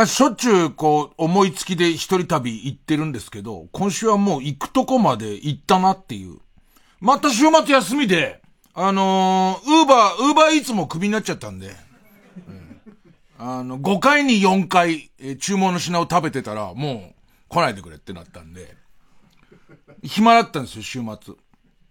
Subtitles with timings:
[0.00, 6.38] まあ、しょっちゅう、こう、思いつきで一人旅行ってるんですけど、今週はもう行くとこまで行ったなっていう。
[7.00, 8.40] また週末休みで、
[8.72, 11.76] あのー、ウーバー、ウーバーイーツもクビになっちゃったんで、
[12.48, 12.80] うん、
[13.36, 17.14] あの、5回に4回、えー、注文の品を食べてたら、もう
[17.50, 18.74] 来ないでくれってなったんで、
[20.02, 21.34] 暇だったんですよ、週末。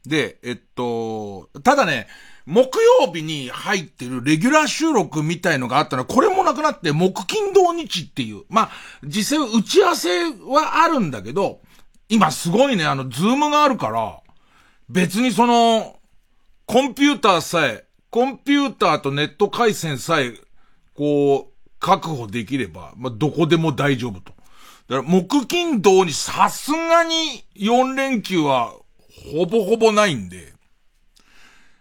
[0.07, 2.07] で、えっと、ただね、
[2.49, 8.41] 木曜日に入ってるレギュラー収録みたいのがあったのこれもなくなって、木金土日っていう。
[8.49, 8.70] まあ、
[9.03, 11.62] 実際打ち合わせはあるんだけど、
[12.09, 14.20] 今すごいね、あの、 Zoom があるから、
[14.90, 15.99] 別にその、
[16.66, 20.34] コンピューターさえ、コンピューターとネット回線さえ、
[20.96, 24.34] こう、確保できれば、まあ、どこでも大丈夫と。
[24.87, 28.74] だから、木金土にさすがに4連休は、
[29.35, 30.57] ほぼほぼないんで。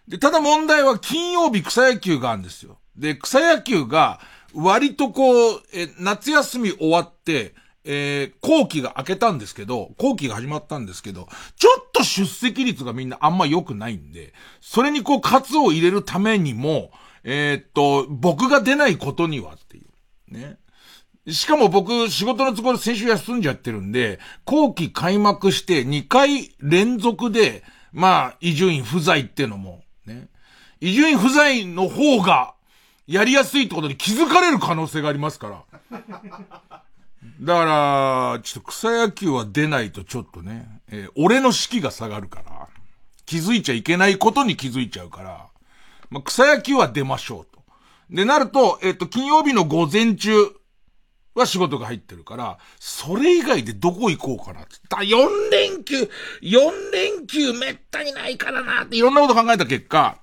[0.09, 2.79] で、ただ問題は金曜日草野球があるんですよ。
[2.97, 4.19] で、草野球が、
[4.53, 7.53] 割とこう、え、夏休み終わって、
[7.85, 16.91] えー、後期が明けたんですけど、後期が始まったんですけど、ちょっと出席率がみんなあんま良くないんで、それにこう、活を入れるためにも、
[17.23, 20.33] えー、っと、僕が出ないことにはっていう。
[20.33, 20.57] ね。
[21.27, 29.83] しかも僕、仕事の都合で先週休んじゃってるんで、後期開幕して2回連続で、まあ、伊集院不在っていうのも、
[30.81, 32.53] 伊集院不在の方が、
[33.07, 35.63] やりやすいってことに気づかれる可能性がありますから。
[37.41, 37.65] だか
[38.35, 42.67] ら、ちょっと草野球は出ないとちょっとね、えー、俺の士気が下がるから、
[43.25, 45.47] 気づいちゃいけないことに気づいちゃうから、
[46.09, 47.61] まあ、草野球は出ましょうと。
[48.09, 50.31] で、なると、えっ、ー、と、金曜日の午前中
[51.35, 54.75] は仕事が入ってるから、それ以外でどこ行こうかなって。
[54.89, 56.09] だ4連休、
[56.41, 60.19] 4連休めったにないからなっていろんなこと考えた結果、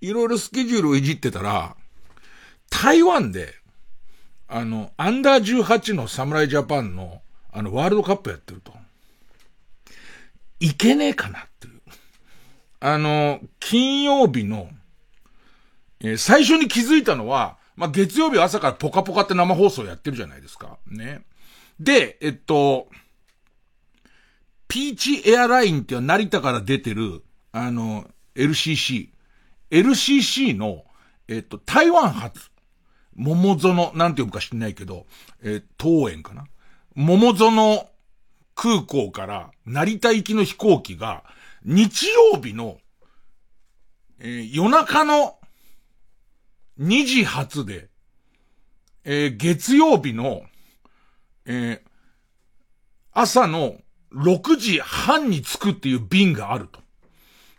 [0.00, 1.76] いろいろスケジュールをいじってたら、
[2.70, 3.54] 台湾で、
[4.46, 7.22] あの、アンダー18の侍ジャパンの、
[7.52, 8.72] あの、ワールドカップやってると。
[10.60, 11.80] いけねえかなっていう。
[12.80, 14.70] あの、金曜日の、
[16.00, 20.78] えー、最初に気づいたのは、まあ、月曜日朝からポカポカって生放送やってるじゃないですか。
[20.86, 21.22] ね。
[21.78, 22.88] で、えっと、
[24.66, 27.22] ピーチエアラインっていう成田から出てる、
[27.52, 29.10] あの、LCC。
[29.70, 30.84] LCC の、
[31.28, 32.50] えっと、台湾発。
[33.14, 35.06] 桃園、なんて呼ぶか知んないけど、
[35.42, 36.46] えー、東園かな？
[36.94, 37.86] 桃園
[38.54, 41.24] 空港から成田行きの飛行機が、
[41.64, 42.78] 日曜日の、
[44.20, 45.38] えー、夜中の
[46.80, 47.88] 2時発で、
[49.04, 50.42] えー、月曜日の、
[51.44, 51.80] えー、
[53.12, 53.76] 朝の
[54.14, 56.80] 6時半に着くっていう便があると。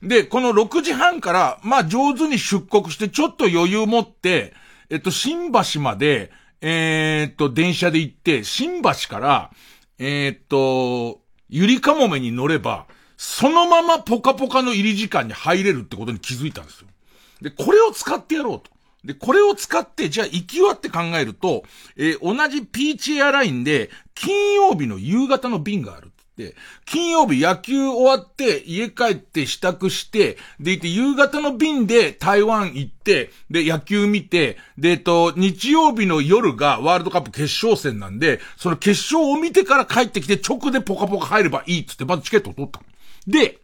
[0.02, 4.54] で、この6時半から、まあ上手に出国してちょっと余裕持って、
[4.90, 9.52] えっと、新橋まで、えー、っと、電車で行って、新橋から、
[9.98, 12.86] えー、っと、ゆりかもめに乗れば、
[13.18, 16.88] そのままポカポカの入り時間に入れるってことに気づいたんですよ。
[17.42, 18.72] で、これを使ってやろうと。
[19.04, 21.64] で、これを使って、じゃあ行きはって考えると、
[21.96, 26.12] えー、同じピーチエアラインで、金曜日の夕方の便がある。、
[26.86, 42.82] 金曜日野球終わって、家帰って支度して、でいて、夕方の便で台湾行って、で、野球見て、で、えっと、日曜日の夜がワールドカップ決勝戦なんで、その決勝を見てから帰ってきて、直でポカポカ入ればいいっつって、まずチケットを取った。
[43.28, 43.60] で、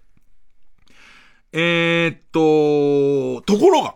[1.54, 3.96] えー、っと、ところが、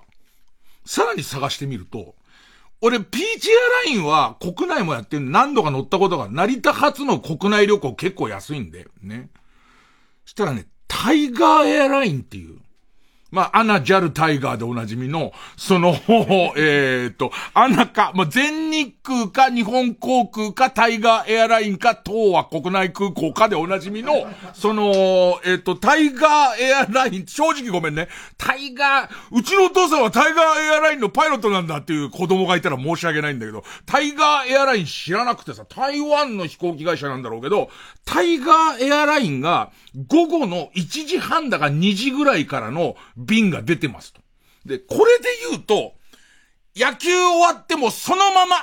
[0.85, 2.16] さらに探してみると、
[2.81, 3.53] 俺、ピーチエ
[3.85, 9.29] アラインは国内もやってる何度か乗ったことが、成田発の国内旅行結構安いんで、ね。
[10.25, 12.59] したらね、タイガーエアラインっていう、
[13.31, 15.95] まあ、 ANA、JAL、タイガーでおなじみの、その、
[16.57, 28.07] えっ、と、 ANA か、まあ、全日空か、日本航空か、タイガーエアラインか、東亜国内航空かでおなじみの、その、えっ、と、タイガーエアライン、正直ごめんね。
[28.37, 37.69] タイガー、うちのお父さんはタイガーエアラインのパイロットなんだっていう子供がいたら申し訳ないんだけど、タイガーエアライン知らなくてさ、台湾の飛行機会社なんだろうけど、
[38.05, 39.71] タイガーエアラインが、
[40.07, 44.21] 午後の1時半だか2時ぐらいからの便が出てますと。
[44.66, 45.94] で、これで言うと、
[46.75, 48.56] 野球終わってもそのまま、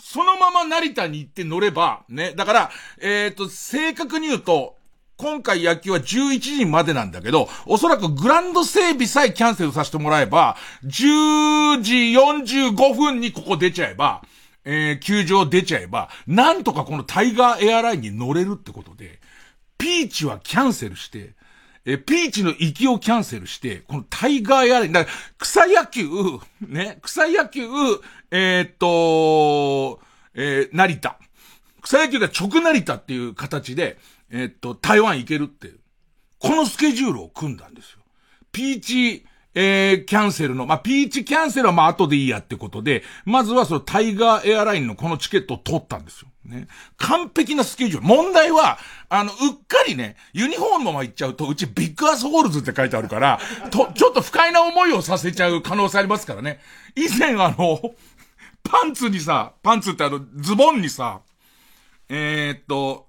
[0.00, 4.76] そのまま成田に行って乗れば、ね、だから、えっ、ー、と、正確に言うと、
[5.16, 14.22] 今回野球は11時までなんだけど、おそらくグランド整備さえキャンセルさせてもらえば、10時45分にここ出ちゃえば、
[14.64, 19.18] えー、球場出ちゃえば、なんとかこのタイガーエアラインに乗れるってことで、
[19.76, 21.34] ピーチはキャンセルして、
[21.90, 26.06] え、ピーチの行きをキャンセルして、このタイガーやれ、だから草野球、
[26.60, 27.62] ね、草野球、
[28.30, 29.98] えー、っと、
[30.34, 31.18] えー、成田。
[31.80, 33.98] 草野球が直成田っていう形で、
[34.28, 35.70] えー、っと、台湾行けるって、
[36.38, 38.00] このスケジュールを組んだんですよ。
[38.52, 39.24] ピーチ、
[39.54, 46.27] えー、キャンセルの、まあ、ピーチキャンセルはま後でいいやってことで、まずはそのタイガーエアラインのこのチケットを取ったんですよ。
[46.48, 46.66] ね。
[46.96, 48.06] 完璧なスケジュール。
[48.06, 48.78] 問題は、
[49.08, 53.38] あの、うっかりね、ユニフォームまま行っちゃうと、うち Big Assholes って書いてあるから、
[53.70, 56.60] と、ちょっと不快な思いをさせちゃう可能性ありますからね。
[56.96, 57.80] 以前あの、
[58.64, 61.20] パンツにさ、パンツってあの、ズボンにさ、
[62.08, 63.08] えー、っと、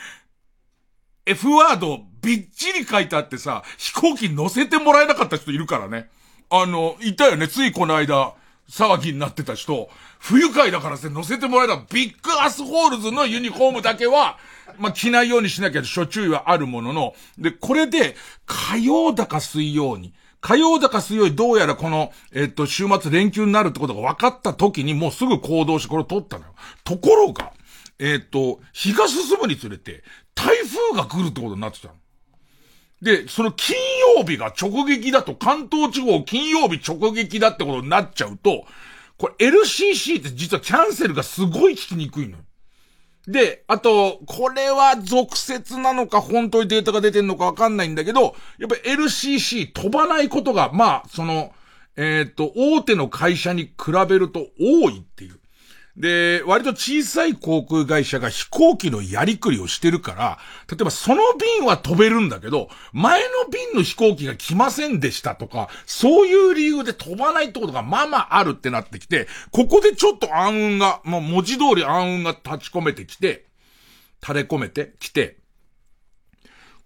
[1.26, 6.10] F ワードびっちり書いてあってさ、飛行機乗せてもらえなかった人いるからね。
[6.50, 8.34] あの、いたよね、ついこの間、
[8.70, 14.38] 騒ぎになってた人、不愉快だからせ乗せてもらえたビッグアスホールズのユニフォームだけは、
[14.78, 18.16] まあ、着ないようにしなきゃ諸注意はあるものの、で、これで、
[18.46, 26.52] 火曜だか水曜に、火曜だか水曜にどうやらこの、えっと、週末連休になるってことが分かった時にもうすぐ行動してこれを取ったのよ。
[26.84, 27.52] ところが、
[27.98, 30.04] えっと、日が進むにつれて、
[30.34, 31.94] 台風が来るってことになってたの。
[33.02, 33.76] で、その金
[34.16, 38.64] 曜日が直撃だと、関東地方金曜日直撃だってことになっちゃうと、
[39.18, 42.38] これ LCC って実はキャンセルがすごい聞きにくいの。
[43.26, 51.52] で、あと、これは俗説なのか本当にデータが出てんのかわかんないんだけど、やっぱ LCC 飛ばないことが、まあ、その、
[51.96, 55.37] えっ、ー、と、大手の会社に比べると多いっていう。
[55.98, 60.38] で、割と小さい航空会社が飛行機のやりくりをしてるから、
[60.70, 61.20] 例えばその
[61.58, 73.46] 便は飛べるんだけど、前の便の飛行機が来ませんでしたとか、そういう理由で飛ばないってことがまあまああるってなってきて、ここでちょっと暗雲が、もう文字通り暗雲が立ち込めてきて、
[74.22, 75.38] 垂れ込めてきて、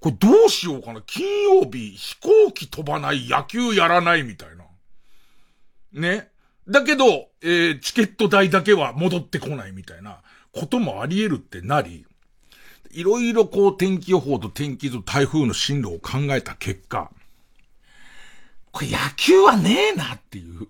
[0.00, 1.02] これどうしようかな？
[1.02, 4.64] 金曜日飛行機飛ばない野球やらないみたいな。
[5.92, 6.31] ね？
[6.68, 10.20] だけど、えー、チケット代だけは戻ってこないみたいな
[10.52, 12.06] こともあり得るってなり、
[12.92, 17.10] いろいろこう天気予報と天気図台風の進路を考えた結果、
[18.70, 20.68] これ野球はねえなっていう。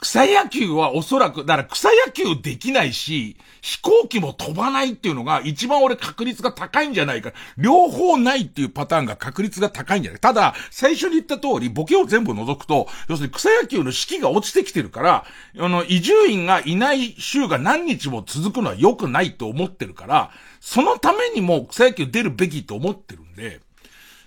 [0.00, 7.32] 草野球はおそらく、だから草野球できないし、飛行機も飛ばないっていうのが一番俺確率が高いんじゃないか。
[7.56, 15.24] 両方ないっていうパターンが確率が高いんじゃないただ、最初に言った通り、ボケを全部除くと、要するに草野球の士気が落ちてきてるから、
[15.58, 20.30] あの、移住員がいない週が何日も続くのは良くないと思ってるから、
[20.60, 23.60] そのためにも草野球出るべきと思ってるんで、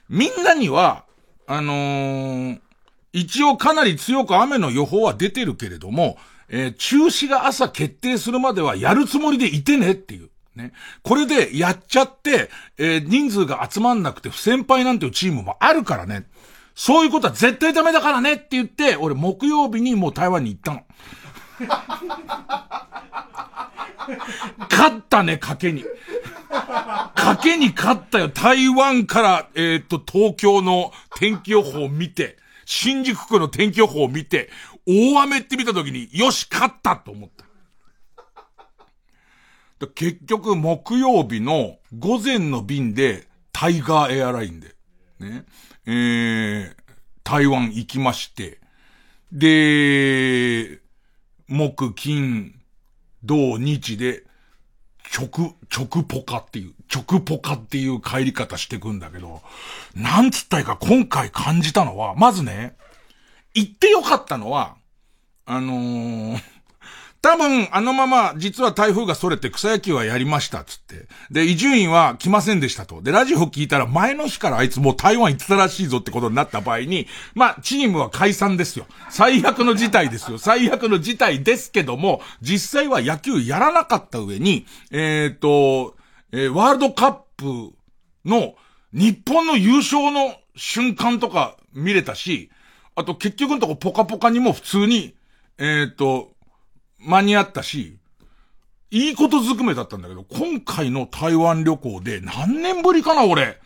[0.10, 1.04] みんなには、
[1.46, 2.60] あのー
[3.18, 6.18] 一応かなり強く雨の予報は出てるけれども、
[6.50, 10.30] えー、中止が朝決定するまではやるつもりでいてねっていう。
[10.56, 10.72] ね。
[11.02, 16.26] これでやっちゃって、えー、人数が集まんなくて不先輩なんていうチームもあるからね。
[16.76, 20.84] そういうことは絶対ダメだからねって言って、俺木曜日にもう台湾に行ったの。
[24.70, 25.84] 勝ったね、賭けに。
[27.16, 28.30] 賭けに勝ったよ。
[28.30, 32.37] 台湾から、えー、っと、東京の天気予報を見て。
[32.70, 34.50] 新宿区の天気予報を見て、
[34.86, 37.30] 大雨って見た時に、よし、勝ったと思っ
[39.80, 39.88] た。
[39.88, 44.76] 結局、木曜日の午前の便で、タイガーエアラインで、
[45.22, 45.46] ね、
[45.86, 46.76] えー、
[47.24, 48.60] 台湾行きまして、
[49.32, 50.82] で、
[51.48, 52.60] 木、金、
[53.24, 54.26] 土、日で、
[55.18, 59.42] 直、直ポカっていう、直ポカっていう帰り方してくんだけど、
[59.96, 62.76] なんつったいか今回感じたのは、まずね、
[63.54, 64.76] 行ってよかったのは、
[65.46, 66.40] あのー、
[67.22, 71.08] 多分、あのまま、実は台風が逸れて草野球はやりました、つって。
[71.30, 73.02] で、伊集院は来ませんでしたと。
[73.02, 78.86] で、ラジオ聞いたら前の日からあいつもう台湾行ってたらしいぞってことになった場合に、まあ、チームは解散ですよ。
[79.10, 80.38] 最悪の事態ですよ。
[80.38, 85.97] 最悪の事態ですけども、実際は野球やらなかった上に、えっ、ー、と、
[86.32, 87.74] えー、ワールドカップ
[88.26, 88.56] の
[88.94, 92.50] 日本の優勝の瞬間とか見れたし、
[92.96, 95.16] あと結局のとこポカポカにも普通に、
[95.58, 96.32] えっ、ー、と、
[97.00, 98.00] 間に合ったし、
[98.90, 103.60] いいことずくめだったんだけど、今回の台湾旅行で何年ぶりかな俺。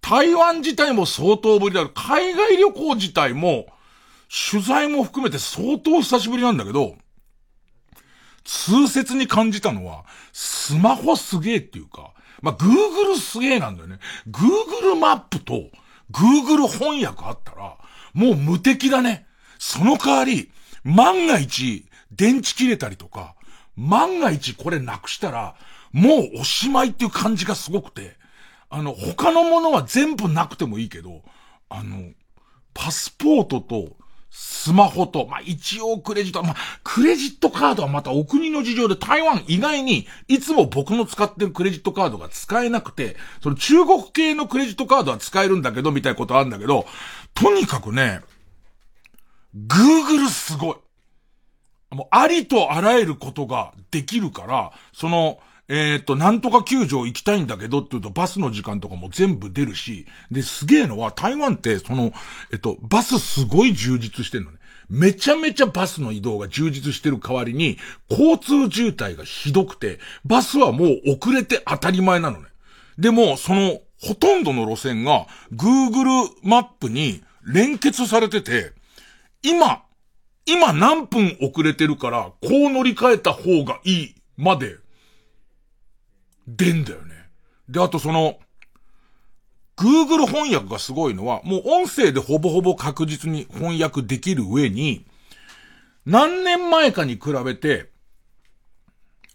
[0.00, 1.86] 台湾自体も相当ぶりだ。
[1.88, 3.66] 海外旅行自体も、
[4.50, 6.96] 取材も含めて相当久しぶりなんだけど、
[8.48, 13.98] 痛切に感じたのは、スマホすげえっていうか、まあ、Google すげえなんだよね。
[14.30, 15.70] Google マップと
[16.10, 17.76] Google 翻訳あったら、
[18.14, 19.26] もう無敵だね。
[19.58, 20.50] その代わり、
[20.82, 23.34] 万が一、電池切れたりとか、
[23.76, 25.54] 万が一これなくしたら、
[25.92, 28.16] もうおしまいっていう感じがすごくて、
[28.70, 31.22] あの、他のものは全部なくてもいいけど、
[31.68, 32.12] あの、
[32.72, 33.97] パスポートと
[34.40, 46.86] スマホと、まあ、一応クレジット、まあ、クレジットカードはまたお国の事情で台湾以外にいつも僕の使ってるクレジットカードが使えなくて、その中国系のクレジットカードは使えるんだけど、みたいなことあるんだけど、
[47.34, 48.20] とにかくね、
[49.56, 51.96] Google すごい。
[51.96, 62.12] もうありとあらゆることができるから、その、えっ、と、なんとか球場行きたいんだけどって言うとバスの時間とかも全部出るし、で、すげえのは台湾ってその、
[62.50, 64.58] えっと、バスすごい充実してんのね。
[64.88, 67.76] めちゃめちゃバスの移動が充実してる代わりに、
[68.08, 72.46] 交通渋滞がひどくて、バスはもう遅れて当たり前なのね。
[72.98, 78.72] でも、その、ほとんどの路線が Google マップに連結されてて、
[79.42, 79.82] 今、
[80.46, 84.76] 今何分遅れてるから、こう乗り換えた方がいいまで
[86.56, 87.14] でんだよね。
[87.68, 88.38] で、あとその、
[89.76, 95.04] Google 翻訳がすごいのは、もう音声でほぼほぼ確実に翻訳できる上に、
[96.06, 97.90] 何年前かに比べて、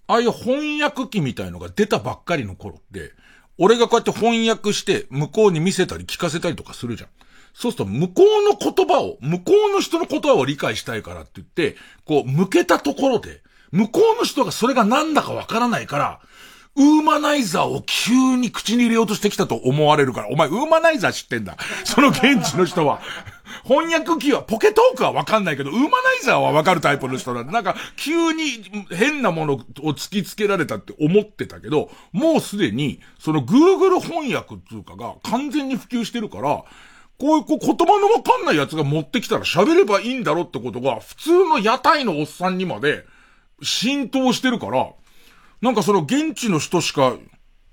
[0.08, 3.12] ああいう翻訳機みたいのが出たばっかりの頃って、
[3.58, 7.10] 俺がこうやって翻訳して向こうに見せたり聞かせたりとかするじゃん。
[7.54, 16.20] そうすると向こうの言葉を、向こうの人の言葉を理解したいからって言って、こう向けたところで、向こうの人がそれが何だかわからないから、
[16.76, 21.58] ウーマナイザーを急に口に入れようとしてきたと思われるから、お前ウーマナイザー知ってんだ。
[21.86, 23.02] その現地の人は。
[23.64, 28.44] 翻訳機は、ポケトークはわかんないけど、ウーマナイザーはわかるタイプの人なんで、なんか、急に
[28.90, 29.58] 変なものを
[29.92, 36.64] 突きつけられたって思ってたけど、もうすでに、その Google 翻訳っていうかが完全に普及してるから、
[37.20, 43.06] こういうこう言葉のわかんないやつが持ってきたら喋ればいいんだろうってことが、普通の屋台のおっさんにまで
[43.62, 44.90] 浸透してるから、
[45.64, 47.16] なんかその現地の人しか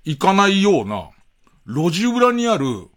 [0.05, 1.09] 行かないような、
[1.67, 2.87] 路地裏にある、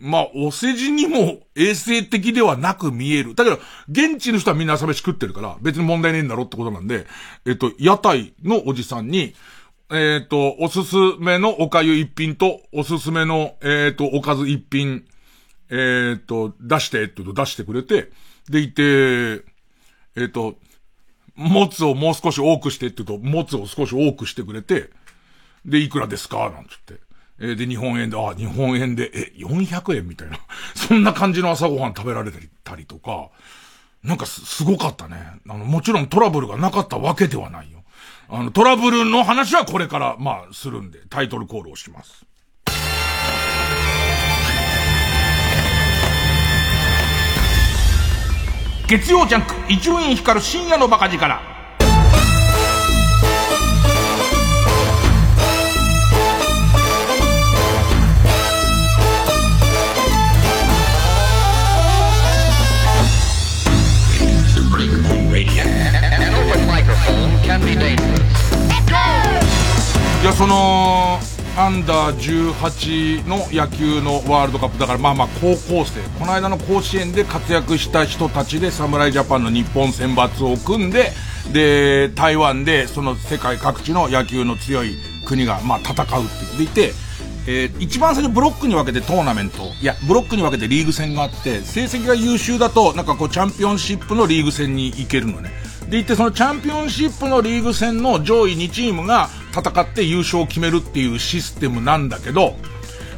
[0.00, 3.36] まあ、お世辞にも衛生的ではなく見える。
[3.36, 7.06] だけど、現地の人はみんな朝飯食ってるから、別に問題ねえんだろってことなんで、
[7.46, 9.32] えっと、屋台のおじさんに、
[9.92, 15.04] えっと、おすすめのおかゆ一品と、おすすめの、えっと、おかず一品、
[15.70, 18.10] えっと、出してって言うと出してくれて、
[18.50, 19.44] でいて、
[20.16, 20.56] えっと、
[21.34, 24.90] もつをもう少し多くしてって言うと、もつを少し多くしてくれて、
[25.64, 26.50] で、いくらですか？
[26.50, 27.00] なんつって。
[27.40, 30.38] え、で、日本円で、あ、日本円で、え、400円みたいな。
[30.74, 32.30] そんな感じの朝ごはん食べられ
[32.64, 33.30] たりとか、
[34.02, 35.16] なんかす、すごかったね。
[35.48, 37.82] あの、もちろんトラブルがなかったわけではないよ。
[38.28, 42.24] あの、トラブルの話はこれから、まあ、するんで、タイトルコールをします。
[48.88, 51.40] 月曜ジャンク伊集院光る深夜のバカ力。
[70.22, 71.18] いやその
[71.56, 81.12] アンダー18の野球のワールドカップだからまあまあ高校生この間の甲子園で活躍した人たちで侍ジャパンの日本選抜を組んで
[81.52, 86.06] で台湾でその世界各地の野球の強い国がまあ戦うって
[86.46, 86.92] 言っていて
[87.44, 95.50] えー、一番最初ブロックに分けてトーナメント、いや、ブロックに分けてリーグ戦があって、成績が優秀だと、なんかこう、チャンピオンシップのリーグ戦に行けるのね。
[95.88, 102.56] でいて、そのチャンピオンシップのリーグ戦の上位2チームが戦って優勝を決めるっていうシステムなんだけど、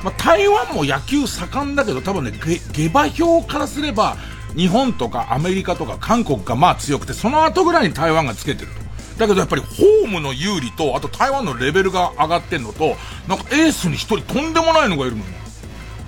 [0.02, 2.32] まあ、台湾も野球盛んだけど、多分ね、
[2.72, 4.16] 下馬評からすれば、
[4.56, 8.84] 日本とかアメリカとか韓国がまあ強くて、その後ぐらいに台湾がつけてると。
[9.18, 12.96] だけどやっぱりホームの有利と、あと台湾のレベルが上がってんのと、
[13.28, 15.24] なんかエースに一人とんでもないのがいるのよ。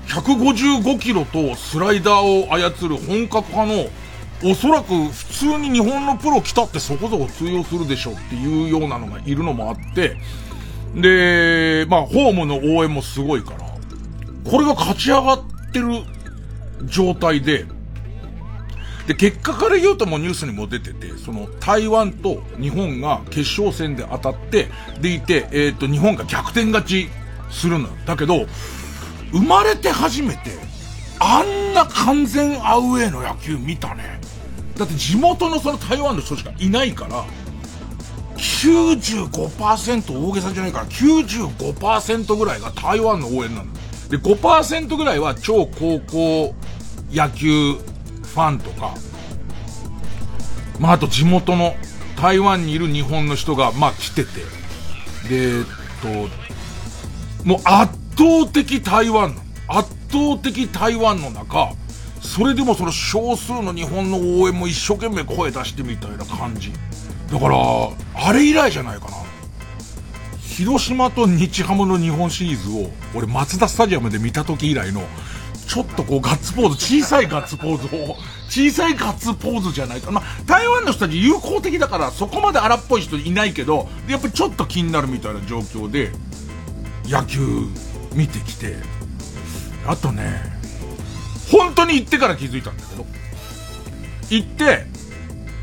[0.09, 3.89] 155キロとスライダーを操る本格派の、
[4.45, 10.17] おそらく普通に日本のプロ来たってそこそこ通用するでしょっていうようなのがいるのもあって、
[10.95, 13.61] で、まあホームの応援もすごいから、
[14.51, 15.87] これが勝ち上がってる
[16.85, 17.65] 状態で、
[19.07, 24.69] で、結果から言うともうニュースにも出てて、その台湾と日本が決勝戦で当たって、
[25.01, 27.09] でいて、えっ、ー、と、日本が逆転勝ち
[27.51, 27.89] するの。
[28.05, 28.47] だけど、
[29.31, 30.51] 生まれて初めて、
[31.19, 34.21] あんな完全アウェーの野球見たね。
[34.77, 37.25] だって地元のその台湾の人しかいないから、
[38.37, 43.73] 95%大げさじゃないから95%ぐらいが台湾の応援なの。
[44.11, 46.55] で、5%ぐらいは超高校
[47.11, 48.95] 野球ファンとか、
[50.79, 51.75] まあ、あと地元の
[52.21, 54.41] 台湾にいる日本の人が、まあ、来てて、
[55.29, 55.65] で、えっ
[56.03, 56.09] と、
[57.45, 59.41] もう圧倒的台湾の。
[59.69, 61.73] 圧倒的台湾の中、
[62.21, 66.73] それでもその少数の日本の応援も一生懸命声出してみたいな感じ。
[67.31, 67.57] だから、
[68.15, 69.27] あれ以来じゃないかな。
[70.41, 75.03] 広島と日ハムの日本シリーズを、俺松田スタジアムで見た時以来の、
[75.67, 78.17] ちょっとこうガッツポーズ、小さいガッツポーズを、
[78.49, 80.11] 小さいガッツポーズじゃないか。
[80.11, 86.13] ま、台湾の人たち友好的だからそこまで荒っぽい人いないけど、やっぱりちょっと気になるみたいな状況で、
[87.05, 87.69] 野球
[88.15, 88.77] 見てきて、
[89.87, 90.41] あとね、
[91.51, 93.07] 本当に行ってから気づいたんだけど、
[94.31, 94.87] 行って、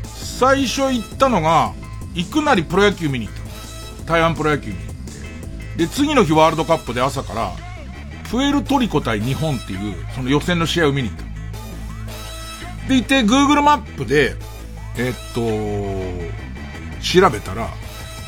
[0.04, 1.72] 最初行ったのが、
[2.14, 3.40] 行くなりプロ野球見に行った
[4.02, 4.06] の。
[4.06, 4.86] 台湾プロ野球に行っ
[5.76, 5.78] て。
[5.86, 7.52] で、次の日ワールドカップで朝から、
[8.30, 12.88] プエルトリコ対日本っていう、その予選の試合を見に行った。
[12.88, 14.36] で、行って、Google マップで、
[14.96, 15.40] えっと、
[17.00, 17.68] 調べたら、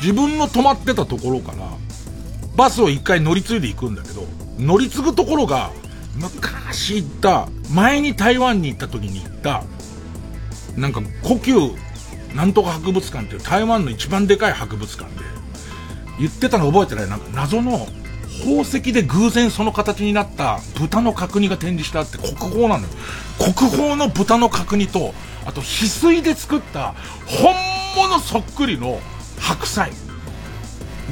[0.01, 1.69] 自分の泊まってたところから、
[2.55, 4.25] バスを一回乗り継いで行くんだけど、
[4.59, 5.71] 乗り継ぐところが、
[6.17, 9.63] 昔行った、前に台湾に行った時に行った、
[10.75, 11.71] なんか、故宮、
[12.35, 15.21] なんとか博物館っていう台湾の一番でかい博物館で、
[16.19, 17.87] 言ってたの覚えてないなんか謎の
[18.39, 22.89] 宝石で偶然その形になった豚の角煮が展示してあって国宝なのよ。
[23.39, 25.13] 国宝の豚の角煮と、
[25.45, 26.93] あと翡翠で作った
[27.25, 27.55] 本
[27.95, 28.99] 物そっくりの
[29.39, 29.91] 白菜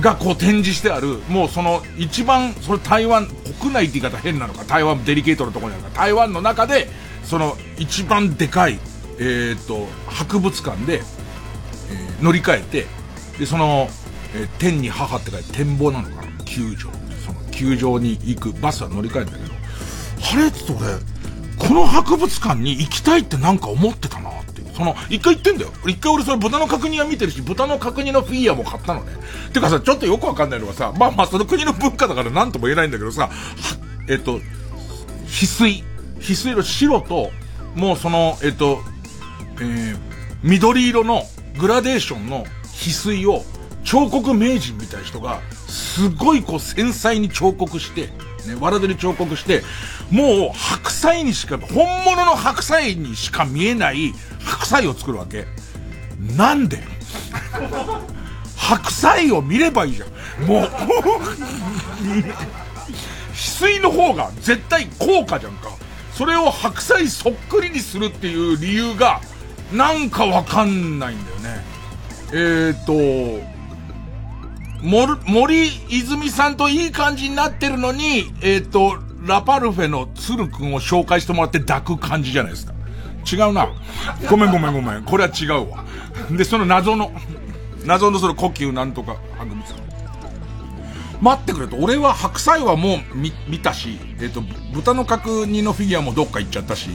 [0.01, 3.27] がこう展示してある、もうその一番、それ台湾、
[3.59, 6.87] 国内って言い方変なのか、台湾デリケートのところにあるか、台湾の中で、
[7.23, 8.79] その一番でかい、
[9.19, 12.87] えっ、と、博物館で、えー、乗り換えて、
[13.39, 13.87] で、その、
[14.35, 16.89] えー、天に母って書いて展望なのかな球場。
[17.25, 19.53] その球場に行くバスは乗り換えたけど、
[20.33, 20.47] あれ？
[20.47, 21.14] って俺、
[21.57, 24.73] この博物館に行きたいってなんか思ってたなっていう。
[24.75, 25.71] その、一回行ってんだよ。
[25.87, 29.13] 一回俺それ豚の角煮は見てるし、豚の角煮のフィギュアも買ったのね。
[29.53, 33.29] てかさ、ちょっとよくわかんないのがさ、まあまあその国の文化だから何とも言えないんだけどさ、
[34.09, 34.39] えっと、
[35.27, 35.83] 翡翠。
[36.19, 37.31] 翡翠の白と、
[37.75, 38.79] もうその、えっと、
[39.61, 39.97] えー、
[40.43, 41.23] 緑色の
[41.59, 43.43] グラデーションの翡翠を
[43.83, 48.09] 彫刻名人みたいな人が、すごいこう繊細に彫刻して、
[48.45, 49.63] ね、わらでに彫刻して、
[50.11, 55.45] もう白菜にしか、本物の白菜にしか見えない白菜を作るわけ。
[56.37, 56.79] なんで？
[58.55, 60.45] 白菜を見ればいいじゃん。
[60.45, 60.69] もう
[63.33, 65.69] 翡翠の方が絶対高価じゃんか。
[66.13, 69.19] それを白菜そっくりにするっていう理由が、
[69.73, 71.65] なんかわかんないんだよね。
[72.31, 73.45] えーと、
[74.85, 82.73] 森泉さんといい感じになってるのに、えっ、ー、と、ラパルフェの鶴くんを紹介してもらって抱く感じじゃないですか。
[83.31, 83.69] 違うな。
[84.29, 85.03] ごめんごめんごめん。
[85.03, 85.83] これは違うわ。
[86.29, 87.11] で、その謎の、
[87.83, 89.84] 謎のその呼吸なんとかはぐみさん。
[91.21, 91.77] 待ってくれと。
[91.77, 94.41] 俺は白菜はもう見、見たし、えっ、ー、と、
[94.73, 96.89] 豚の角煮のフィギュアもどっか行っちゃったし、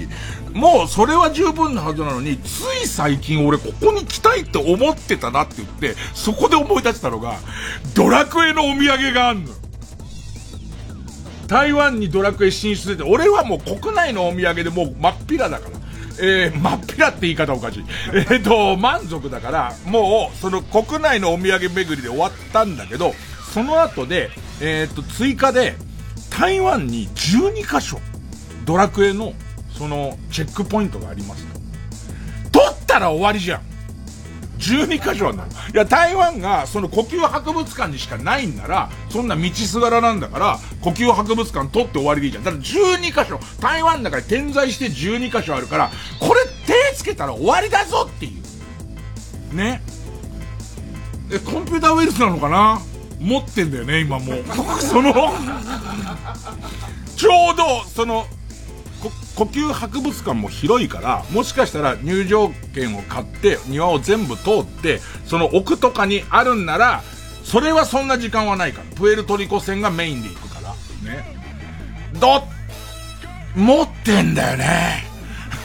[0.53, 7.39] もうそれは十分なはずなのに、つい最近俺ここに来たいって思ってたなって言って、そこで思い出したのが、
[7.95, 9.53] ドラクエのお土産があんの。
[11.47, 15.81] 台湾にドラクエ進出してて、俺はもう国内のお土産でもう真っ平だから。
[16.23, 17.85] えー、真っ平って言い方おかしい。
[18.15, 23.15] えっ、ー、と、満足だから、もう、その国内のお土産巡りで終わったんだけど、
[23.53, 25.77] その後で、えー、っと、追加で、
[26.31, 27.99] 台湾に12箇所、
[28.65, 29.35] ドラクエの、
[29.77, 31.45] その、チェックポイントがあります
[32.51, 32.61] と。
[32.61, 33.63] 取ったら終わりじゃん。
[34.59, 35.45] 12箇所あるの。
[35.45, 42.45] いや、台湾が、その呼吸博物館にしかないんなら、そんな道すがらなんだから、呼吸博物館取って終わりでいいじゃん。
[42.45, 48.33] だから12箇所、台湾の中で点在して12箇所あるから、これ手つけたら終わりだぞってい
[49.53, 49.57] う。
[49.57, 49.83] ね。
[51.33, 52.81] え、コンピューターウイルスなのかな？
[53.21, 54.45] 持ってんだよね、今もう。
[54.81, 55.13] その、
[57.17, 58.27] ちょうど、その、
[59.37, 67.03] 呼吸博物館も広いから、もしかしたら入場券を買って、庭を全部通って、その奥とかにあるんなら、
[67.45, 68.97] それはそんな時間はないから。
[68.97, 71.13] プエルトリコ線がメインで行くから。
[71.13, 71.25] ね。
[72.19, 72.45] どっ、
[73.55, 75.05] 持ってんだよね。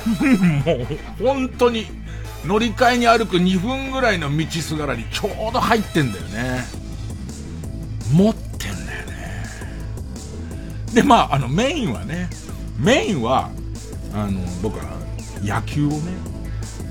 [0.66, 1.88] もう、本当に、
[2.46, 6.85] 乗り換えに歩く2分ぐらいの道すがらにちょうど入ってんだよね。
[8.14, 9.16] 持ってんだよね。
[10.94, 12.30] で、まあ、あの、メインはね、
[12.80, 13.50] メインは、
[14.14, 14.86] あの、僕は
[15.42, 16.14] 野球をね、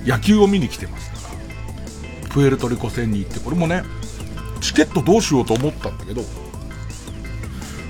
[0.05, 1.17] 野球を見に来てますか
[2.25, 3.83] ら、プエルトリコ戦に行って、これもね、
[4.61, 6.23] チケットどうしようと思ったんだけど、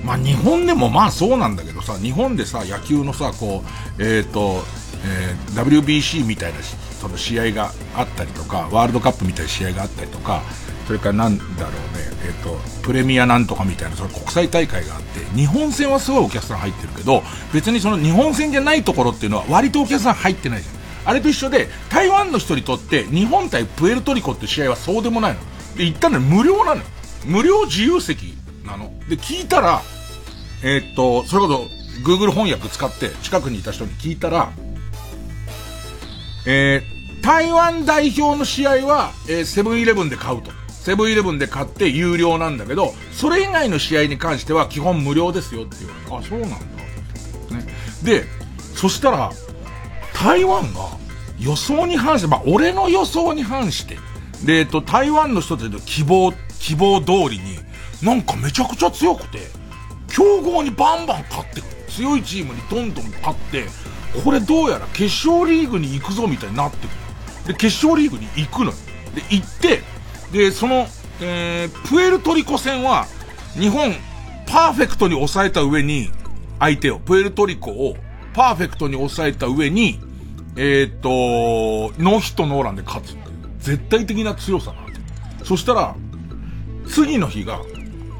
[0.03, 3.63] まあ日本でもまあそうなんだけどさ、日本でさ、野球のさ、こ
[3.97, 4.63] う、えっ、ー、と、
[5.03, 10.41] えー、WBC みたいなその試合があったりとか、ワールドカップみたいな試合があったりとか、
[10.87, 11.77] それからなんだろうね、
[12.25, 20.75] えっ、と、プレミアなんとかみたいなその国際大会があって、日本戦はすごいお客さん入ってるけど、別にその日本戦じゃないところっていうのは割とお客さん入ってないじゃん。
[21.07, 25.39] あれと一緒で、台湾の人にとって日本対プエルトリコって試合はそうでもないの。
[25.75, 26.87] で、行ったの無料なのよ。
[27.25, 28.91] 無料自由席なの。
[29.09, 29.81] で、聞いたら、
[30.63, 31.67] えー、っと、それこそ
[32.03, 34.51] Google 翻訳使って近くにいた人に聞いたら、
[36.47, 40.51] えー、台湾代表の試合は、え、セブンイレブンで買うと。
[40.85, 46.57] セブンイレブンで買って有料なんだけど、それ以外の試合に関しては基本無料ですよって言われて、あ、そうなんだ。
[47.57, 47.67] ね。
[48.03, 48.25] で、
[48.75, 49.31] そしたら、
[50.13, 50.91] 台湾が
[51.39, 53.97] 予想に反して、まあ、俺の予想に反して、
[54.45, 57.57] で、えっと、台湾の人たちの希望、希望通りに、
[58.03, 59.39] なんかめちゃくちゃ強くて、
[60.07, 61.75] 強豪にバンバン勝ってくる。
[61.89, 63.65] 強いチームにどんどん勝って、
[64.23, 66.89] これどうやら決勝リーグに行くぞみたいになってくる。
[67.47, 68.73] で、決勝リーグに行くのよ。
[69.15, 69.94] で、行って、
[70.35, 70.87] で、その、
[71.21, 73.05] えー、プエルトリコ戦は、
[73.53, 73.93] 日本、
[74.45, 76.11] パーフェクトに抑えた上に、
[76.59, 77.95] 相手を、プエルトリコを、
[78.33, 79.97] パーフェクトに抑えた上に、
[80.57, 83.35] えー、っと、ノーヒットノーランで勝つっていう。
[83.59, 84.99] 絶対的な強さなんで。
[85.45, 85.95] そしたら、
[86.85, 87.61] 次の日が、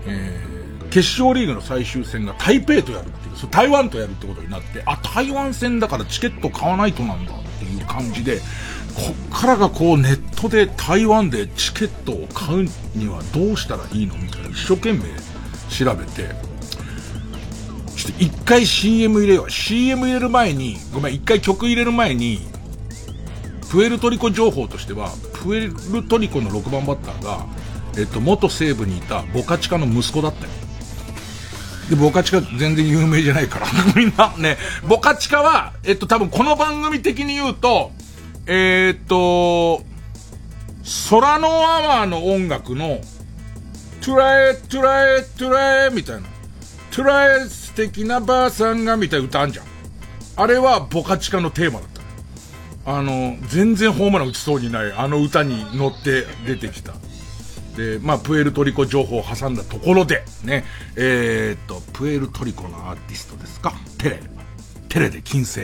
[0.07, 8.39] えー、決勝リーグの最終戦が台北とやるっていう、そ台湾とやるってことになって、あ、台湾戦だからチケット買わないとなんだっていう感じで、
[8.95, 9.01] こ
[9.35, 15.01] っからがこうネットで台湾でチケットを買うにはどうしたらいいのみたいな一生懸命
[15.69, 16.29] 調べて、
[17.95, 19.49] ちょっと一回 CM 入れよう。
[19.49, 22.39] CM 入れる前に、ごめん、一回曲入れる前に、
[23.69, 27.45] プエルトリコ情報としては、プエルトリコの6番バッターが、
[27.97, 30.51] えっと、元西部にいたボカチカの息子だったよ。
[31.89, 33.67] で、ボカチカ全然有名じゃないから。
[33.95, 37.91] みんなね、ボカチカは、えっと、多分この番組的に言うと、
[38.47, 39.83] えー、っと、
[41.09, 42.99] 空のアワーの音楽の、
[44.01, 46.27] トゥラエ、トゥラエ、トゥラエ、みたいな。
[46.91, 49.65] トゥラエ素敵なばあさんが、みたいな歌あんじゃん。
[50.35, 51.89] あれはボカチカのテーマだっ
[52.85, 52.97] た。
[52.97, 56.93] あの、全然ホームラン打ちそうにない、あの歌に乗って出てきた。
[57.75, 63.73] で、まあ、プエルトリコ情報を挟んだところで、ね、えー、っと、プエルトリコのアーティストですか？
[63.97, 64.19] テレ。
[64.87, 65.61] テレで金星。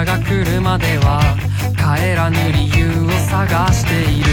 [0.00, 1.20] 朝が来るまでは
[1.76, 4.24] 帰らぬ理由を探している。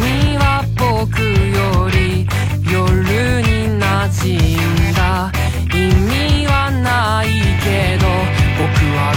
[0.00, 2.26] 君は僕より
[2.72, 5.30] 夜に馴染んだ。
[5.74, 5.88] 意
[6.40, 7.28] 味はない
[7.62, 8.06] けど
[8.56, 8.64] 僕
[8.96, 9.12] は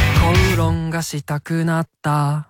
[0.51, 2.46] 口論がしたくなった。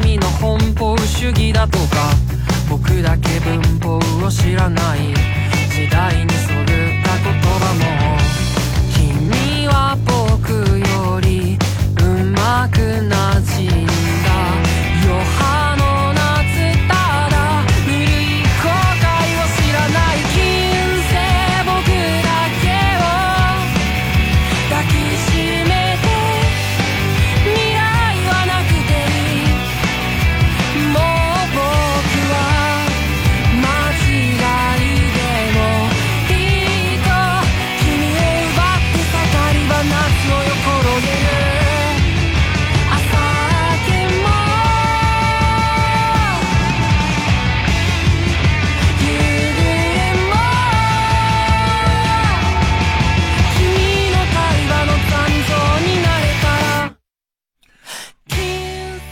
[0.00, 2.10] 君の奔放主義だとか。
[2.68, 5.14] 僕だけ文法を知らない。
[5.70, 7.03] 時代にそぐ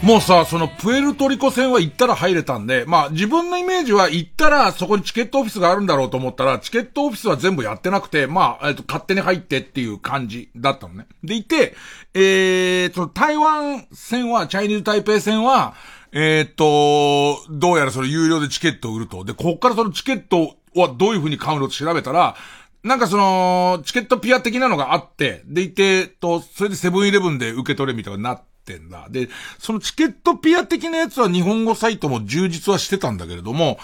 [0.03, 11.07] もうさ、そのプエルトリコ戦は行ったら入れたんで、まあ自分のイメージは行ったらそこにチケットオフィスがあるんだろうと思ったら、チケットオフィスは全部やってなくて、まあ、えっと、勝手に入ってっていう感じだったのね。
[11.23, 11.73] でいて、
[12.13, 15.73] えー、その台湾戦は、チャイニーズ台北戦は、
[16.11, 19.23] えー、と、どうやらその有料でチケットを売ると。
[19.23, 22.35] で、こっからそのチケットはどういう風に買うのって調べたら、
[22.83, 29.07] なんかその、チケットピア的なのがあって、でいて、と、それでセブンイレブンで受け取れみたいになっててんだ。
[29.09, 33.77] で、そのチケットピア的なやつは日本語サイトも充実はしてたんだけれども、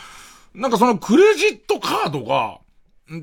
[0.53, 2.59] なんかそのクレジットカードが、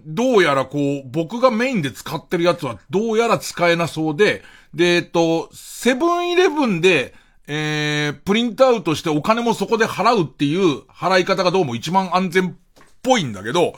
[0.04, 4.42] どうやらこう、僕がメインで使ってるやつはどうやら使えなそうで、
[4.74, 7.14] で、えっと、セブンイレブンで、
[7.46, 12.54] えー、プリントアウトしてお金もそこで払うっていう払い方がどうも一番安全っ
[13.02, 13.74] ぽいんだけど、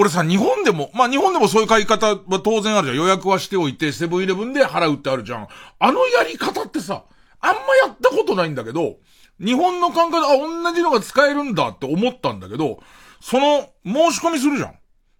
[0.00, 2.96] 俺さ、日本でも、まあ、日本でもそういう買い方は当然あるじゃん。
[2.98, 5.48] 予約はしておいて、セブンイレブンで払うってあるじゃん。
[5.80, 7.02] あのやり方ってさ、
[7.40, 8.98] あんまやったことないんだけど、
[9.40, 12.78] 日本の感覚で、あ、同じのが使えるんだって思ったんだけど、
[13.20, 14.74] その、申し込みするじゃん。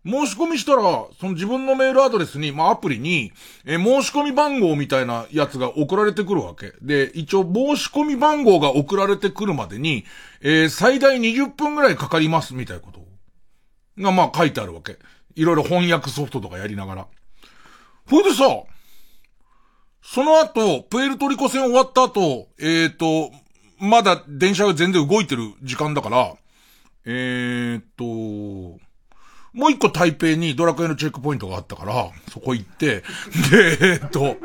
[0.07, 3.33] 申し込みしたら、その自分のメールアドレスに、まあ、アプリに、
[3.67, 6.73] え申し込み番号みたいなやつが送られてくるわけ。
[6.83, 10.05] で、一応申し込み番号が送られてくるまでに、
[10.41, 13.08] えー、最大20分ぐらいかかりますみたいなこと
[13.99, 14.99] がまあ書いてあるわけ。
[15.35, 17.07] いろいろ翻訳ソフトとかやりながら。
[18.09, 18.45] それでさ、
[20.03, 23.31] その後、プエルトリコ戦終わった後、えっ、ー、と、
[23.79, 26.35] まだ電車が全然動いてる時間だから、
[27.05, 28.05] えっ、ー、と、
[29.53, 33.03] もう一個台北にドラクエのチェックポイントがあったから、そこ行って、
[33.51, 34.37] で、えっ、と、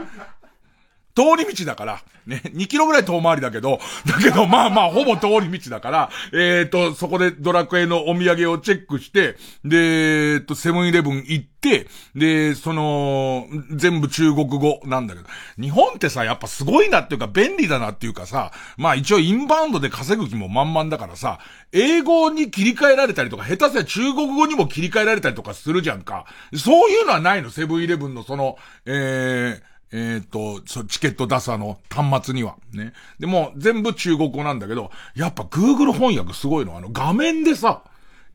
[1.16, 15.28] 通り道だから、ね、2キロぐらい遠回りだけど、だけど、まあまあ、ほぼ通り道だから、えっ、と、そこでドラクエのお土産をチェックして、で、えっ、と、セブンイレブン行って、で、その、全部中国語なんだけど、
[15.62, 21.40] 日本ってさ、やっぱすごいなっていうか、便利だなっていうかさ、まあ一応インバウンドで稼ぐ気も満々だからさ、
[21.72, 26.26] 英語に切り替えられたりとか、下手すりゃ中国語にも切り替えられたりとかするじゃんか。
[26.56, 32.58] そういうのはないの、セブンイレブンのその、えー、えっ、ー、と、そ、チケット出すあの、端末には。
[32.74, 32.94] ね。
[33.20, 36.76] でも、全部中国語なんだけど、やっぱ Google 翻訳すごいの。
[36.76, 37.84] あの、画面でさ、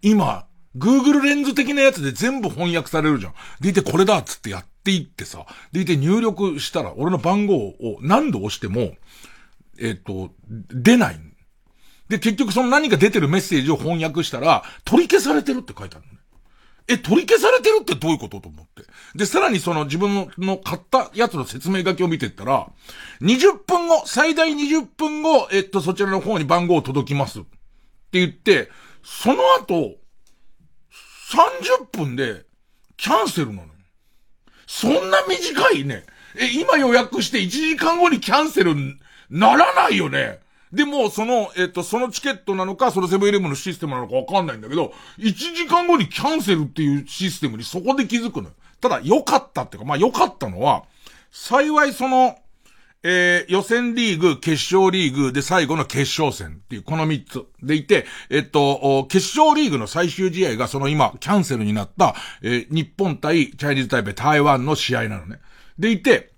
[0.00, 3.34] 今、Google レンズ的なやつで全部翻訳されるじゃん。
[3.60, 8.92] でいて、これだっつってやっていってさ、でいて入力したら、俺の番号を何度押しても、
[9.80, 11.20] えっ、ー、と、出ない。
[12.08, 16.04] で、結局その何か出てるメッセージを翻訳したら、取り消されてるって書いてある。
[16.88, 18.83] え、取り消されてるってどういうことと思って。
[19.14, 22.66] で、さらにその自分の買ったやつの説明書きを見てったら、
[23.20, 27.40] 20分後、最大20分後、えっと、そちらの方に番号届きます。
[27.40, 27.48] って
[28.12, 28.70] 言って、
[29.03, 29.96] その後、
[31.31, 32.46] 30分で、
[32.96, 33.68] キャンセルなの。
[34.66, 36.05] そんな短いね。
[36.37, 38.74] え、今予約して1時間後にキャンセル
[39.31, 40.40] ならないよね。
[40.72, 48.54] でも、その、えっと、そのチケットなのか、そのセブンイレブンのシステムなのかわかんないんだけど、1時間後にキャンセルっていうシステムにそこで気づくのよ。
[48.81, 50.85] ただ、良かったっていうか、まあ良かったのは、
[51.31, 52.38] 幸いその、
[53.02, 65.38] えー、予選リーグ、決勝リーグで最後の決勝戦っていう、この3つでいて、えっと、決勝リーグの最終試合がその今、キャンセルになった、えー、日本対チャイニーズ台北台湾の試合なのね。
[65.78, 66.33] でいて、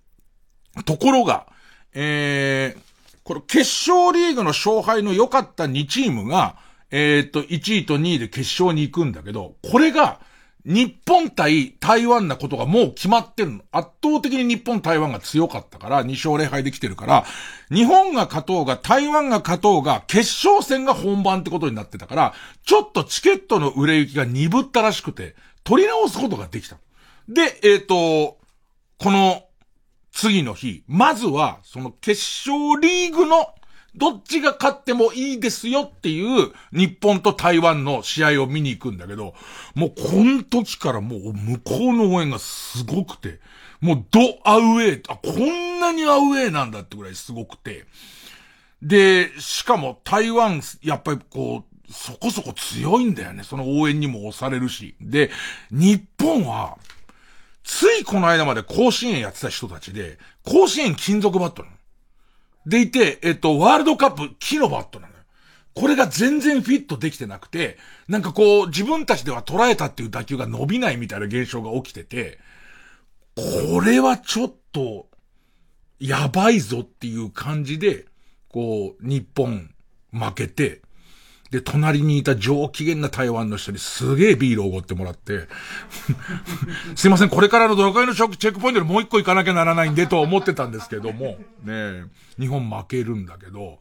[0.84, 1.46] ところが、
[1.94, 2.89] えー、
[3.30, 6.56] これ決勝リーグの勝敗の良かった2チームが、
[6.90, 10.18] えー、っと、1位と2位で決勝に行くんだけど、これが、
[10.64, 13.60] 日本対台湾なことがもう決まってるの。
[13.70, 17.24] 圧倒的に日本台湾が強かったから、2勝0敗できてるから、
[17.70, 22.34] 日本が勝とうが台湾が勝とうが、決勝戦が本番ってことになってたから、
[22.66, 26.78] ちょっとチケットの売れ行きが鈍ったらしくて、取り直すことができた。
[27.28, 28.38] で、えっ、ー、と、
[28.98, 29.44] この、
[30.12, 33.54] 次の日、まずは、その決勝リーグの、
[33.96, 39.34] どっちが勝ってもいいですよっていう日本と台湾の試合を見に行くんだけど、
[39.74, 43.40] もうこの時からもう向こうの応援がすごくて、
[43.80, 47.86] もうドアウェイ、あ、こんなにアウェイなんだってぐらいすごくて。
[48.82, 53.42] で、しかも台湾、やっぱりこう、そこそこ強いんだよね。
[53.42, 54.94] その応援にも押されるし。
[55.00, 55.30] で、
[55.70, 56.78] 日本は、
[57.62, 61.76] ついこの間まで甲子園やってた人たちで、甲子園金属バットなの。
[62.66, 65.20] でいて、えっと、ワールドカップ木のバットなのよ。
[65.74, 72.38] これが全然フィットできてなくて、なんかこう、自分たちでは捉えたっていう打球が伸びないみたいな現象が起きてて、
[73.36, 75.08] これはちょっと、
[75.98, 78.06] やばいぞっていう感じで、
[78.48, 79.70] こう、日本
[80.12, 80.82] 負けて、
[81.50, 85.48] で、隣にいた上機嫌な台湾の人にすげえビールをおごってもらって、
[86.94, 92.04] すいません、これからのドラクエのチェックポイントでもう一個行かなきゃならないんでと思ってたんですけども、 ね
[92.38, 93.78] 日本負けるんだけど、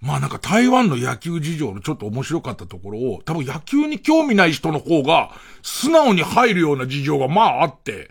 [0.00, 5.30] まあなんか台湾の野球事情のちょっと面白かったところを、多分野球に興味ない人の方が、
[5.62, 8.10] 素直に入るような事情がまああって、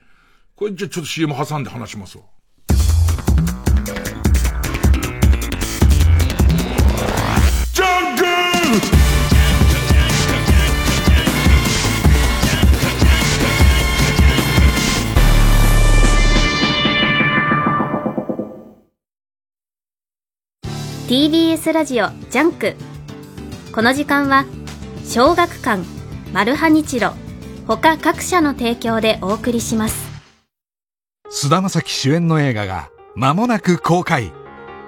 [0.56, 2.26] これじゃあちょっと CM 挟んで話しますわ。
[21.10, 22.76] TBS ラジオ JUNK。
[23.74, 24.46] この時間は
[25.04, 25.84] 小学館
[26.32, 27.14] マルハニチロ
[27.66, 30.08] 他各社の提供でお送りします。
[31.32, 34.32] 菅田将暉主演の映画が間もなく公開。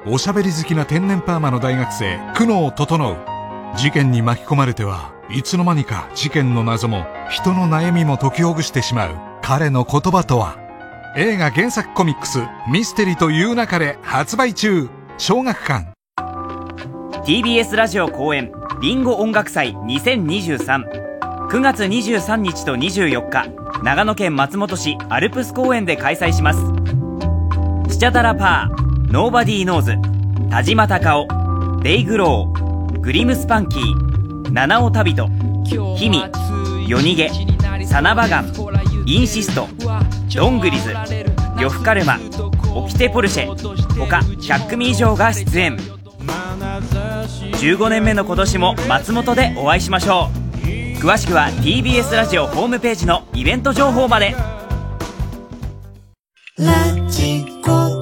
[0.06, 3.18] おしゃべり好きな天然パーマの大学生久能整
[3.76, 10.60] 事件に巻き込まれてはいつの間にか事件の謎も人の悩みも解きほぐしてしまう彼の言葉とは。
[11.18, 14.88] 映画原作コミックス「ミステリと言う勿れ」発売中。
[15.18, 15.90] 小学館。
[17.24, 23.48] TBS ラジオ公演リンゴ音楽祭20239月23日と24日
[23.84, 26.60] 長野県松本市アルプス公園で開催します。
[27.94, 29.96] スチャダラパーノーバディーノーズ
[30.50, 35.30] 田島隆夫デイグローグリムスパンキー七尾旅人
[35.96, 36.24] ヒミ
[36.88, 38.52] 夜逃げサナバガン
[39.06, 39.68] インシスト
[40.34, 40.94] ドングリズ
[41.60, 42.18] 呂布カルマ
[42.74, 43.48] オキテポルシェ
[44.00, 45.78] 他100組以上が出演
[46.24, 50.42] 15年目の今年も松本でお会いしましょう。
[50.98, 54.36] 詳しくは TBS ラジオホームページのイベント情報まで。
[56.58, 58.01] ラジコ。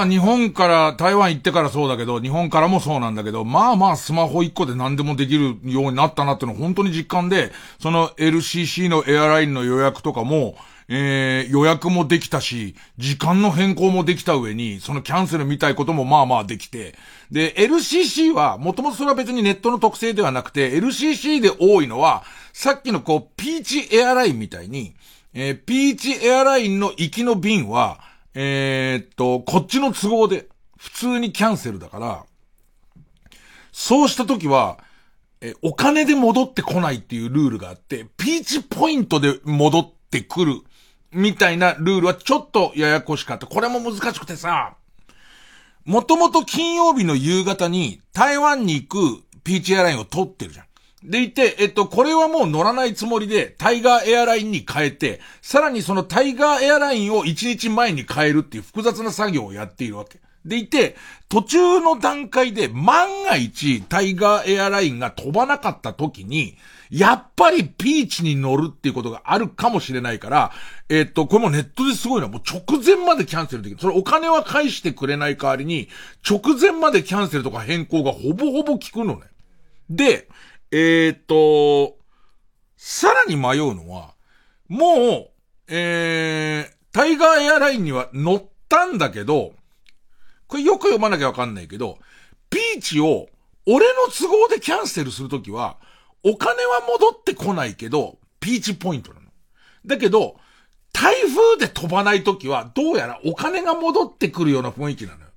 [0.00, 10.56] まあ日本から台湾行ってからそうだけど、日本からもそうなんだけど、まあまあスマホ一個で何でもできるようになったなっての本当に実感で、その LCC のエアラインの予約とかも、
[10.88, 16.94] えー、予約もできたし、時間の変更もできた上に、そのキャンセルみたいこともまあまあできて、
[17.30, 24.94] で、LCC は、もともとそれは別にネットの特性ではなくて、LCC で多いのは、さっきのこう、ピーチエアラインみたいに、
[25.34, 28.00] えー、ピーチエアラインの行きの便は、
[28.34, 32.24] えー、っと、こっちの都合で、普通にキャンセルだから、
[33.72, 34.78] そうした時は、
[35.40, 40.60] え、お金で戻ってこないっていうルールがあって、ピーチポイントで戻ってくる、
[41.12, 43.46] みたいなルールはちょっとややこしかった。
[43.46, 44.76] これも難しくてさ、
[45.84, 50.66] もともと金曜日の夕方に台湾に行くピーチエアラインを取ってるじゃん。
[51.02, 60.20] でいて、えっと、これはもう乗らないつもりで、タイガーエアラインに変えて、さらにそのタイガーエアラインを1日前に変えるっていう複雑な作業をやっているわけ。
[60.44, 60.96] でいて、
[61.28, 66.56] 途中の段階で万が一タイガーエアラインが飛ばなかった時に、
[66.90, 70.52] やっぱりピーチに乗るっていうことがあるかもしれないから、
[70.88, 73.80] えっと、これもネットですごいのはもう直前までキャンセルできる。
[73.80, 75.88] それお金は返してくれない代わりに、
[76.28, 79.22] 直前までキャンセルとか変更がほぼほぼ効くのね。
[79.90, 80.28] で、
[80.72, 81.98] えー、と、
[82.76, 84.14] さらに迷うのは、
[84.68, 85.30] もう、
[85.68, 89.52] えー、タイガーエアラインには乗ったんだけど、
[90.46, 91.98] これよく読まなきゃわかんないけど、
[92.50, 93.28] ピーチを
[93.66, 95.78] 俺の都合でキャンセルするときは、
[96.24, 99.26] お金は戻ってこないけど、ピーチポイントなの。
[99.86, 100.36] だけど、
[100.92, 105.29] 台風で飛ばないときは、どうやらお金が戻ってくるような雰囲気なのよ。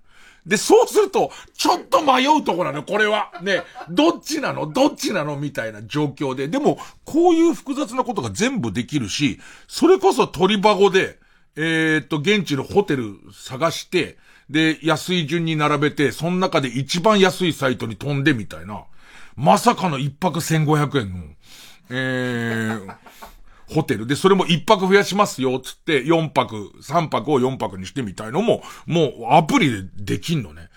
[0.45, 3.32] で、そうすると、ちょっと迷うとこなの、これは。
[3.41, 4.67] ね、どっちなの？
[4.67, 5.38] どっちなの？
[5.38, 6.47] みたいな状況で。
[6.47, 11.17] でも、こういう複雑なことが全部できるし、それこそ鳥箱で、
[11.56, 14.17] えー、っと、現地のホテル探して、
[14.49, 18.84] で、安い順に並べて、その中で一番安いサイトに飛んでみたいな。
[19.36, 21.24] まさかの一泊1500円の、
[21.89, 22.95] えー、
[23.74, 30.69] ホテルで、それも一泊増やしますよ、つって、四泊、三泊を四泊にしてみたいのも、もうアプリでできんのね。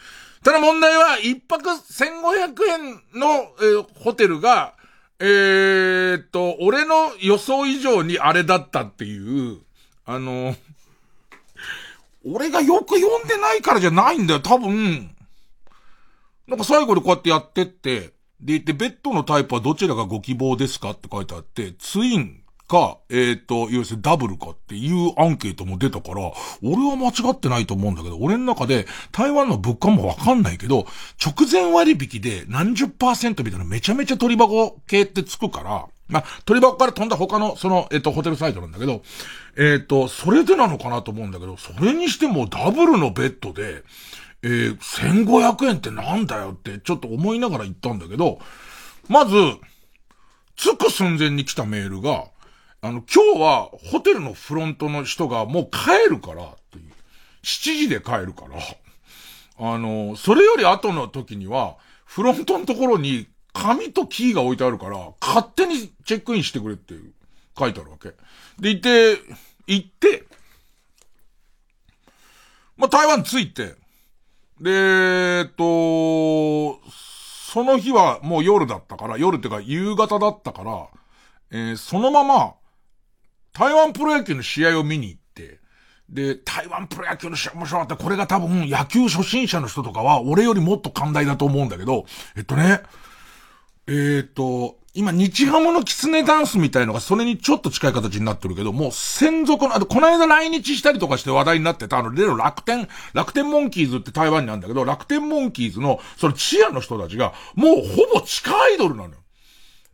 [0.43, 3.29] ただ問題は、一泊千五百円の、
[3.61, 4.75] えー、ホテルが、
[5.19, 9.59] えー、っと、俺の予想以上にあれだったっていう、
[10.05, 10.55] あの、
[12.25, 15.11] 俺がよく読んでないからじゃないんだよ、多分。
[16.47, 18.01] なんか最後でこうやってやってって、
[18.41, 30.87] で、言って、ベッドのタイプはどちらがご希望ですかって書いてあって、ツインか、えっ、と、要するにダブルかっていうアンケートも出たから、俺は間違ってないと思うんだけど、俺の中で台湾の物価もわかんないけど、
[31.25, 39.03] 直前割引で何十パーセントみたいなめちゃめちゃ鳥箱系ってつくから、まあ、鳥箱から飛んだ他の、その、えっ、と、ホテルサイトなんだけど、
[39.57, 43.83] えっ、と、それでなのかなと思うんだけど、それにしてもダブルのベッドで、
[44.43, 48.39] えー、1500円ってなんだよってちょっと思いながら言ったんだけど、
[49.09, 49.37] まず、
[50.57, 52.27] 着く寸前に来たメールが、
[52.83, 56.93] あの、今日はホテルのフロントの人がもう帰るから、っていう。
[57.43, 58.59] 7時で帰るから、
[59.59, 67.13] あの、それより後の時には、フロントのところに紙とキーが置いてあるから、勝手にチェックインしてくれっていう、
[67.59, 68.11] 書いてあるわけ。
[68.61, 69.21] で、行って、
[69.67, 70.25] 行って、
[72.77, 73.75] まあ、台湾着いて、
[74.61, 80.89] で、えっと、その日はもう夜だったから、夜ってか夕方だったから、
[81.51, 82.55] えー、そのまま、
[83.57, 85.61] 台湾プロ野球の試合を見に行って、
[86.11, 87.97] で、台湾プロ野球の試合面白かった。
[87.97, 92.05] これが多分野球初心者の人とかは、俺よりもっと寛大だと思うんだけど、
[92.37, 92.83] えっとね、
[93.87, 109.21] えー、っと、今、日ハムのキツネダンスみたいのがそれにちょっと近い形になってるけど、もう専属の、あと、この間来日したりとかして話題になってた、あの、例の楽天、楽天モンキーズって台湾にあるんだけど、楽天モンキーズの、そのチアの人たちが、もうほぼ地下アイドルなのよ。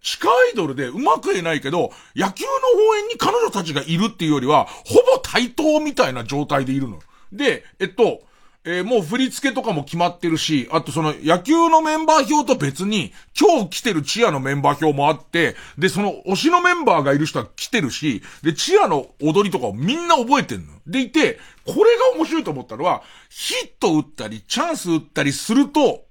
[0.03, 2.51] 地下アイドルでうまく言えないけど、野球の
[2.91, 6.99] 応援に彼女たちがいるっていうよりは、ほぼ対等みたいな状態でいるの。
[7.33, 8.23] で、えっと、
[8.65, 20.73] えー、もう振り付けとかも決まってるし、あとその野球のメンバー表と別に、今日来てるチアのメンバー表もあって、で、その推しのメンバーがいる人は来てるし、で、チアの踊りとかをみんな覚えてんの。
[20.87, 26.05] でいて、これが面白いと思ったのは、ヒット打ったり、チャンス打ったりすると、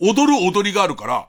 [0.00, 1.28] 踊る踊りがあるから、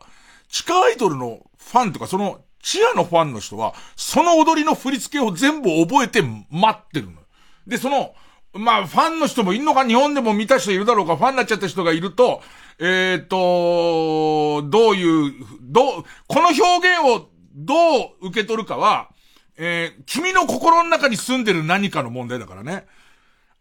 [0.50, 7.20] 地下アイドルのファンとか、その、チアのファンの人は、その踊りの振り付けを全部覚えて待ってるの。
[7.68, 8.14] で、その、
[8.54, 12.42] まあ、ファンの人もいんのか日本でも見た人いるだろうかファンになっちゃった人がいると、
[12.80, 17.76] えっ、ー、と、どういう、どう、この表現をど
[18.22, 19.10] う受け取るかは、
[19.56, 22.86] えー、君の心の中に住んでる何かの問題だからね。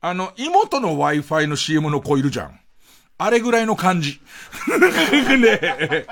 [0.00, 2.61] あの、妹の Wi-Fi の CM の子いるじゃん。
[3.18, 4.20] あれぐらいの感じ。
[4.68, 6.06] ね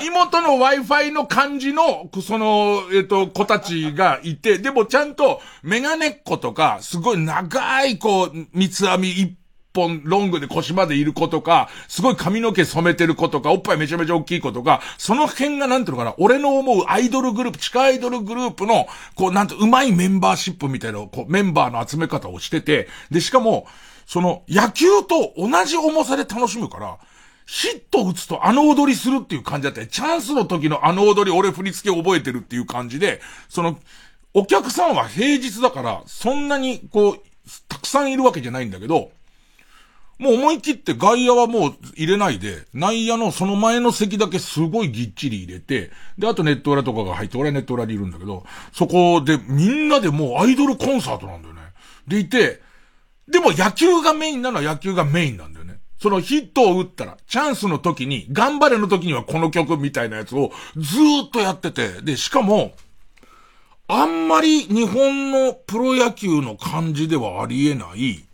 [0.00, 9.36] 妹の Wi-Fi の感じの、その、えっ、と、子たちがいて、でもちゃんと、メガネっ子とか、すごい長い、こう、三つ編み一
[9.74, 18.86] 本ロングで腰までいる子とか、すごい髪の毛染めてる子とか、おっぱいめちゃめちゃ大きい子とか、その辺がなんていうのかな、俺の思うアイドルグループ、地下アイドルグループの、
[19.16, 23.66] こう、なんと、うまいメンバーシップみたいな、こう、メンバーの集め方をしてて、で、しかも、
[24.08, 26.98] その、野球と同じ重さで楽しむから、
[27.44, 33.78] ヒット打つとあの踊りするっていう感じだった、チャンスの時のあの踊り俺振り付け覚えてるっていう感じで、その、
[34.32, 37.20] お客さんは平日だから、そんなにこう、
[37.68, 39.10] たくさんいるわけじゃないんだけど、
[40.18, 51.60] もう思い切って外野はもう入れないで、内野のその前の席だけすごいぎっちり入れて、で、あとネット裏とかが入って、俺はネット裏にいるんだけど、そこでみんなでもうアイドルコンサートなんだよね。
[52.06, 52.66] でいて、
[53.28, 55.80] でも野球がメインなのは野球がメインなんだよね。
[56.00, 62.72] そのヒットを打ったら、チャンスの時に、頑張れの時にはこの曲みたいなやつをずーっとやってて、で、しかも、
[63.88, 68.24] あんまり日本のプロ野球の感じではありえない、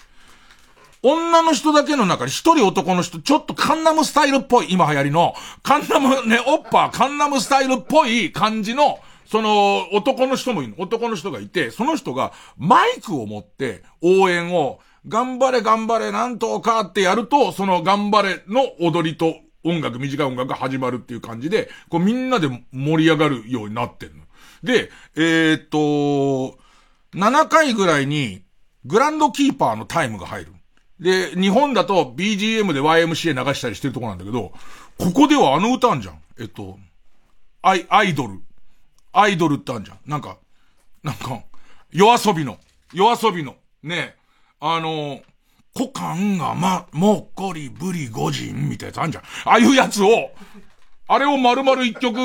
[1.03, 10.75] 女の人だけの中に一人男の人、ちょっとカンナムスタイルっぽい、今流行りの、カンナムね、オッパー、カンナムスタイルっぽい感じの、その、男の人もいる。
[10.79, 24.25] 男の人がいて、その人がマイクを持って応援を、頑張れ頑張れなんとかってやると、その頑張れの踊りと音楽、短い音楽が始まるっていう感じで、こうみんなで盛り上がるようになってんの。
[24.63, 26.59] で、えー、っと、
[27.15, 28.43] 7回ぐらいに、
[28.87, 30.53] グランドキーパーのタイムが入る。
[31.01, 34.53] で、日本だと BGM で YMCA 流したりしてるとこなんだけど、
[34.99, 36.21] ここではあの歌あんじゃん。
[36.39, 36.79] えっと、
[37.63, 38.41] アイ、アイドル。
[39.15, 39.99] アイドルってあるじゃん。
[40.07, 40.39] なんか、
[41.03, 41.43] なんか、
[41.93, 42.59] 夜遊びの、
[42.93, 44.15] 夜遊びの、ねえ、
[44.61, 45.21] あの、
[45.75, 49.25] 股間がま、もっこりぶり五人みたいなやつあるじゃん。
[49.25, 50.31] ああいうやつを、
[51.07, 52.19] あれを丸々一曲、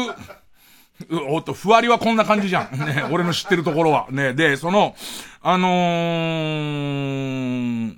[1.29, 2.77] おっと、ふわりはこんな感じじゃん。
[2.77, 4.07] ね、俺の知ってるところは。
[4.09, 4.95] ね、で、その、
[5.41, 7.95] あのー、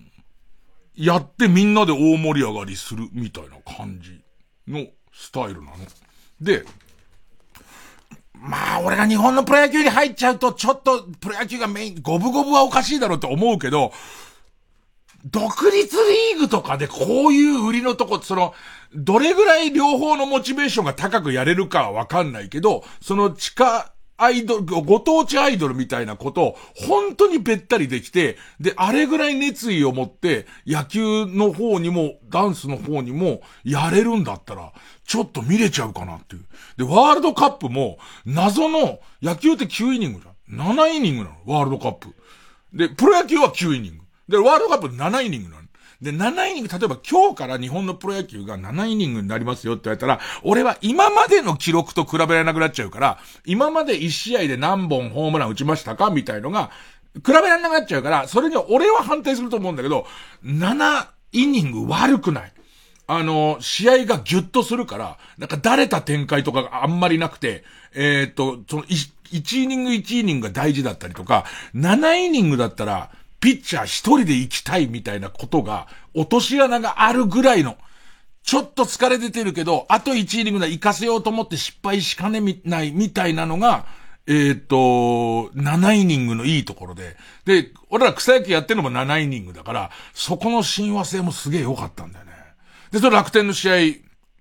[0.95, 4.21] やってみんなで大盛り上がりするみたいな感じ
[4.67, 5.77] のスタイルなの。
[6.39, 6.63] で、
[8.41, 13.93] まあ、俺が日本のプロ野球に入っちゃうと、ちょっとプロ野球がメイン、五分五分はおかしいだろうって思うけど、
[15.25, 15.95] 独立
[16.33, 18.55] リーグとかでこういう売りのとこ、その、
[18.95, 34.73] どれぐらい両方のモチベーションが高くやれるかはわかんないけど、その地下アイドル、ご当地アイドルみたいなことを本当にべったりできて、で、あれぐらい熱意を持って野球の方にもダンスの方にもやれるんだったら、
[35.11, 36.45] ちょっと見れちゃうかなっていう。
[36.77, 40.73] で、ワールドカップも謎の野球って9イニングじゃん。
[40.73, 42.15] 7イニングなの、ワールドカップ。
[42.71, 44.03] で、プロ野球は9イニング。
[44.29, 45.63] で、ワールドカップ7イニングなの。
[46.01, 56.09] で、7イニング、例えば今日から日本のプロ野球が7イニングになりますよって言われたら、俺は今までの記録と比べられなくなっちゃうから、今まで1試合で何本ホームラン打ちましたか？
[56.09, 56.71] みたいのが、
[57.15, 60.07] 比べられなくなっちゃうから、それに俺は反対すると思うんだけど、
[60.45, 62.53] 7イニング悪くない。
[63.13, 71.43] あの、試合がギュッとするから、なんかだれた展開とかがあんまりなくて、えー、っと、その1イニング1イニングが大事だったりとか、
[71.75, 77.75] 7イニングだったら、ピッチャー一人で行きたいみたいなことが、落とし穴があるぐらいの、
[78.43, 83.87] ちょっと疲れ出てるけど、あと1イニングで行かせようと思って失敗しかねないみたいなのが、
[84.25, 87.17] えっ、と、7イニングのいいところで。
[87.43, 92.30] で、俺ら草野球やってるのも7イニングだから、そこの親和性もすげえ良かったんだよね。
[92.91, 93.75] で、それ楽天の試合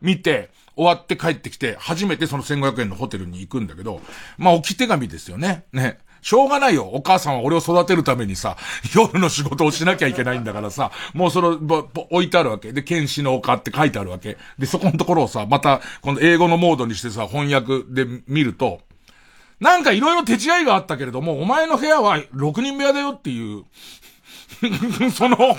[0.00, 4.00] 見て、終わって帰ってきて、初めてその1500円のホテルに行くんだけど、
[4.38, 5.64] まあ置き手紙ですよね。
[5.72, 5.98] ね。
[6.22, 6.84] しょうがないよ。
[6.84, 8.56] お母さんは俺を育てるためにさ、
[8.94, 12.72] 夜の仕事をしなきゃいけないんだからさ、もうその、ぼ、ぼ、置いてあるわけ。
[12.72, 14.36] で、剣士の丘って書いてあるわけ。
[14.58, 18.80] で、そこのところをさ、また、この英語のモードにしてさ、翻訳で見ると、
[19.60, 23.64] なんかいろいろ手違いがあったけれども、お前の部屋は6人部屋だよっていう、
[25.14, 25.56] その、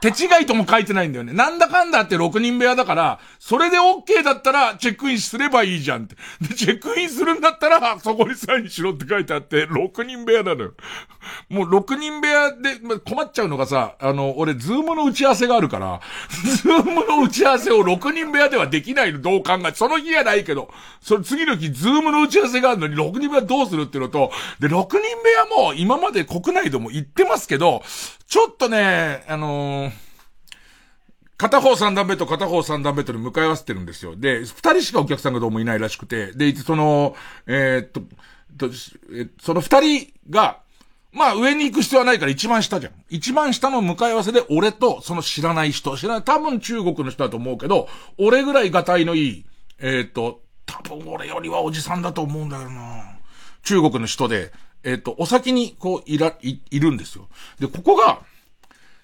[0.00, 1.32] 手違いとも書いてないんだよね。
[1.32, 6.16] なんだかんだって6人部屋だから、それで OK だったらチェックインすればいいじゃんって。
[6.40, 10.72] で、チェックインするんだったら、そこにサインしろって書いてあって、6人部屋なのよ。
[11.48, 16.00] もう6人部屋で、ま困っちゃうのがさ、あの、俺、ズームの打ち合わせがあるから、
[16.44, 24.30] ズームの打ち合わせを6人部屋ではできないの、どう考えその日はないけど、その次の日、ズームの打ち合わせがあるのに6人部屋どうするっていうのと、
[24.60, 27.82] で、6人部屋も今まで国内でも行ってますけど、
[28.26, 29.92] ちょっとね、あのー、
[31.36, 34.16] 片方三段ベッド、片方三段ベッドに向かい合わせてるんですよ。
[34.16, 37.16] で、二人しかお客さんがどうもいないらしくて、で、その、
[37.46, 38.70] えー、っと、
[39.40, 40.60] その二人が、
[41.12, 42.92] まあ上に行く必要はないから一番下じゃん。
[43.10, 47.88] 一番下の向かい合わせで俺とその知らない人、知らない、多分中国の人だと思うけど、
[48.18, 49.44] 俺ぐらいがたいのいい、
[49.78, 53.18] えー、っと、多分俺よりはおじさんだと思うんだよな。
[53.62, 54.52] 中国の人で、
[54.84, 57.28] えっ、ー、と、お先にこういら、い、いるんですよ。
[57.58, 58.22] で、ここが、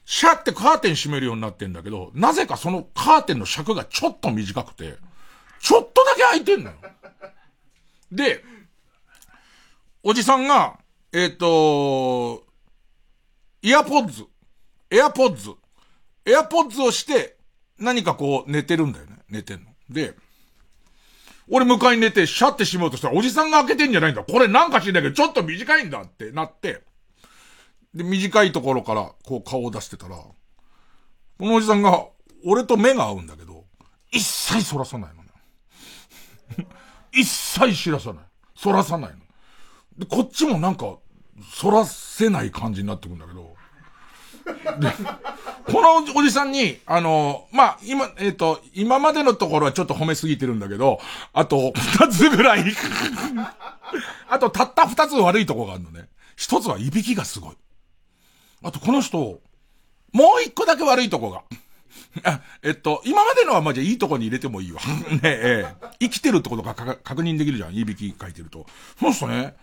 [0.04, 4.96] シャってカーテン閉めるようになってんだけど、なぜかそのカーテンの尺がちょっと短くて、
[5.60, 6.76] ちょっとだけ開いてんのよ。
[8.10, 8.42] で、
[10.02, 10.78] おじさんが、
[11.12, 12.46] えっ、ー、と、
[13.60, 14.24] イヤポッズ、
[14.90, 15.54] エアポッズ、
[16.24, 17.36] エアポッズをして、
[17.78, 19.18] 何かこう寝てるんだよね。
[19.28, 19.70] 寝てんの。
[19.90, 20.14] で、
[21.50, 24.22] 俺迎えに寝て、シャって閉めようとしたら、おじさんが開けてんじゃないんだ。
[24.22, 26.82] これなんか知んないけど、ちょっと短いんだってなって、
[27.94, 30.34] で、短いところから、こう顔を出してたら、こ
[31.40, 32.06] のおじさんが、
[32.44, 33.64] 俺と目が合うんだけど、
[34.10, 36.66] 一切反らさないのね。
[37.12, 38.24] 一切知らさない。
[38.54, 39.18] 反らさないの。
[39.98, 40.98] で、こっちもなんか、
[41.60, 43.47] 反らせない感じになってくんだけど、
[45.70, 51.00] このおじさんに、あの、まあ、今、えっ、ー、と、今までのところはちょっと褒めすぎてるんだけど、
[51.32, 52.64] あと、二つぐらい
[54.28, 56.08] あと、たった二つ悪いとこがあるのね。
[56.36, 57.56] 一つはいびきがすごい。
[58.62, 59.18] あと、この人、
[60.12, 61.42] もう一個だけ悪いとこが。
[62.62, 64.80] えっと、今までのはまあじゃいいとこに入れてもいいわ。
[65.10, 65.66] ねえ、
[66.00, 67.74] 生きてるってことが確認できるじゃん。
[67.74, 68.66] いびき書いてると。
[68.98, 69.54] そうすね、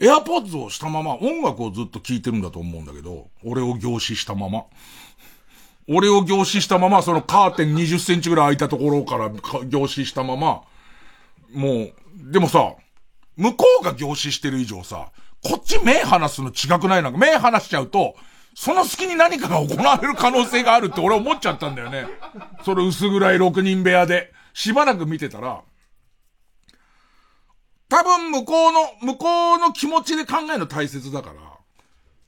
[0.00, 4.64] エアポッズをしたまま音楽をずっと聴いてるんだと思うんだけど、俺を凝視したまま。
[5.88, 9.30] 俺を凝視したまま、そのカーテン20センチぐらい開いたところから
[9.64, 10.62] 凝視したまま、
[11.54, 11.92] もう、
[12.32, 12.74] でもさ、
[13.36, 15.10] 向こうが凝視してる以上さ、
[15.44, 17.02] こっち目離すの違くない？
[17.02, 18.16] なんか目離しちゃうと、
[18.54, 22.06] その隙に何かが行われる可能性があるって俺思っちゃったんだよね。
[22.64, 24.32] それ薄暗い6人部屋で。
[24.54, 25.60] しばらく見てたら、
[27.88, 31.36] 多分向こうの、向こうの気持ちで考えるの大切だから、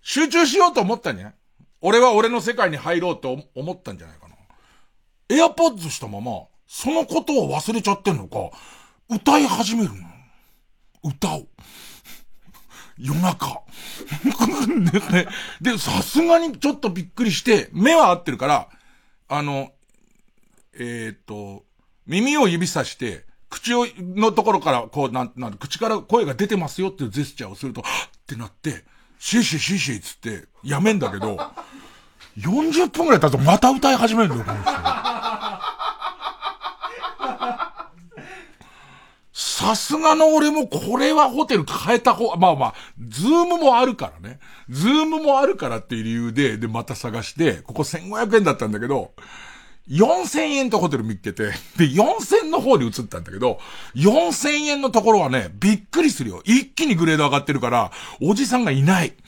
[0.02, 1.34] 集中しようと思ったね。
[1.80, 4.34] 俺は俺の世界に入ろうと思ったんじゃないかな。
[5.28, 8.50] エアポッズしたまま、そのことを忘れちゃってんのか、
[9.11, 9.96] 歌い始めるの。
[11.02, 11.46] 歌を。
[12.98, 13.62] 夜中。
[15.61, 18.68] で、さすがにちょっとびっくりして、目は合ってるから、
[19.28, 19.72] あの、
[20.74, 21.64] えー、っと、
[22.06, 27.86] 耳を指さして、口を、のところから、こう、なん、なん、口から声が出てますよっていうジェスチャーをすると、っっ
[28.26, 28.84] てなって、
[29.18, 31.38] シーシーシーシーつって、やめんだけど、
[32.38, 34.72] 40分くらい経つとまた歌い始めるんだよ、この人。
[39.32, 42.74] さすがの俺もこれはホテル変えた方、まあまあ、
[43.09, 44.38] ズームもあるからね。
[44.68, 49.12] ズームもあるからっていう理由で、で、また探して、ここ1500円だったんだけど、
[49.89, 51.45] 4000円とホテル見っけて、
[51.76, 53.59] で、4000の方に移ったんだけど、
[53.95, 56.43] 4000円のところはね、びっくりするよ。
[56.45, 59.14] 一気にグレード上がってるから、おじさんがいない。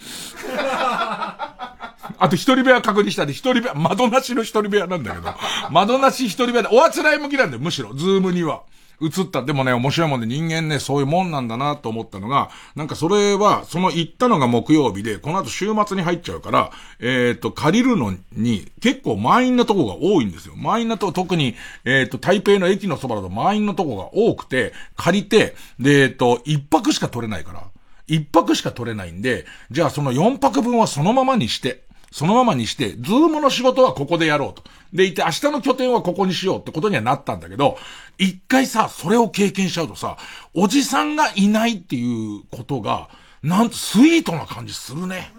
[2.23, 5.35] あと一人部屋確認したんで、一人部屋、窓なしの一人部屋なんだけど、
[5.71, 8.63] 窓なし一人部屋で、おあつらい向きなんだよ、むしろ、ズームには。
[9.03, 9.43] 移った。
[9.43, 20.55] でもね、面白いもんで人間ね、そういうもんなんだなと思ったのが、なんかそれは、その行ったのが木曜日で、この後週末に入っちゃうから、えっ、ー、と、借りるのに結構満員なとこが多いんですよ。
[20.57, 27.65] 満員なとこ、特に、えっ、ー、と、台北の駅のそばだと満員のとこが多くて、借りて、で、えっ、ー、と、一泊しか取れないから。
[28.07, 34.63] 一泊しか取れないんで、じゃあその四泊分はそのままにして、そのままにして、ズームの仕事はここでやろうと。
[34.93, 37.79] でいて、明日の拠点はここにしようってことにはなったんだけど、
[38.19, 40.17] 一回さ、それを経験しちゃうとさ、
[40.53, 43.09] おじさんがいないっていうことが、
[43.43, 45.33] なんとスイートな感じするね。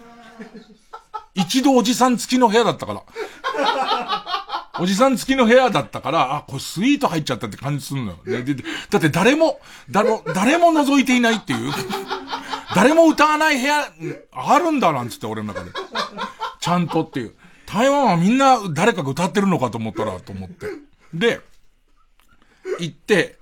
[1.34, 3.02] 一度おじさん付きの部屋だったから。
[4.80, 8.18] おじさん付きの部屋だったから、あ、これスイート入っちゃったって感じするのよ。
[8.90, 9.60] だって誰も、
[9.90, 11.72] 誰も、誰も覗いていないっていう。
[12.74, 13.86] 誰も歌わない部屋、
[14.32, 15.70] あるんだなんつって俺の中で。
[16.62, 17.34] ちゃんとっていう。
[17.66, 20.68] 台湾はみんな誰かが歌ってるのかと思ったら、と思って。
[21.12, 21.40] で、
[22.78, 23.36] 行って、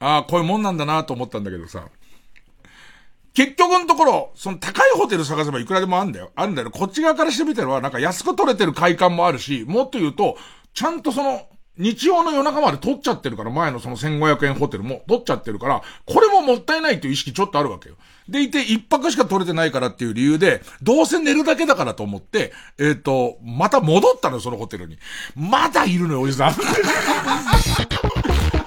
[0.00, 1.86] ああ、こういうもんなんだなと思ったんだけどさ。
[3.32, 6.32] 結局のところ、その高いホテル探せばいくらでもあるんだよ。
[6.34, 6.70] あるんだよ。
[6.72, 10.36] こっち側からしてみたら、なんか安く取れてる快感もあるし、もっと言うと、
[10.72, 11.46] ちゃんとその、
[11.78, 17.96] 日曜の夜中まで取っちゃってるから、前のその1500円ホテルも取っちゃってるから、これももったいないっていう意識ちょっとあるわけよ。
[18.28, 24.96] でいて、一泊しか取れてないからっていう理由で、どうせ寝るだけだからと思って、えっ、ー、と、また戻ったのよ、そのホテルに。
[25.36, 26.54] まだいるのよ、おじさん。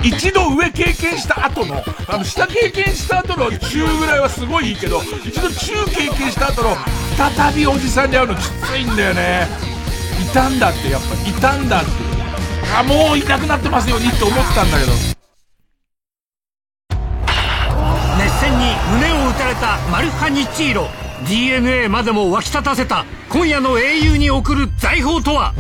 [0.03, 6.77] 一度上経験した後の、あの、下経験した後の中ぐらいはすごいいいけど、一度中経験した後の、
[7.17, 9.47] 再びおじさんに会うのきついんだよね。
[10.21, 11.91] いたんだって、やっぱ、いたんだって。
[12.77, 14.91] あ、もういなくなってますようにって思ってたんだけど。
[18.17, 20.88] 熱戦に胸をたれたマルハニチーロ。
[21.27, 23.05] DNA までも沸き立たせた。
[23.29, 25.53] 今夜の英雄に送る財宝とは？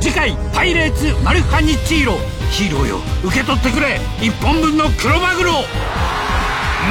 [0.00, 2.14] 次回「パイレーツマルハニチーロ」
[2.50, 2.98] ヒーローよ。
[3.24, 4.00] 受け取ってくれ。
[4.20, 5.52] 1本分の黒マグロ。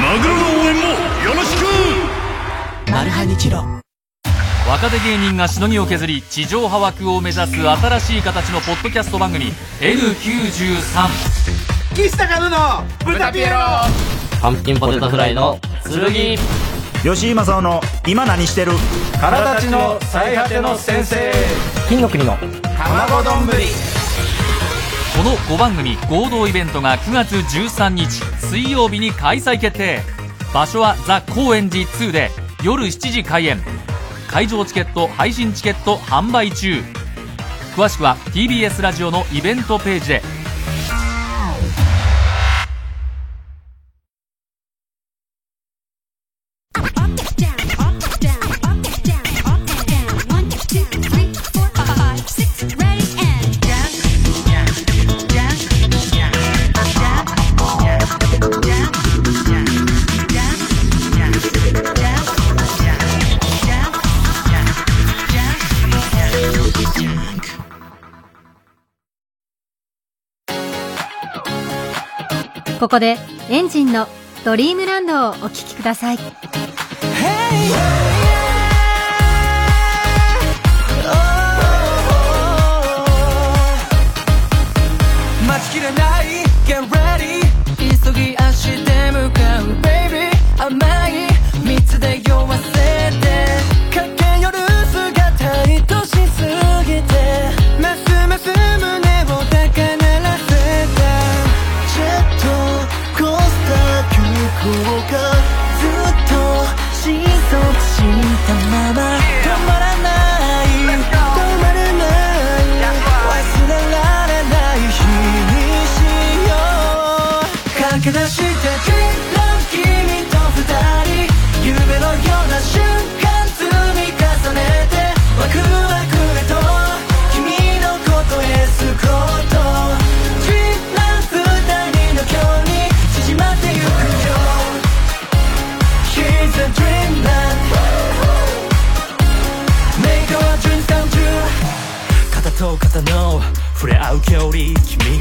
[0.02, 0.82] マグロの応援も
[1.24, 1.64] よろしく！
[2.90, 3.64] マルハニチロ。
[4.68, 13.58] 若手芸人がしのぎを削り地上波枠を目指す新しい形のポッドキャスト番組 N93 岸高野の豚ピエロ
[14.42, 16.36] パンプキンポテトフライの剣。
[17.04, 18.72] 吉井正夫の今何してる？
[19.20, 21.32] 体立ちの最果ての先生。
[21.88, 22.36] 金の国の
[22.76, 23.46] 卵丼。
[23.46, 23.66] ぶり
[25.16, 30.00] この5番組合同イベントが9月13日水曜日に開催決定。
[30.52, 32.32] 場所はザ・高円寺2で
[32.64, 33.60] 夜7時開演。
[34.26, 36.82] 会場チケット配信チケット販売中。
[37.76, 40.22] 詳しくは TBS ラジオのイベントページで
[72.82, 73.16] ここで
[73.48, 74.08] エンジンの
[74.44, 76.16] ドリームランドをお聴きください。
[76.16, 76.32] 待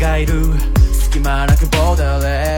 [0.02, 0.34] がいる。
[0.92, 2.51] 隙間なくボーダーレ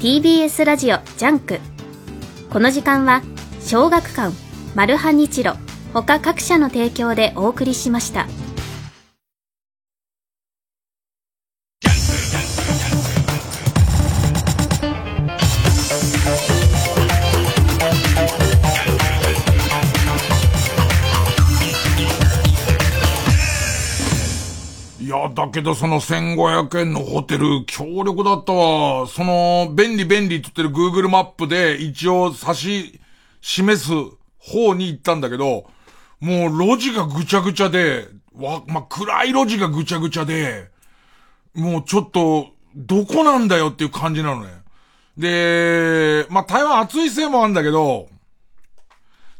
[0.00, 1.60] TBS ラジオ JUNK。
[2.50, 3.22] この時間は
[3.60, 4.34] 小学館
[4.74, 5.54] マルハニチロ
[5.94, 8.26] 他各社の提供でお送りしました
[25.34, 29.06] だけどその1500円のホテル強力だったわ。
[29.06, 33.00] その、便利便利って言ってる Google マップで一応指し
[33.40, 33.90] 示す
[34.38, 35.66] 方に行ったんだけど、
[36.20, 40.70] もう路地がぐちゃぐちゃで、わ、まあ、暗い路地がぐちゃぐちゃで、
[41.54, 44.50] もうちょっと、どこなんだよっていう感じなのね。
[45.18, 48.08] で、まあ、台湾暑いせいもあるんだけど、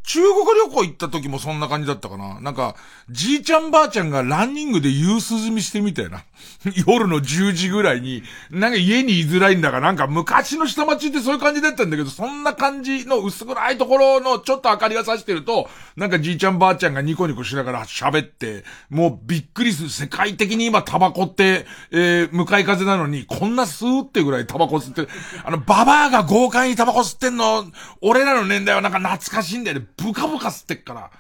[0.05, 2.41] 中国旅行行った時もそんな感じだったかな。
[2.41, 2.75] なんか、
[3.09, 6.25] じいちゃんばあちゃんがランニングで夕涼みしてみたいな。
[6.87, 19.89] 夜の10時ぐらいに、なんか家に居づらいんだかなんか昔の下町ってそういう感じだったんだけど、そんな感じの薄暗いところのちょっと明かりがさしてると、なんかじいちゃんばあちゃんがニコニコしながら喋って、もうびっくりする。
[19.89, 25.09] 世界的に今タバコって、えー、向かい風なのに、こんな吸うってぐらいタバコ吸ってる。
[25.45, 27.65] あの、ババアが豪快にタバコ吸ってんの、
[28.01, 29.87] 俺らの年代はなんか懐かしいんだよね。
[29.97, 31.11] ブカブカ吸ってっから。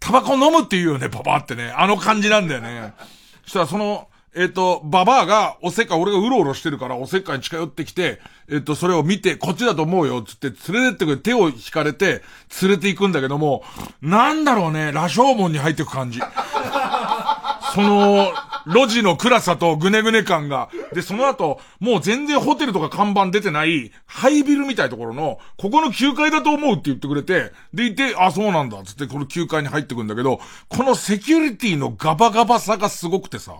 [0.00, 1.70] タバコ飲むって言うよね、ババアってね。
[1.70, 2.92] あの感じなんだよね。
[3.44, 8.18] そしたらその、えっ、ー、と、ババアが、おせっかい、俺がうろうろしてるから、おせっかいに近寄ってきて、
[8.48, 12.22] えっ、ー、と、それを見て、こっちだと思うよ、つって、連れてってくれ、手を引かれて、
[12.62, 13.62] 連れて行くんだけども、
[14.00, 16.20] なんだろうね、羅生門に入ってく感じ。
[17.74, 18.32] その、
[18.66, 20.70] 路地の暗さとぐねぐね感が。
[20.92, 33.54] で、その後、もう全然ホテルとか看板出てない、ハイビルみたいところの、ここの9階だと思うって言ってくれて、でいて、あ、そうなんだ、つってこの9階に入ってくんだけど、このセキュリティのガバガバさがすごくてさ、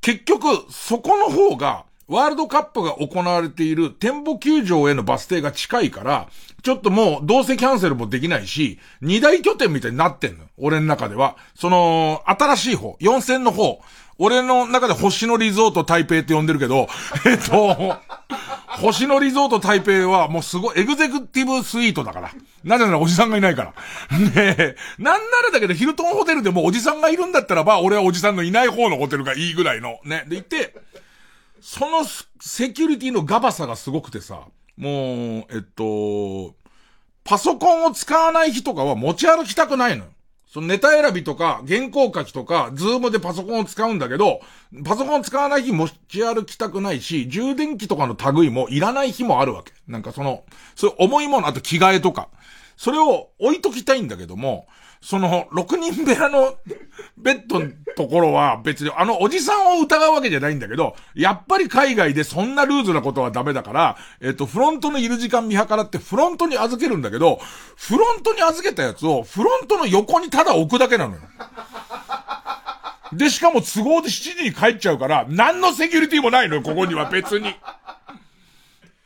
[0.00, 6.28] 結局、そこの方が、ワールドカップが行われている展望球場へのバス停が近いから、
[6.62, 10.44] ちょっともうどうせキャンセルもできないし、二大拠点みたいになってんの。
[10.58, 11.36] 俺の中では。
[11.54, 13.80] その、新しい方、四線の方。
[14.18, 16.88] 俺の中で星野リゾート台北って呼んでるけど、
[17.24, 17.96] えっと、
[18.66, 22.30] 星野リゾート台北はもうすごいエグゼクティブスイートだから。
[22.64, 23.72] なぜならおじさんがいないか
[24.10, 24.18] ら。
[24.18, 30.00] ねえ、なんならだけどヒルトンホテルでもおじさんがいるんだったらば、俺はおじさんのいない方のホテルがいいぐらいの。
[30.04, 30.24] ね。
[30.28, 30.74] で行って、
[31.60, 32.04] その
[32.40, 34.46] セキュリティのガバさがすごくてさ、
[34.76, 34.94] もう、
[35.50, 36.54] えっと、
[37.24, 40.10] パソコンを使わない日とかは持ち歩きたくないのよ。
[40.52, 44.40] そのネタ選びとか、原稿書きとか、ズームでパソコンを使うんだけど、
[44.84, 49.72] パソコン使わない日持ち歩きたくないし、充電器とかの類もいらない日もあるわけ。
[49.86, 50.42] なんかその、
[50.74, 52.28] そういう重いもの、あと着替えとか。
[52.76, 54.66] それを置いときたいんだけども、
[55.02, 56.56] その、6人部屋の
[57.16, 67.40] ベッドのところは別に、あのおじさんを疑うわけじゃないんだけど、やっぱり海外でそんなルーズなことはダメだから、えっと、フロントのいる時間見計らってフロントに預けるんだけど、
[67.76, 71.20] フロントに預けたやつをフロントの横にただ置くだけなのよ。
[73.14, 77.54] で、しかも都合で7時に帰っちゃうから、何のセキュリティもないのよ、ここには別に。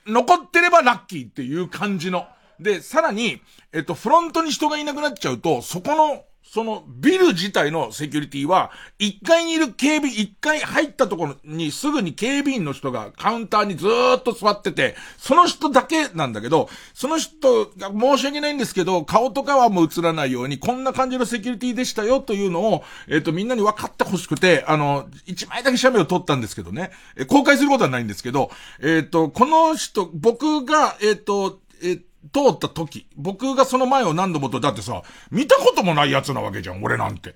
[0.06, 2.26] 残ってればラッキーっていう感じの。
[2.60, 3.40] で、さらに、
[3.72, 6.24] えっと、フロントに人がいなくなっちゃうと、そこの
[6.54, 32.02] そのビル自体のセキュリティは、1階にいる警備、1階入ったところにすぐに警備員の人がカウンターにずーっと座ってて、その人だけなんだけど、その人が申し訳ないんですけど、顔とかはもう映らないように、こんな感じのセキュリティでしたよというのを、えっ、と、みんなに分かってほしくて、あの、1枚だけ写メを撮ったんですけどね、え公開することはないんですけど、えっ、と、この人、僕が、えっ、と、えー
[32.32, 37.34] 通った時、僕がその前を何度もと、だってさ、見たこともない奴なわけじゃん、俺なんて。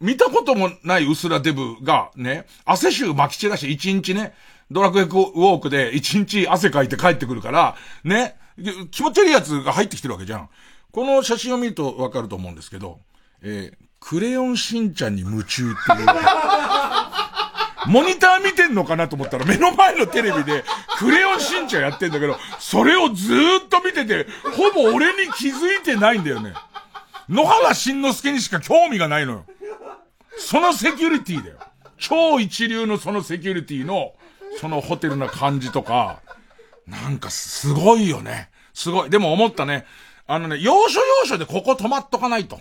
[0.00, 4.34] 見たこともない薄らデブがね、汗臭撒き散らして一日ね、
[4.70, 8.36] ドラクエウォークで一日汗かいて帰ってくるから、ね、
[8.90, 10.48] 気持ち悪い奴が入ってきてるわけじゃん。
[10.92, 13.00] この写真を見るとわかると思うんですけど、
[13.42, 16.06] えー、クレヨンしんちゃんに夢中っていう。
[17.88, 20.64] モニター見てんのかなと思ったら目の前のテレビで
[20.98, 24.26] クレヨンしんちゃんやってんだけど、それをずーっと見てて、
[24.56, 26.54] ほぼ俺に気づいてないんだよね。
[27.28, 29.44] 野原しんのすけにしか興味がないのよ。
[30.38, 31.58] そのセキュリティだよ。
[31.98, 34.12] 超一流のそのセキュリティの、
[34.60, 36.20] そのホテルな感じとか、
[36.86, 38.50] なんかすごいよね。
[38.74, 39.10] すごい。
[39.10, 39.86] でも思ったね。
[40.26, 42.60] あのね、要所要所でここ止まっとかないと。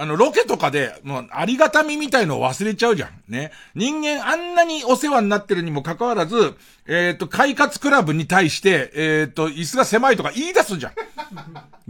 [0.00, 3.10] あの、ロケとかで、もう、ありがたみみたいのを忘れちゃうじゃん。
[3.28, 3.52] ね。
[3.74, 6.54] 人間あんなにお世話になってるにもかかわらず、
[6.86, 10.92] えっ、ー、と、快活クラブに対して、えっ、ー、と、椅子が狭いとか言い出すじゃん。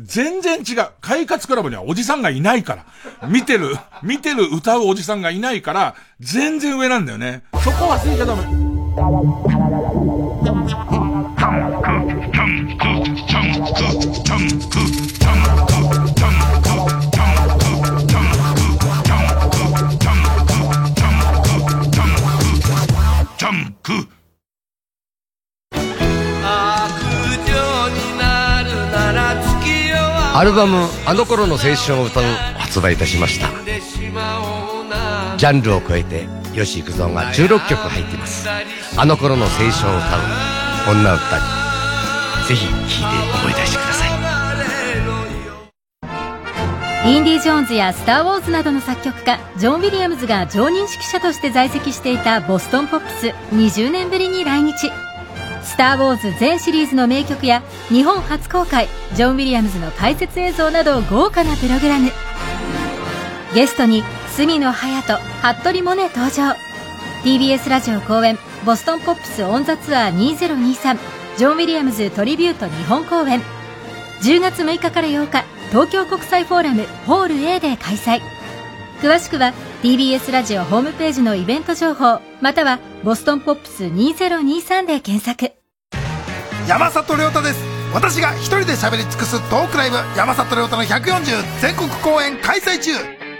[0.00, 0.88] 全然違う。
[1.00, 2.84] 快活クラブにはおじさんがいないか
[3.20, 3.28] ら。
[3.28, 7.44] 見てる、見てる歌うおじさんがいないから、全然上なんだよね。
[7.62, 9.59] そこ忘れちゃダメ。
[30.33, 32.24] アルバム「あの頃の青春を歌う」
[32.57, 33.49] 発売いたしました。
[35.37, 38.49] ジャンルを超えて吉幾三が16曲入っています。
[38.97, 40.20] あの頃の青春を歌う
[40.93, 41.43] 女歌に
[42.47, 42.76] ぜひ聴いて
[43.43, 44.11] 思い出してください。
[47.07, 53.35] インディ・ジョーンズやスター・ウォーズなどの作曲家ジョン・ウィリアムズが常任指揮者として在籍していたボストンポップス。
[53.55, 54.93] 20年ぶりに来日。
[55.62, 62.11] スター・ウォーズ全シリーズの名曲や日本初公開ジョン・ウィリアムズの解説映像など豪華なプログラム。
[63.54, 64.02] ゲストに
[64.36, 66.56] 角野隼人服部萌音登場。
[67.24, 70.98] TBS ラジオ公演ボストンポップスオンザツアー2023
[71.36, 73.42] ジョン・ウィリアムズトリビュート日本公演。
[74.22, 78.20] 10月6日から8日東京国際フォーラムホール A で開催。
[79.01, 85.53] 詳しくは TBS ラジオホームページのイベント情報またはボストンポップス2023で検索。
[86.68, 87.64] 山里亮太です。
[87.94, 92.92] 私が一人で喋り尽くすトークライブ山里亮太の140全国公演開催中。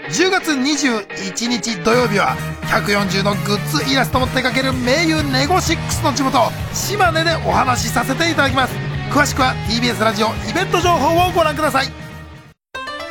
[0.09, 2.35] 10月21日土曜日は
[2.65, 6.39] 140のグッズイラストも手掛ける名優ネゴシックスの地元
[6.73, 8.75] 島根でお話しさせていただきます。
[9.11, 12.10] 詳しくは TBS ラジオイベント情報をご覧ください。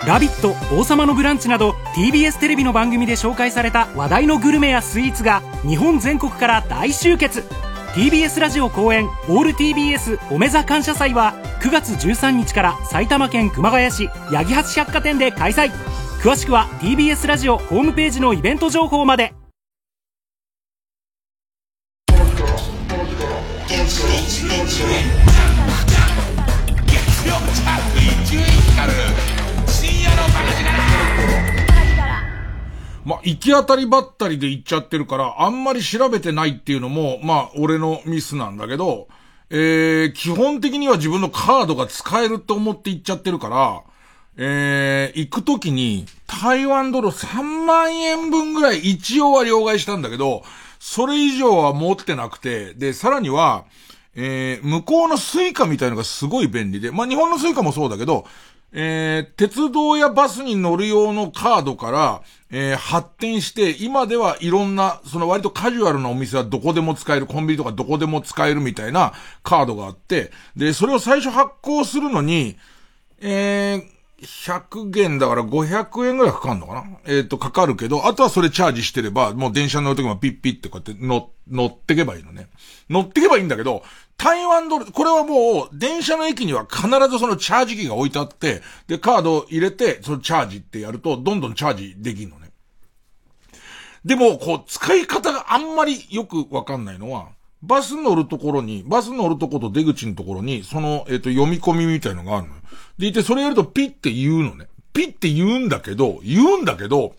[0.06, 7.44] ラビット!」「王様のブランチ」など TBS テレビの番組で紹介された話題のグルメやスイーツが日本全国から大集結。
[7.94, 15.72] TBS ラジオ公演「オール TBS おめざ感謝祭」は9月13日から埼玉県熊谷市八木橋百貨店で開催。
[16.22, 19.34] 詳しくは TBS ラジオホームページのイベント情報まで。
[33.04, 39.08] まあ、行き当たりばったりで行っちゃってるから、あんまり調べてないっていうのも、まあ、俺のミスなんだけど、
[39.48, 43.82] えー、基本的には自分のカードが使えると思って行っちゃってるから、
[44.36, 50.42] えー、行くときに、台湾ドル3万円分ぐらい一応は両替したんだけど、
[50.78, 53.64] それ以上は持ってなくて、で、さらには、
[54.14, 58.24] えー、向こうのスイカみたいのがすごい便利で、まあ、日本のスイカもそうだけど、
[58.72, 62.22] えー、鉄道やバスに乗る用のカードから、
[62.52, 72.56] えー、発展して、今ではいろんな、その割とカジュアルなお店はどこでも使える、コンビニとかどこでも使えるみたいなカードがあって、で、それを最初発行するのに、
[73.20, 73.84] えー、
[74.22, 76.84] 100元だから500円ぐらいかかるのかな？
[77.06, 82.48] えっ、ー、と、かかるけど、あとはそれチャージしてれば、もう電車乗るときもピッピッってこうやって乗、乗ってけばいいのね。
[82.90, 83.82] 乗ってけばいいんだけど、
[84.18, 92.39] 台湾ドル、これはもう、電車の駅には必ずそのチャージ機が置いてあって、で、カードを入れて、そのチャージってやると、どんどんチャージできるの。
[94.04, 97.28] でも、こう、使い方があんまりよくわかんないのは、
[97.62, 102.60] バス乗るところに、バス乗るとこと出口のところに、その、えっ、ー、と、読み込みみたいのがあるのよ。
[102.98, 104.66] でいて、それやるとピッて言うのね。
[104.92, 107.14] ピッて言うんだけど、言うんだけど、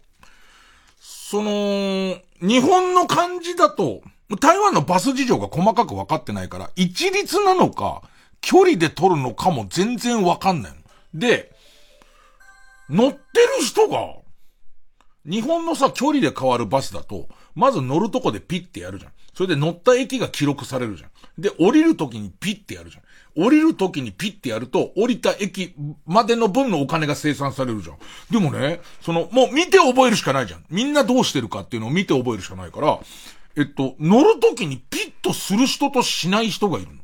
[1.00, 4.02] その、日本の漢字だと、
[4.40, 8.02] 台湾のバス事情が細かく分かってないから、一律なのか、
[8.42, 10.78] 距離で取るのかも全然分かんないの。
[11.14, 11.52] で、
[12.90, 14.21] 乗ってる人が、
[15.26, 19.12] 日本のさ、距離で変わるバスだと、まず乗るとこでピッてやるじゃん。
[19.34, 21.10] それで乗った駅が記録されるじゃん。
[21.38, 23.04] で、降りるときにピッてやるじゃん。
[23.44, 25.74] 降りるときにピッてやると、降りた駅
[26.06, 27.98] までの分のお金が生産されるじゃん。
[28.30, 30.66] でもね、その、もう見て覚えるしかないじゃん。
[30.70, 33.00] みんなどうしてるかっていうのを見て覚えるしかないから、
[33.56, 37.02] えっと、乗るときにピッとする人としない人がいるの。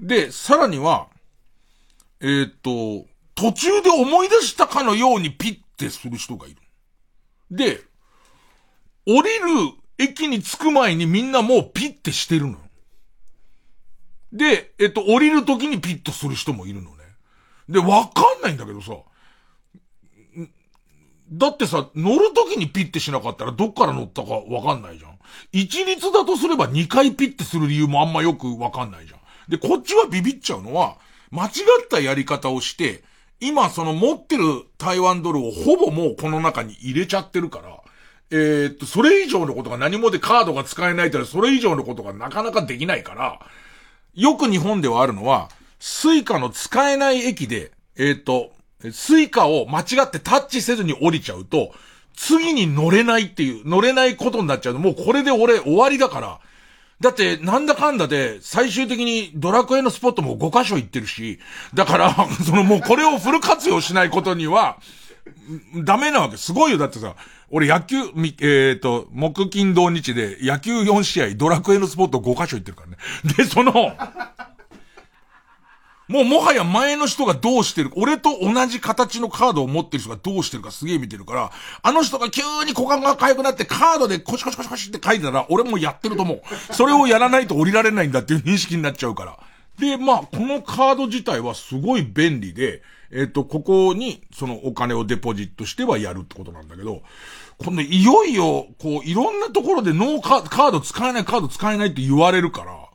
[0.00, 1.08] で、さらには、
[2.20, 6.56] え、っと、途中で思い出したかのようにピッてする人がいる。
[7.50, 7.80] で、
[9.06, 12.58] 降りる駅に着く前にみんなもうピッてしてるの。
[14.32, 17.04] で、えっと、降りる時にピッとする人もいるのね。
[17.68, 18.92] で、わかんないんだけどさ、
[21.32, 25.18] だってさ、乗る時にピッてしなかったらどっから乗ったかわかんないじゃん。
[25.52, 29.20] 一律だとすれば2回ピッてする理由もあんまよくわかんないじゃん。
[29.48, 30.96] で、こっちはビビっちゃうのは、
[31.30, 31.52] 間違っ
[31.88, 33.04] たやり方をして、
[33.40, 34.44] 今その持ってる
[34.78, 37.80] 台湾ドルをほぼもうこの中に入れちゃってるから、
[38.30, 43.40] えー、っと、それ以上のことが何もでカードが使えないったらそれ以上のことがなかなかできないから、
[44.14, 45.48] よく日本ではあるのは、
[45.80, 48.52] スイカの使えない駅で、えー、っと、
[48.92, 51.72] スイカを間違ってタッチせずに降りちゃうと、
[52.14, 56.40] 次に乗れないっていう、乗れないことになっちゃうともうこれで俺終わりだから、
[57.00, 61.38] だって、なんだかんだで、最終的にドラクエのスポットも5箇所行ってるし、
[61.72, 64.78] だから、 そのもうこれをフル活用しないことには、
[65.74, 66.36] ダメなわけ。
[66.36, 66.78] すごいよ。
[66.78, 67.16] だってさ、
[67.50, 72.96] 俺野球、えっ、ー、と、木金土日で野球4試合、ドラクエのスポット5箇所行ってるからね。
[73.36, 73.92] で、その、
[76.10, 81.52] もうもはや前の人がどうしてる、俺と同じ形のカードを持ってる人がどうしてるかすげえ見てるから、
[81.82, 86.42] あの人が急に股間が痒くなってカードでコシコシコシコシって書いてたら、俺もやってると思う。
[86.74, 89.38] それをやらないと降りられないんだっていう認識になっちゃうから。
[89.78, 92.82] で、まあ、このカード自体はすごい便利で、
[93.12, 97.02] えっ、と、ここに、そのお金をデポジットしてはやるってことなんだけど、
[97.58, 102.90] 今度いよいよ、こう、いろんなところでノーカード使えない、カード使えないって言われるから、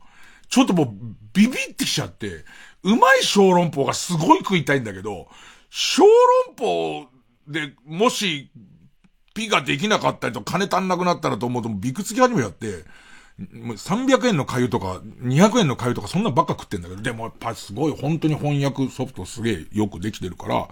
[0.48, 0.88] ちょっともう、
[1.32, 2.44] ビビってきちゃって、
[2.86, 5.26] うまい小籠包がすごい食いたいんだけど、
[5.70, 6.04] 小
[6.54, 7.06] 籠包
[7.48, 8.50] で、もし、
[9.34, 12.84] ピができなかったりと金足んなくなったらと思うと、ビクつき始めやって、
[13.38, 20.68] 300円の粥とか、200円の粥とかそんなばっか食ってんだけど、でもやっぱすごい本当に翻訳ソフトすげえよくできてるから、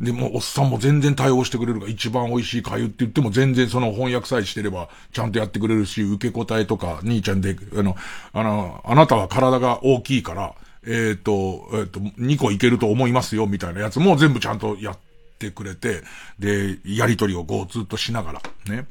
[0.00, 7.94] でも、おっさんも全然対応してくれるが、一番美味しい粥って言っても全然その翻訳さえしてれば、ちゃんとやってくれるし、受け答えとか、兄ちゃんで、あの、
[8.32, 10.54] あの、あなたは体が大きいから、
[10.84, 14.98] えっ、ー、と、えっ、ー、と、2個いけると思いますよ、みたいなやつも全部ちゃんとやっ
[15.38, 16.02] てくれて、
[16.38, 18.86] で、やりとりをこうずっとしながら、ね。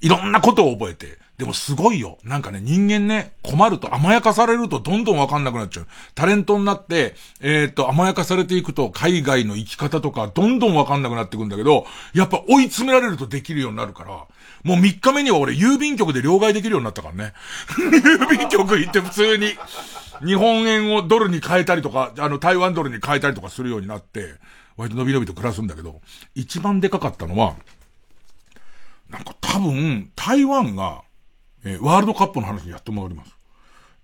[0.00, 2.18] いろんなことを覚えて、でもすごいよ。
[2.22, 5.86] なんかね、人間ね、困ると甘やかされるとどんどんわかんなくなっちゃう。
[6.14, 14.10] タレントになって、えー、っと、甘やかされていくと海外の生き方とかどんどんわかんなくなってくんだけど、やっぱ追い詰められるとできるようになるから、
[14.62, 17.32] もう3日目には俺郵便局で両替できるようになったからね。
[17.74, 19.54] 郵便局行って普通に、
[20.24, 24.34] 日本円をドルに変えたりとか、あの、台湾ドルに変えたりとかするようになって、
[24.76, 26.00] 割と伸び伸びと暮らすんだけど、
[26.34, 27.56] 一番でかかったのは、
[29.10, 31.02] なんか多分、台湾が、
[31.64, 33.36] えー、ワールドカップの話にやって戻ります。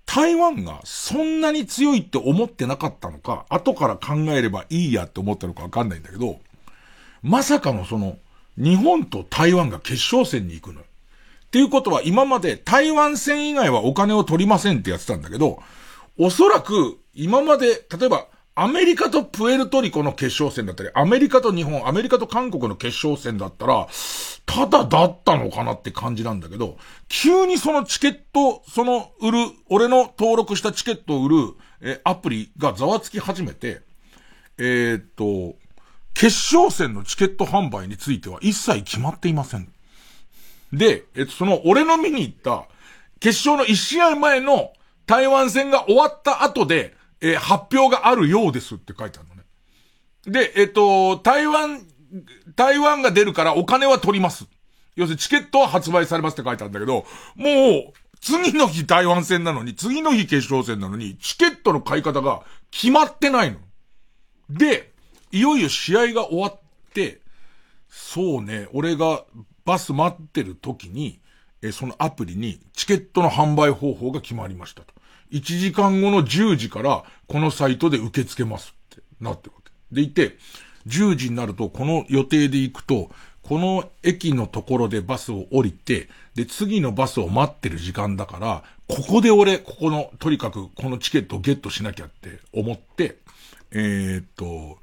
[0.06, 6.40] 台湾がそんなに強いって思ってなかったのか、後から考えればいいやって思ったのかわかんないんだけど、
[7.22, 8.16] まさかのその、
[8.56, 10.80] 日本と台湾が決勝戦に行くの。
[10.80, 10.84] っ
[11.50, 15.62] ていうことは今まで台湾戦以外はお金を取りませんってやってたんだけど、
[16.18, 18.26] おそらく今まで、例えば
[18.60, 23.86] アメリカとプエルトリコの決勝戦だったり、アメリカと日本、アメリカと韓国の決勝戦だったら、
[24.46, 29.38] ただだったのかなって感じなんだけど、急にそのチケット、その売る、
[29.68, 31.36] 俺の登録したチケットを売る、
[31.80, 33.80] え、アプリがざわつき始めて、
[34.58, 35.56] えー、っと、
[36.14, 39.72] 決勝戦のチケット販売については一切決まっていません。
[40.72, 42.64] で、えっと、その俺の見に行った、
[43.20, 44.72] 決勝の一試合前の
[45.08, 49.42] 台湾戦が終わった後で、えー、発表があるようですって書いてあるのね。
[50.26, 51.80] で、えっ、と、台湾、
[52.54, 54.46] 台湾が出るからお金は取ります。
[54.96, 57.06] 要するにチケットは発売されますって書いてあるんだけど、
[57.36, 63.58] もう、次の日台湾戦なのに、次の日決勝戦なのに、チケットの買い方が決まってないの。
[64.50, 64.92] で、
[65.32, 66.60] いよいよ試合が終わっ
[66.92, 67.20] て、
[67.88, 69.24] そうね、俺が
[69.64, 71.20] バス待ってる時に、
[71.62, 74.97] えそのアプリにチケットの販売方法が決まりましたと。
[75.32, 79.70] 1時間後の10時からこのサイトで受け付けますってなってるわけ。
[79.92, 80.36] でいて、
[80.86, 83.10] 10時になるとこの予定で行くと、
[83.42, 93.18] この駅のところでバスを降りて、で、次のバスを待ってる時間だから、ここで俺、ここの、とにかくこのチケットをゲットしなきゃって思って、
[93.70, 94.78] えー、っと、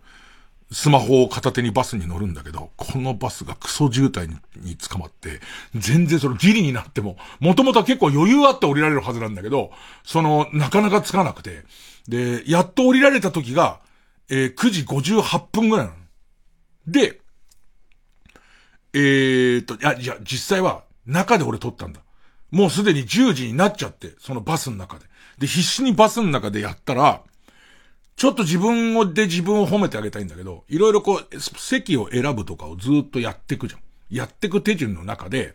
[0.71, 5.39] スマホを片手にバスに乗るんだけど、このバスがクソ渋滞に捕まって、
[5.75, 9.71] 全然そのギリになっても、もともとは結構余裕あって降りられるはずなんだけど、
[10.03, 11.63] その、なかなかつかなくて、
[12.07, 13.79] で、やっと降りられた時が、
[14.29, 15.97] えー、9時58分ぐらいなの。
[16.87, 17.19] で、
[18.93, 22.01] えーと、いや、いや、実際は中で俺撮ったんだ。
[22.51, 25.05] もうすでに10時になっちゃって、そのバスの中で。
[25.37, 27.21] で、必死にバスの中でやったら、
[28.15, 33.81] ちょっと自分をで自分を褒めてあげたいんだけど、いろいろこう、席を選ぶとかをずっとやっていくじゃん。
[34.09, 35.53] やっていく手順の中で、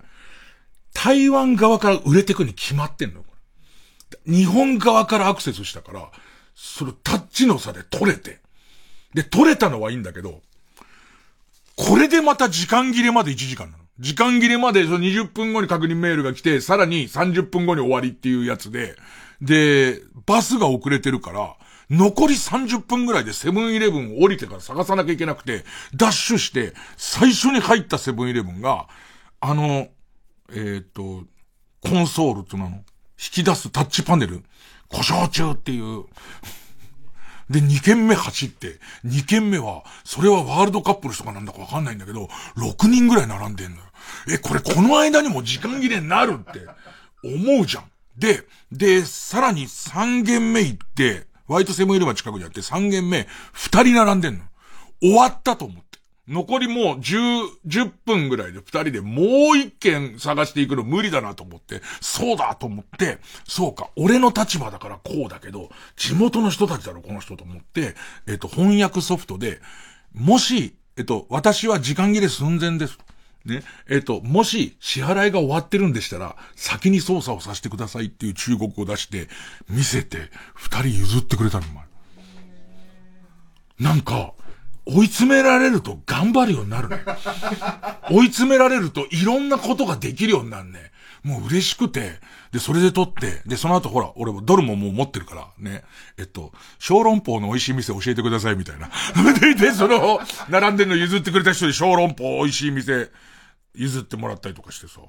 [0.93, 3.25] 台湾側から売れていくに決まってんの
[4.27, 6.11] 日本側からアクセスしたから、
[6.55, 8.41] そのタッチの差で取れて。
[9.15, 10.41] で、取れたのはいいんだけど、
[11.77, 13.85] これでまた時間切れまで1時間なの。
[13.99, 18.97] 時間切れまでその20分後に確認メールが来て、さらに30分後に終わりっていうやつで、
[19.41, 21.57] で、バスが遅れてるから、
[21.91, 25.65] 残り30分ぐらいでセブンイレブンを降りてから探さなきゃいけなくて、
[25.95, 28.87] ダッシュして、最初に入ったセブンイレブンが、
[29.41, 29.89] あの、
[30.51, 31.25] えっ、ー、と、
[31.81, 32.85] コンソールっていうの引
[33.17, 34.45] き出すタッチパネル、
[34.89, 36.05] 故障中っていう、
[37.51, 43.83] で、2軒目走って、2軒目は、それはワールドカップの人かなんだかわかんないんだけど、6人ぐらい並んでんのよ。
[44.29, 46.61] え、これこの間にも時間切れになるって
[47.25, 47.91] 思うじゃん。
[48.17, 54.45] で、で、さらに3軒目行って、ワイトセブンイレブン近くにあって3軒目、2人並んでんの。
[55.03, 55.99] 終わったと思って。
[56.29, 59.25] 残りもう10、10分ぐらいで2人でもう
[59.57, 67.97] 1軒探していくの無理だなと思って、そうだと思って、そうか、俺の立場だからこうだけど、地元の人たちだろ、この人と思って、
[68.29, 69.61] えっ、と、翻訳ソフトで、
[70.15, 72.97] もし、えっ、と、私は時間切れ寸前です。
[73.45, 73.63] ね。
[73.89, 79.29] えっ、と、もし支払いが終わってるんでしたら、先に操作をさせてくださいっていう中国を出して、
[79.69, 81.67] 見せて、二人譲ってくれたの、
[83.79, 84.35] なんか、
[84.85, 87.03] 追い詰められると頑張るようになるね。
[88.11, 90.91] 追い詰められるといろんなことができるようになるね。
[91.23, 92.19] もう嬉しくて、
[92.51, 95.85] で、それで撮って、で、その後ほら、俺もドルももう持ってるから、ね。
[96.19, 98.91] えっと、小籠包の美味しい店教えてくださいみたいな。
[99.39, 103.11] で、で、その、並んでるの譲ってくれた人に小籠包美味しい店、
[103.75, 105.01] 譲ってもらったりとかしてさ、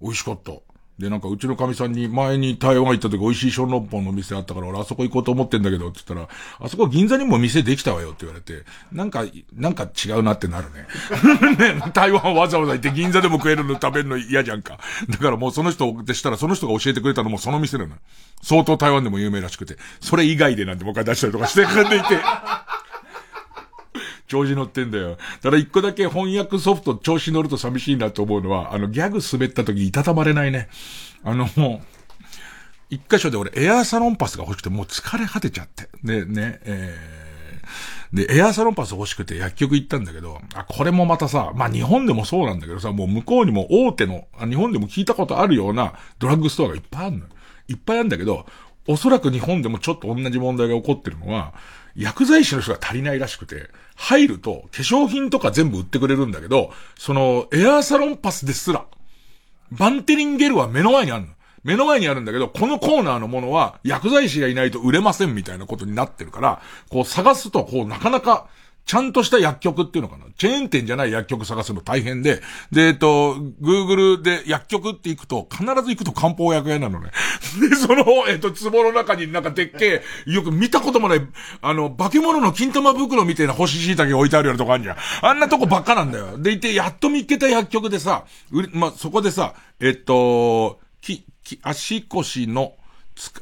[0.00, 0.52] 美味しかった。
[1.00, 10.86] で、なんかうちの神さんに前に台湾行った時美味しい小籠包の店あったから俺あそこ行こうと思ってんだけどって言ったら、あそこ銀座にも店できたわよって言われて、なんか、なんか違うなってなるね。
[11.56, 14.78] ね、 台湾わざわざ行って銀座でも食えるの食べるの嫌じゃんか。
[15.08, 17.96] だからもうその人でしたらその人が教えてくれたのもその店なの。
[18.42, 22.18] 相当台湾でも有名らしくて、それ以外でなんてもう一回出したりとかしてくれていて。
[24.30, 25.18] 調子乗ってんだよ。
[25.42, 30.68] ただ一個だけ翻訳ソフト調子乗ると寂しいなと思うのは、あの、ギャグ滑った時いたたまれないね。
[31.24, 31.86] あの、もう、
[32.90, 35.88] 一箇所で俺エアーサロンパスが欲しくてもう疲れ果てちゃって。
[36.04, 47.26] で、ね、えー、で、エアーサロンパス欲しくて薬局行ったんだけど、あ、これもまたさ、まあ日本でもそうなんだけどさ、もう向こうにも大手の、日本でも聞いたことあるようなドラッグストアがいっぱいあるの。
[47.68, 48.46] いっぱいあるんだけど、
[48.88, 51.54] おそらく日本でもちょっと同じ問題が起こってるのは、
[51.94, 53.68] 薬剤師の人が足りないらしくて、
[54.00, 58.86] 入ると化粧品とか全部売ってくれるんだけど、そのエアーサロンパスですら、
[59.70, 61.28] バンテリンゲルは目の前にあるの。
[61.64, 68.48] 目の前にあるんだけど、このコーナーのものは薬剤師がいないと売れませんみたいなことになってるから、こう探すと、こうなかなか
[68.86, 70.24] ちゃんとした薬局っていうのかな？
[70.36, 72.40] チェーン店じゃない薬局探すの大変で、
[72.72, 77.10] で、えっと、Google で薬局って行くと、必ず行くと漢方薬屋なのね。
[77.60, 81.20] で、その、えっと、壺の中になんかでっけえ、よく見たこともない、
[81.62, 84.96] あの、化け物の金玉袋みたいな干し椎茸置いてあるようなとこあるじゃん。
[85.22, 86.38] あんなとこばっかなんだよ。
[86.38, 92.74] でいて、やっと見つけた薬局でさ、うま、そこでさ、えっと、き、き、足腰の、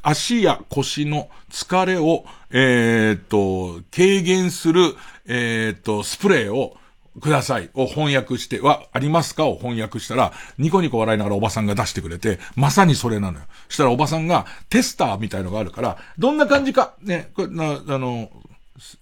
[0.03, 4.95] 足や腰の疲れを、えー、っと、軽減する、
[5.27, 6.77] えー、っと、スプレーを、
[7.21, 7.69] ください。
[7.75, 9.47] を翻訳しては、ありますか？
[9.47, 13.45] を翻訳したら、ニコニコ笑いながらおばさんが出してくれて、まさにそれなのよ。
[13.69, 18.31] そしたらおばさんがテスターみたいのがあるから、どんな感じか、ね、これな、あの、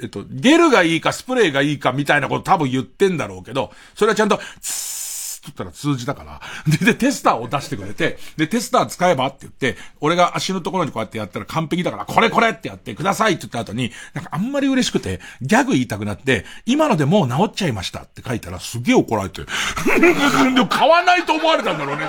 [0.01, 4.41] えっと、ゲルがいいかスプレーがいいかみたいなこと多分言ってんだろうけど、それはちゃんと、
[5.51, 6.41] ったら通じたから。
[6.67, 19.43] で、で、テスターを出してくれて、で、テスター使えばって言って、俺が足のところにこうやってやったら完璧だから、これこれってやってくださいって言った後に、なんかあんまり嬉しくて、ギャグ言いたくなって、今のでもう治っちゃいましたって書いたらすげえ怒られて、
[19.99, 22.09] でも買わないと思われたんだろうね。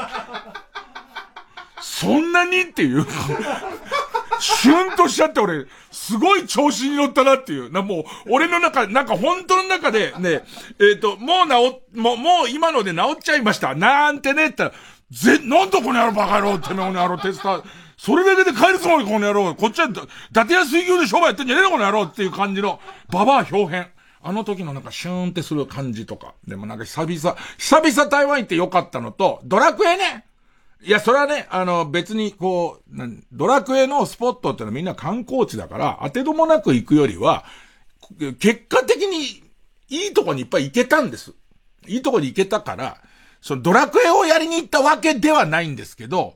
[1.81, 3.05] そんなにっていう。
[4.39, 7.71] シュンとしちゃって俺、すごい調子に乗ったなっていう。
[7.71, 10.43] な、もう、俺の中、なんか本当の中で、ね、
[10.79, 13.75] えっ、ー、と、もう治、もう、もう今ので治っちゃいました。
[13.75, 14.81] なんてね、って言ったら、
[15.11, 17.63] ぜ、なんとこの野郎バカ野郎ってめこの野郎テスター。
[17.97, 19.55] それだけで帰るつもりこの野郎。
[19.55, 22.79] こっちは、伊達や水牛で商売やってんじゃねえのこの野郎っていう感じの、
[23.11, 23.87] ババア表変。
[24.21, 26.35] あの時のなんかシューンってする感じとか。
[26.45, 30.26] でもなんか久々、久々台湾行ってよかったのと、ドラクエね。
[30.81, 33.01] いや、それはね、あの、別に、こう、
[33.31, 37.45] ドラクエのスポットってのはみんな観光地だから、当てどもなく行くよりは、
[38.39, 39.43] 結果的に、
[39.89, 41.33] いいとこにいっぱい行けたんです。
[41.87, 42.97] いいとこに行けたから、
[43.41, 46.35] そのドラクエをやりに行ったわけではないんですけど、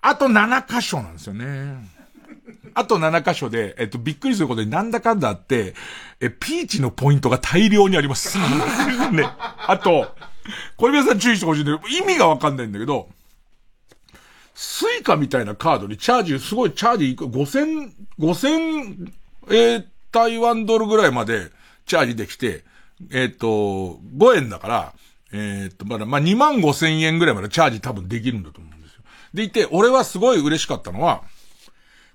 [0.00, 1.98] あと7箇所なんですよね。
[2.74, 5.74] あと7箇所で、えっと、びっくりすることになんだかんだあって、
[6.20, 8.38] え、ピーチのポイントが大量にあります。
[8.38, 9.28] ね。
[9.66, 10.08] あと、
[10.76, 13.08] これ皆さん注意してほしいんだけど、意味がわかんないんだけど、
[14.60, 19.12] スイカみたいなカードにチャージ、すごいチャージいく、5000、5000、
[19.50, 21.52] えー、台湾ドルぐらいまで
[21.86, 22.64] チャージできて、
[23.12, 24.94] えっ、ー、と、5円だから、
[25.32, 29.02] えっ、ー、と、まだ、まあ、2万5千円ぐらいまでチャージ多分できるんだと思うんですよ。
[29.32, 31.22] でいて、俺はすごい嬉しかったのは、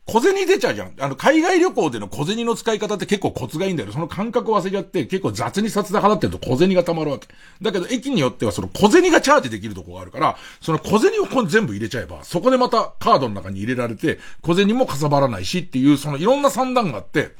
[0.05, 0.93] 小銭出ちゃうじゃん。
[0.99, 3.91] あの、海外旅行での小銭の使い方って結構コツがいいんだよ。
[3.93, 7.27] その感覚を忘れちゃって、結構雑に札で払ってると小銭が溜まるわけ。
[7.61, 17.31] だけど、駅によってはその小銭がチャージできるとこがあるから、その小銭をこ全部入れちゃえば、そこでまたカードの中に入れられて、小銭もかさばらないしっていう、そのいろんな算段があって、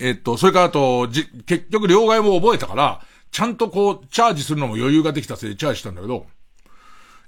[0.00, 3.00] えっと、それからあと、じ、結局両替も覚えたから、
[3.30, 6.26] ちゃんとこう、チャージするのも余裕ができたせいでチャージしたんだけど、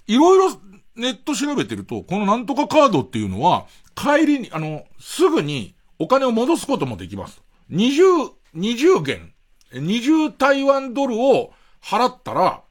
[0.09, 0.61] いろいろ
[0.97, 7.43] ネット調べてると、このなんとかカードっていうのは、帰りに、あの、すぐにお金を戻すこともできます。
[7.71, 9.33] 20、20元、
[9.73, 11.53] 20台湾ドルを
[11.83, 12.63] 払ったら、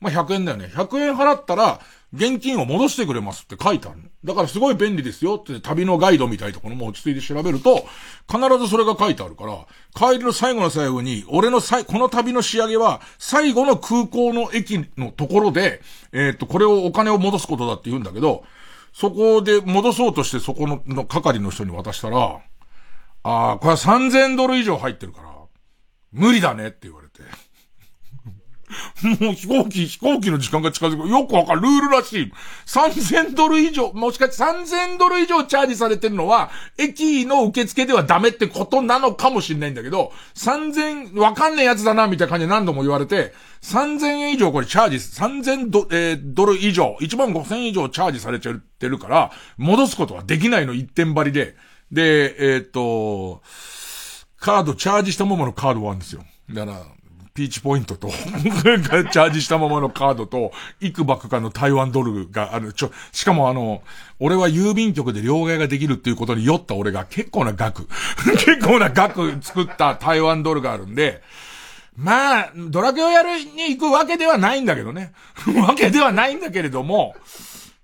[0.00, 0.66] まあ、100円だよね。
[0.66, 1.80] 100円払ったら、
[2.12, 4.00] 現金を戻してくれますって書いてある。
[4.24, 7.86] だからすごい便利ですよって旅のガイドみたいなところも落ち着いて調べると、
[8.28, 15.82] 必ずそれが書いてあるから、帰りの最後の最後に、俺のさい、この旅の仕上げは、最後の空港の駅のところで、
[16.12, 18.44] えー、っと、これをお金を戻すことだって言うんだけど、
[18.92, 22.40] そこで戻そうとしてそこの、の係の人に渡したら、
[23.22, 25.30] ああ、これは3000ドル以上入ってるから、
[26.12, 27.22] 無理だねって言われて。
[29.20, 31.08] もう飛行機、飛行機の時間が近づく。
[31.08, 31.60] よくわかる。
[31.60, 32.32] ルールらしい。
[32.66, 43.32] 3000ドル以上、もしかして3000ドル以上チャージされてるのは、駅の受付ではダメってことなのかもしれないんだけど、3000、わかんねえやつだな、みたいな感じで何度も言われて、
[43.62, 51.56] 3000円以上これチャージ、3000ド,、えー、ドル以上、1万5000円以上チャージされちゃってるから、戻すことはできないの一点張りで。
[51.92, 53.42] で、えー、っと、
[54.38, 56.24] カード、チャージしたままのカードはあるんですよ。
[56.50, 56.86] だから、
[57.34, 62.72] ピーチポイントと チャージしたままのカードと、いくばくかの台湾ドルがある。
[62.72, 63.82] ちょ、しかもあの、
[64.18, 67.88] 俺は郵便局で両替ができるっていうことに酔った俺が結構な額、
[68.44, 71.22] 結構な額作った台湾ドルがあるんで、
[71.96, 75.12] まあ、ドラクエをやるに行くわけではないんだけどね。
[75.54, 77.14] わけではないんだけれども、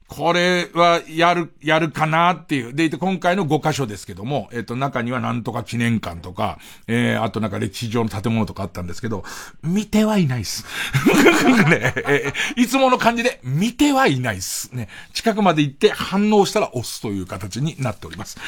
[0.08, 2.72] これはやる、やるかなっていう。
[2.72, 9.24] で、今回の5箇所ですけども、えっ、と、中にはなんとか記念館とか、えー、あとなんか歴史上の建物とかあったんですけど、
[9.62, 10.64] 見てはいないっす。
[11.68, 14.70] ね、えー、いつもの感じで、見てはいないっす。
[14.72, 18.38] ね、近くまで行って反応したら押すという形になっております。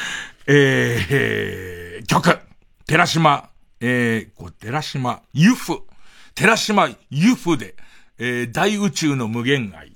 [0.47, 2.39] えー、え、曲、
[2.87, 3.49] 寺島、
[3.81, 5.81] えー、こう、寺島、ユフ、
[6.35, 7.75] 寺島ユフで、
[8.17, 9.91] えー、大宇宙の無限愛。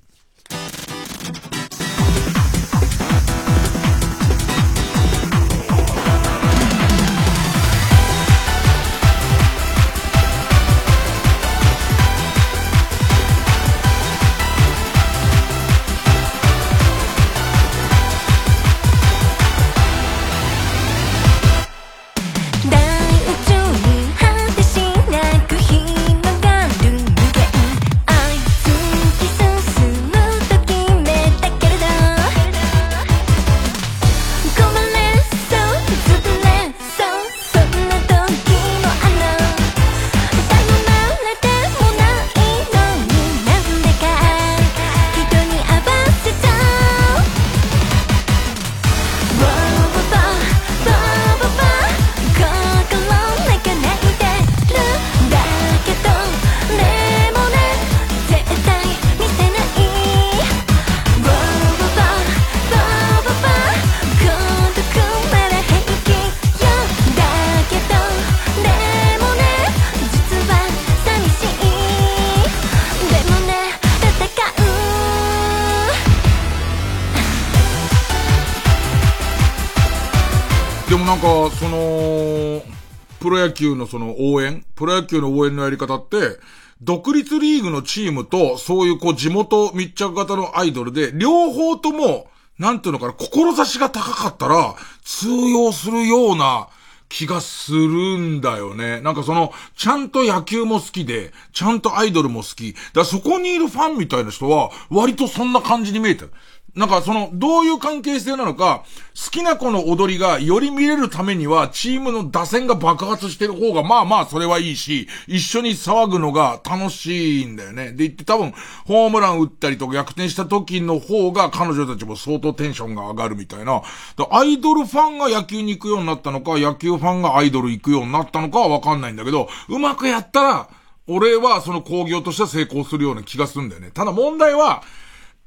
[83.63, 86.39] 球のその応援、プロ野球の応援のやり方って、
[86.81, 92.27] 独立リーグのチームと、そういうこう地元密着型のアイドルで、両方とも、
[92.59, 96.67] なんていうのかな、志が高かったら、通用するような
[97.07, 98.99] 気がするんだよね。
[98.99, 102.73] なんかその、ちゃんと野球も好きで、ちゃんとアイドルも好き。
[102.73, 106.31] だからそこにいるファンみたいな人は、割とそんな感じに見えてる。
[106.75, 108.83] なんかその、どういう関係性なのか、
[109.15, 117.91] 好きな子の踊りがより見れるためには、チームの打線が爆発してる方が、まあまあそれはいいし、一緒に騒ぐのが楽しいんだよね。
[117.91, 118.53] で言って多分、
[118.85, 123.83] ホームラン打ったりとか逆転した時の方が彼女たちも相当テンションが上がるみたいな。
[124.31, 130.69] アイドルファンが野球に行くようになったのか、野球ファンがアイドル行くようになったのかはわかんないんだけど、うまくやったら、
[131.05, 133.91] 俺はその工業としては成功するような気がするんだよね。
[133.93, 134.81] ただ問題は、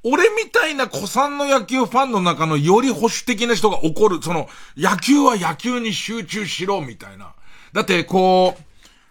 [0.09, 7.35] 俺みたいな古参の野球ファンの中のより保守的な人が怒る、その、野球は野球に集中しろ、みたいな。
[7.73, 8.57] だって、こ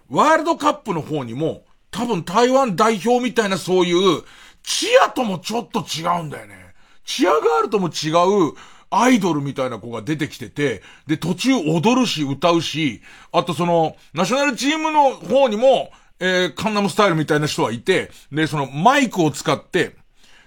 [0.09, 4.23] う、ワールドカップの方にも、多分台湾代表みたいなそういう、
[4.63, 6.73] チアともちょっと違うんだよね。
[7.03, 8.11] チアガールとも違
[8.49, 8.53] う、
[8.89, 13.01] アイドルみたいな子が出てきてて、で、途中踊るし、歌うし、
[13.34, 15.91] あとその、ナショナルチームの方にも、
[16.22, 19.97] えー、カンナムスタイルみたいな人はいて、で、そのマイクを使って、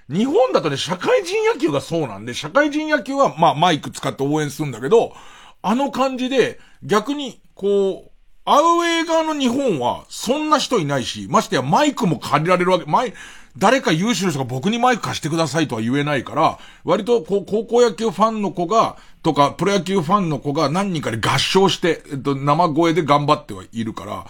[0.09, 5.13] 日本だとね、社会人野球がそうなんで、社会人野球は、まあ、マイク使って応援するんだけど、
[5.61, 8.11] あの感じで、逆に、こう、
[8.47, 13.13] アウェー側の日本は、そんな人いないし、ましてやマイクも借りられるわけ、マイ、
[13.59, 24.27] 誰か有志の人が僕にマイク貸してくださいとは言えないから、割とこう、高校野球ファンの子が、とか、プロ野球ファンの子が何人かで合唱して、えっと、生声で頑張ってはいるから、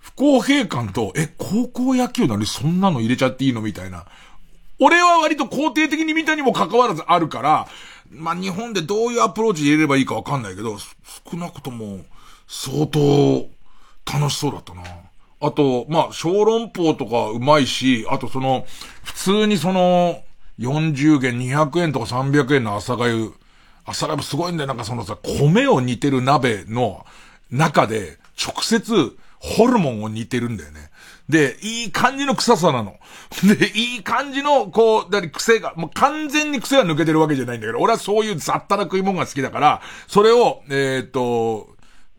[0.00, 4.06] 不公平感と、え、高校野球なのにそんなの入れちゃっていいのみたいな。
[4.80, 7.68] 俺は割と肯定的に見たにも関わらずあるから、
[8.10, 12.00] まあ、日本でどういうアプローチ入れればいいかわかんないけど、少なくとも、
[12.48, 13.48] 相当、
[14.12, 14.82] 楽しそうだったな。
[15.42, 18.66] あと、まあ、小籠包とかうまいし、あとその、
[19.04, 20.22] 普通にその、
[20.58, 23.32] 40元、200円とか300円の朝がゆ、
[23.84, 24.68] 朝ライブすごいんだよ。
[24.68, 27.06] なんかそのさ、米を煮てる鍋の
[27.50, 30.89] 中で、直接、ホルモンを煮てるんだよね。
[31.30, 32.96] で、いい感じの臭さなの。
[33.42, 41.68] で、いい感じの、こう、だ癖が、もう完全に癖が抜けてるわけじゃないんだけど、俺はそういう雑多な食い物が好きだから、それを、えっ、と、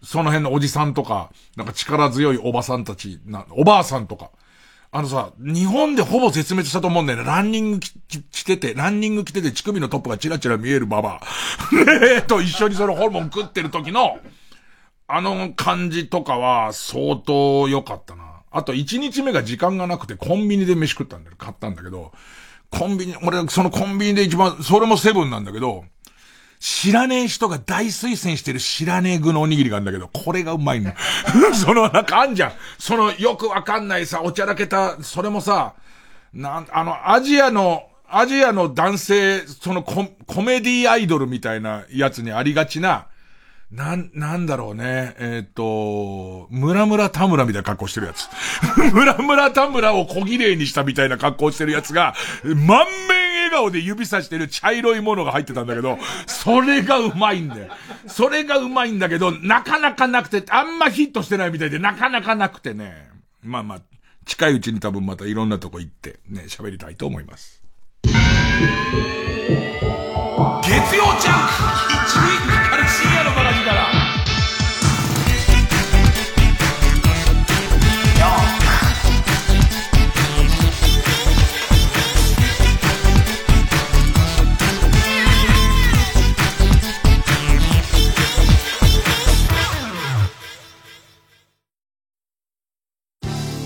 [0.04, 4.32] その辺のおじさんとか、なんか力強いおばさんたち、な、おばあさんとか、
[4.94, 7.26] あのさ、日本でほぼ絶滅したと思うんだよね。
[7.26, 11.22] ランニング着てて、ランニング着てて乳首のトップがチラチラ見えるババア。
[12.18, 14.20] えと一緒にそのホルモン食ってる時の、
[15.08, 18.31] あの感じとかは相当良かったな。
[18.52, 21.36] あと1日目が時間がなくてコンビニで飯食ったんだよ。
[21.38, 22.12] 買ったんだけど、
[22.70, 25.86] コンビニ、俺そのコンビニで一番、それもセブンなんだけど、
[26.60, 30.94] 知らねえ人が大推薦してる知らねえ具のおにぎりがあるんだけど、これがうまいの。
[31.56, 32.52] その、なんかあんじゃん。
[32.78, 35.74] その、よくわかんないさ、おちゃらけた、それもさ、
[36.34, 43.08] なん、あの、アジアの、アジアの男性、そのココメディアイドルみたいなやつにありがちな、
[43.72, 45.16] なん、なんだろうね。
[45.18, 48.28] えっ、ー、と、ムラムラ田村みたいな格好してるやつ。
[48.94, 57.68] ムラムラ田村を小綺麗にしたみたいな格好してるやつが、満面笑顔で指さしてる茶色いものが入ってたんだけど、それがうまいんだよ。
[58.08, 63.08] それがうまいんだけど、なかなかなくて、あんまヒットしてないみたいで、なかなかなくてね。
[63.42, 63.82] まあまあ、
[64.26, 67.64] 近いうちに多分またいろんなとこ行って、ね、喋りたいと思います。
[68.04, 68.10] 月
[70.96, 71.91] 曜ジャンク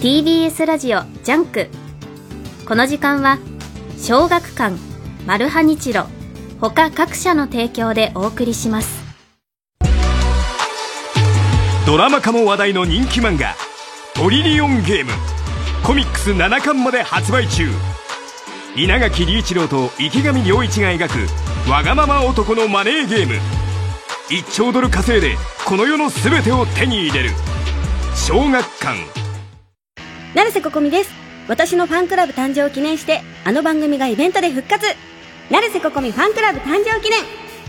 [0.06, 1.68] TBS ラジオジャンク。
[2.68, 3.40] この時間は
[3.98, 4.76] 小学館
[5.26, 6.06] マルハニチロ
[6.62, 9.04] 他各社の提供でお送りします。
[11.88, 13.56] ドラマ化も話題の人気漫画
[14.14, 15.12] 「トリリオンゲーム」
[15.84, 17.68] コミックス7巻まで発売中。
[18.76, 23.40] 稲垣理一郎と池上良一が描くわがまま男のマネーゲーム。
[24.30, 27.32] 1兆ドル稼いでこの世の全てを手に入れる。
[28.14, 29.25] 小学館。
[30.36, 31.12] 成瀬ここみです。
[31.48, 34.86] 私のファンクラブ誕生を記念してあの番組がイベントで復活。
[35.50, 37.22] 成瀬ここみファンクラブ誕生記念。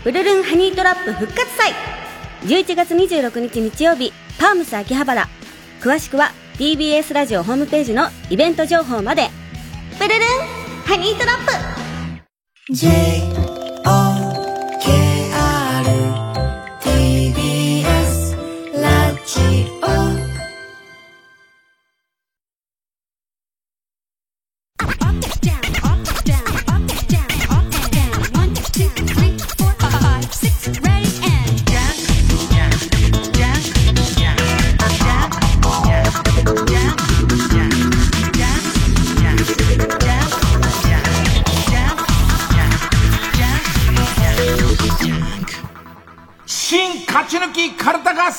[0.03, 1.71] ブルルンハニートラップ復活祭。
[2.43, 5.29] 11月26日日曜日パームス秋葉原。
[5.79, 9.29] 詳しくは TBS ラジオホームページのイベント情報まで。
[9.97, 10.19] ブルルン
[10.85, 11.45] ハニートラッ
[12.67, 12.73] プ。
[12.73, 12.89] J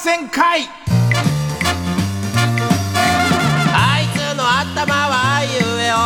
[0.08, 0.62] ルタ合戦会
[3.74, 5.96] あいつの頭はあいうえお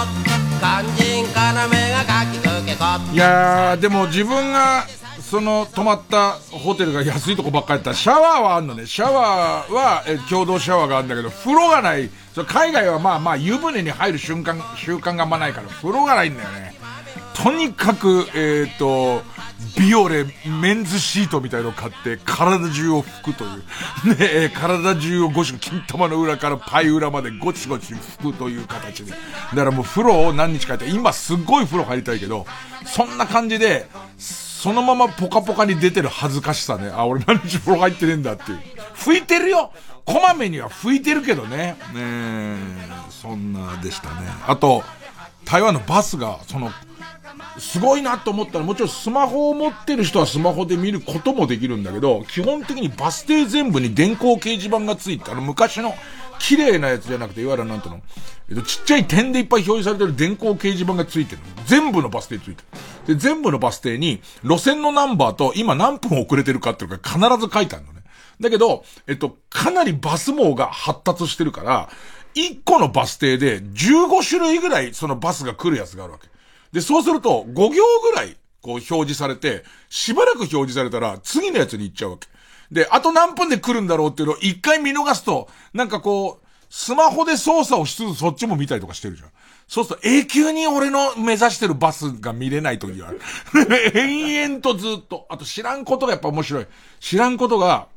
[0.58, 1.62] 肝心要が
[2.02, 4.86] 書きつけこいやーでも自分が
[5.20, 8.84] その泊まったホテルが安いとこばっかりやったらシャワーはあんのね。
[8.86, 12.10] シャワーはえ共同シャワーがあるんだけど風呂がない。
[12.34, 16.74] それ海外はまあまあ湯船に入る瞬間習慣があんまないから風呂がないんだよね。
[17.34, 19.22] とにかくえっ、と
[19.78, 20.24] ビオレ
[20.60, 23.50] メンズシートみたいのを買って体中を拭くという。
[24.08, 29.12] ねえ、体中をゴシゴシ、金玉の裏からパイ裏までゴチゴチ拭くという形で。
[29.12, 32.46] だからもう風呂を何日かやって、今すっごい風呂入りたいけど、
[32.84, 33.88] そんな感じで、
[34.18, 36.90] そのままポカポカに出てる恥ずかしさね。
[36.94, 38.60] あ、俺何日風呂入ってねえんだっていう。
[38.94, 39.72] 拭いてるよ
[40.04, 41.76] こまめには拭いてるけどね。
[41.92, 42.56] ねえ、
[43.10, 44.28] そんなでしたね。
[44.46, 44.82] あと、
[45.44, 46.70] 台湾のバスが、その、
[47.58, 55.94] すごいなと思ったら、もちろんスマホを持ってる人はスマホで見ることもできるんだけど、基本的にバス停全部に電光掲示板がついて、あの昔の
[56.38, 58.02] 綺麗なやつじゃなくて、いわゆるなんていうの、
[58.50, 62.62] えっと、ちっちゃい点でいっぱい表示されてる電光掲示板がついてる全部のバス停ついて
[63.06, 63.14] る。
[63.14, 68.02] で、全部のバス停に、路線のナンバーと今何分遅れてるかっていうのが必ず書いてあるのね。
[68.40, 71.88] だけど、えっと、かなりバス網が発達してるから、
[72.34, 76.31] 1個のバス停で15種類ぐらいそのバスが来るやつがあるわけ。
[76.72, 82.28] で、そうすると、5行ぐらい、こう表示されて、しばらく表示されたら、次のやつに行っちゃうわけ。
[82.70, 89.28] で、あと何分で来るんだろうっていうのを一回見逃すと、なんかこう、スマホで操作をしつつそっちも見たりとかしてるじゃん。
[89.68, 93.20] そうすると永久に俺の目指してるバスが見れない時がある。
[93.94, 95.26] 延々とずっと。
[95.28, 96.66] あと知らんことがやっぱ面白い。
[96.98, 97.88] 知らんことが、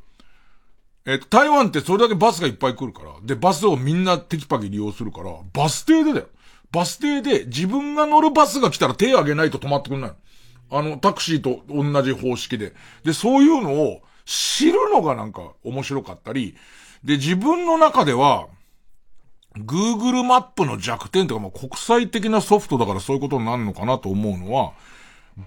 [1.05, 3.13] えっと、台湾ってそれだけバスがいっぱい来るから。
[3.23, 6.27] で、バスをみんなテキパキ利用するから、バス停でだよ。
[6.75, 10.11] バス停で自分が乗るバスが来たら手挙げないと止まってくんない。
[10.69, 12.73] あの、タクシーと同じ方式で。
[13.05, 16.57] で、そういうのを知るのがなんか面白かったり、
[17.01, 18.47] で、自分の中では、
[19.57, 24.73] Google マップの弱点とか、まあ、国際的なソフトだからそういうことになるのかなと思うのは、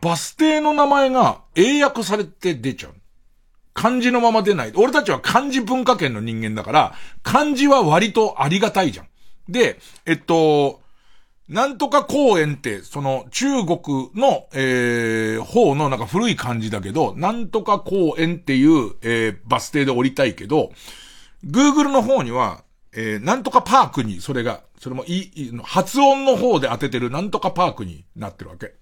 [0.01, 2.95] バス停の名前が英訳されて出ちゃう。
[3.75, 4.73] 漢字のまま出ない。
[4.77, 9.09] 俺たちは漢字文化圏の人間だから、漢字は割とありがたいじゃん。
[9.47, 10.81] で、えっと、
[11.49, 20.73] なんとか公園って、その中国の、えー、方のなんか古い漢字だけど、なんとか公園っていう、えー、バス停で降りたいけど、
[21.47, 28.75] Google の方には、えー、なんとかパークに、それが、それもいい、発音の方で当ててるなんとかパークになってるわけ。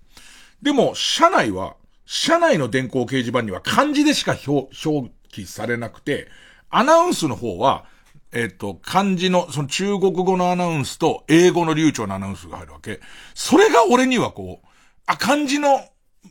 [0.61, 6.29] でも、車内は、車内の電光掲示板には漢字でしか表、表記されなくて、
[6.69, 7.85] アナウンスの方は、
[8.33, 13.01] えっ、と、漢字の、その中国語のアナウンスと英語の流暢なアナウンスが入るわけ。
[13.35, 14.69] それが俺にはこう、
[15.07, 15.81] あ、漢字の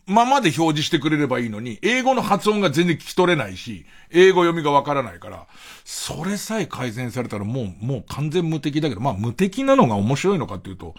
[0.06, 5.48] ままで表示してくれればいいのに、英語の発音が全然聞き取れないし、英語読みがわからないから、
[5.84, 10.96] それさえ改善されたらもう、もう完全無敵だけど、まあ無敵なのが面白いのかっていうと、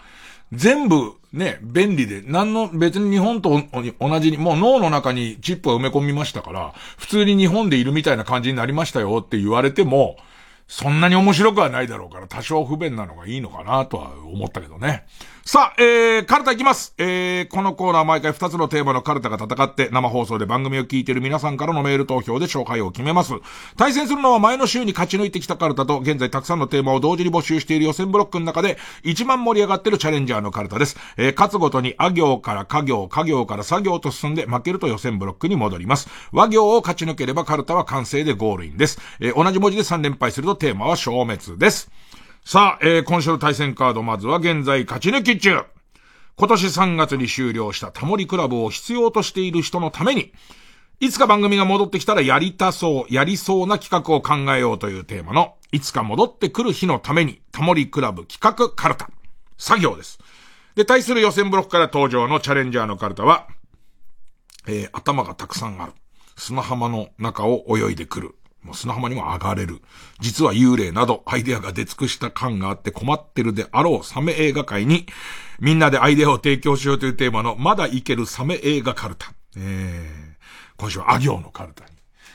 [0.51, 3.61] 全部ね、便利で、何の、別に日本と
[3.99, 10.17] 同じに、もう脳の中にチップを埋め込みましたから、普通に日本でいるみたいな感じになりましたよって言われても、
[10.67, 15.05] そんなに面白くはないだろうから、多少不便なのがいいのかなとは思ったけどね。
[15.47, 16.93] さあ、えー、カルタいきます。
[16.97, 23.31] えー、このコーナー毎回2つのテーマのカルタが戦って生放送で番組を聞いている皆さんからのメール投票で勝敗を決めます。
[23.77, 30.97] 対戦するのは前の週に勝ち抜いてきたカルタと現在たくさんのテーマを同時に募集している予選ブロックの中で一番盛り上がっているチャレンジャーのカルタです。
[31.15, 36.09] えー、勝つごとにあ行から家行、家行から作業と進んで負けると予選ブロックに戻ります。
[36.33, 38.99] 和行を勝ち抜ければカルタは完成でゴールインです。
[39.21, 41.89] えー、同じ文字で3連敗するとテーマは消滅です。
[42.45, 45.65] さあ、えー、今週の対戦カード、まずは現在勝ち抜き中。
[46.37, 50.31] 今年3月に終了したタモリクラブを必要としている人のために、
[50.99, 59.09] いつか番組が戻ってきたらやりたそう、やりそうな企画を考えようというテーマの、いつか戻ってくる日のために、タモリクラブ企画カルタ。
[59.57, 60.19] 作業です。
[60.75, 63.47] で、対する予選ブロックから登場のチャレンジャーのカルタは、
[64.67, 65.93] えー、頭がたくさんある。
[66.37, 68.35] 砂浜の中を泳いでくる。
[68.67, 69.81] もう砂浜にも上がれる。
[70.19, 75.07] 実は幽霊などアイデアが出尽くした感があって困ってるであろうサメ映画界に、
[75.59, 79.33] みんなでアイデアを提供しようというテーマのまだいけるサメ映画カルタ。
[79.55, 81.91] えー、今週はア行のカルタに。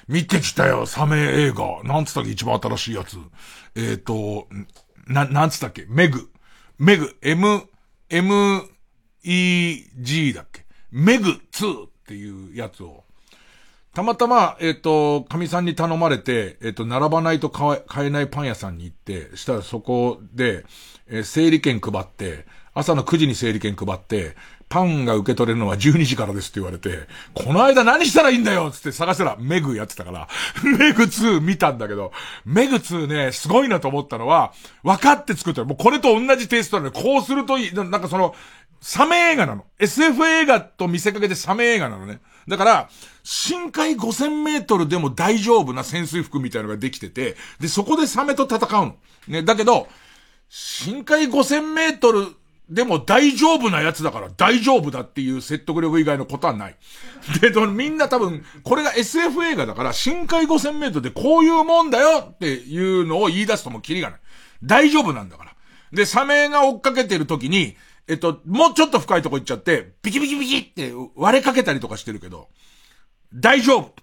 [0.09, 1.83] 見てきたよ、サメ映画。
[1.85, 3.19] なんつったっけ一番新しいやつ。
[3.77, 4.49] えっ、ー、と、
[5.07, 6.31] な、なんつったっけメグ。
[6.79, 7.63] メグ、M、
[8.09, 8.63] M、
[9.25, 13.02] MEG だっけメグ2っていうやつを、
[13.95, 20.65] たまたま、えっ、ー、と、神さんに頼まれて、えっ、ー、と、並ばないと買えないパン屋さんに行って、したらそこで、
[21.09, 24.35] えー、整理券配って、朝の9時に整理券配って、
[24.73, 30.29] パンが受け取れるのは12時からですって言われて、この間何したらいいんだよつって探したらメグやってたから、
[30.65, 32.13] メグ2見たんだけど、
[32.47, 38.35] メグ2ね、すごいなと思ったのは、分かって作ったもうこれと同じテイストなので、こうするといい、なんかその、
[38.83, 39.65] サメ映画なの。
[39.79, 42.21] SF 映画と見せかけてサメ映画なのね。
[42.49, 42.91] だから、
[43.23, 48.97] 深海5000メートルでも大丈夫な潜水服みたいなのができてて、で、そこでサメと戦うの。
[49.29, 49.87] ね、だけど、
[50.49, 52.27] 深海5000メートル
[52.69, 56.77] でも大丈夫なやつだから大丈夫だっていう説得力以外のことはない。
[57.41, 64.21] で、みんな多分、これが SF 映画だから深海5000メートルでこういうもんだよっていうのを言い出すともキリがない。
[64.65, 65.53] 大丈夫なんだから。
[65.93, 67.77] で、サメが追っかけてる時に、
[68.09, 72.49] えっと、もうちょっと深いとこ行っちゃって、ビキビキビキって割れかけたりとかしてるけど、
[73.35, 73.95] 大丈夫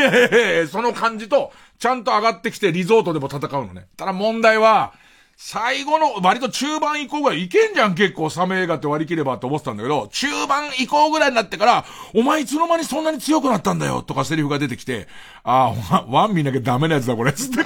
[0.68, 3.86] その感じと、ちゃんと上がってきてリゾートでも戦うのね。
[3.96, 4.94] ただ問題は、
[5.36, 11.84] 最後の、割と中盤以降ぐらいいけんじゃん結構サメ映画って割り切ればって思ってたんだけど、中盤以降ぐらいになってから、
[12.14, 15.08] お前いつの間にそんなに強くなったんだよとかセリフが出てきて、
[15.42, 17.64] ああ、ワン見なきゃダメなやつだこれ、つって。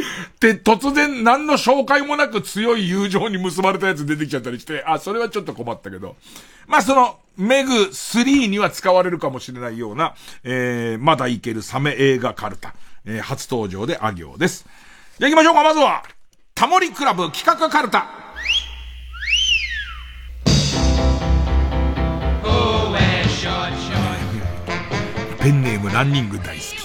[0.40, 6.16] で、突然何の紹介もなく強い友情に結ばれたやつ出てきちゃったりして、あ、それはちょっと困ったけど。
[6.66, 12.74] まあ、その、メグ3には使われるかもしれないような、えー、まだいけるサメ映画カルタ。
[13.04, 14.66] えー、初登場であ行です。
[15.18, 16.02] じゃ行きましょうか、まずは。
[16.54, 18.26] タモリクラブ企画カルタ。
[25.46, 26.76] ペンネームランニング大好き。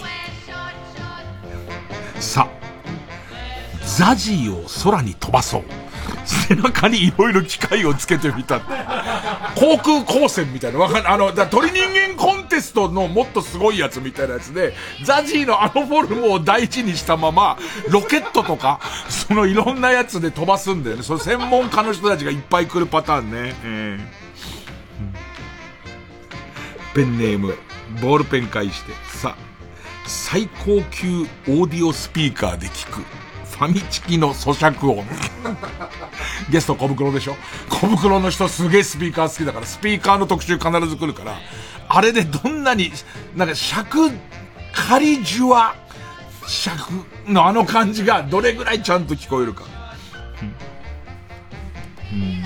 [2.21, 2.60] さあ、
[3.97, 5.63] ザジーを空に飛ばそう。
[6.25, 8.59] 背中にいろいろ機械をつけてみた。
[9.55, 10.79] 航空光線みたいな。
[10.79, 14.73] わかんあの、だ鳥人間コンテストのもっとすごいやつみたいなやつで、
[15.03, 17.57] ザジーのあのフォルムを大事にしたまま、
[17.89, 21.03] ロケットとか、そのいろんなやつで飛ばすんだよね。
[21.03, 23.55] その専門家の人たちがいっぱい来るパターンね。
[23.63, 27.57] えー、ペンネーム、
[28.01, 29.35] ボールペン返して、さ、
[30.05, 33.20] 最高級オーディオスピーカーで聞く。
[33.61, 35.05] ファミチキの咀嚼音。
[36.49, 37.37] ゲスト小袋でしょ？
[37.69, 41.37] 小袋の人すげえスピーカー好きだから、スピーカーの特集必ず来るから、
[41.87, 42.91] あれでどんなに、
[43.35, 44.09] なんか尺、
[44.73, 45.75] 仮ジュワ、
[46.47, 49.65] 尺のあの感じがどれぐらいちゃんと聞こえるか。
[52.11, 52.43] うん、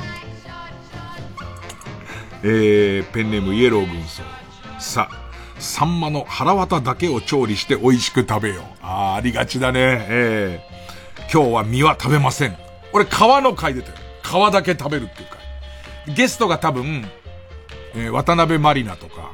[2.43, 4.21] えー、ペンネームイエロー軍曹。
[4.79, 5.15] さあ、
[5.61, 8.63] サンマの腹渡だけを調理して美味しく食べよう。
[8.81, 9.79] ああ、ありがちだね。
[9.79, 10.74] ええー
[11.31, 12.57] 今日は身は食べません。
[12.93, 13.93] 俺皮の回出てる。
[14.23, 16.15] 皮だけ食べるっていう回。
[16.15, 17.06] ゲストが多分、
[17.95, 19.31] えー、渡辺まりなとか、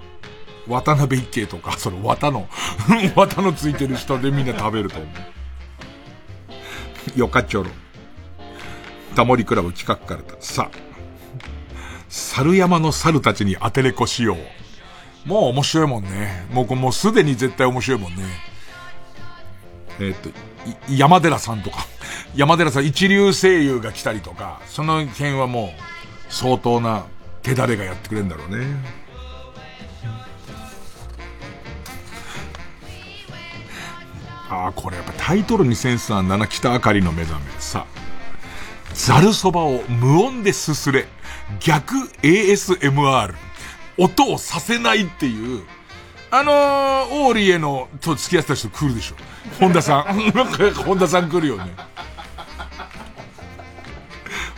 [0.67, 2.47] 渡辺一慶とか、その綿の
[3.15, 5.07] 綿のついてる人でみんな食べると思
[7.15, 7.19] う。
[7.19, 7.69] よかちょろ。
[9.15, 10.37] タモリクラブ企画からだ。
[10.39, 10.77] さあ、
[12.07, 15.29] 猿山の猿たちに当てれこしよう。
[15.29, 16.47] もう面白いもんね。
[16.51, 18.23] もう、もうすでに絶対面白いもんね。
[19.99, 20.29] えー、っと、
[20.89, 21.85] 山寺さんとか、
[22.35, 25.81] 山寺さん一流声優が来たりとか、その辺はもう、
[26.29, 27.05] 相当な
[27.41, 29.01] 手だれがやってくれるんだろうね。
[34.49, 37.45] ああ、これやっぱタイトルにセンスあんだな、北あかりの目覚め。
[37.59, 37.85] さ、
[38.93, 41.07] ザルそばを無音ですすれ、
[41.59, 43.33] 逆 ASMR。
[43.97, 45.63] 音をさせないっていう、
[46.33, 49.15] あのー、オーリーへの、と付き合ってた人来るでしょ。
[49.59, 50.03] 本田さん。
[50.85, 51.75] 本田さん来るよね。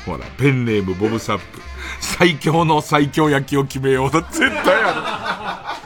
[0.05, 1.43] ほら、ペンネームボブサップ。
[1.99, 4.21] 最強の最強焼きを決めようだ。
[4.21, 5.77] 絶対あ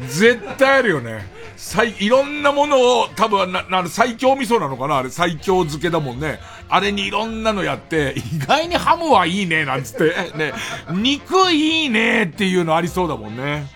[0.00, 0.08] る。
[0.08, 1.30] 絶対あるよね。
[1.56, 4.96] 最、いろんなものを、多分な、な、最強味噌なのかな？
[4.98, 6.40] あれ、最強漬けだもんね。
[6.68, 10.32] あれにいろんなのやって、意外にハムはいいね、なんつって。
[10.36, 10.52] ね、
[10.90, 13.70] 肉いいねっていうのありそうだもんね。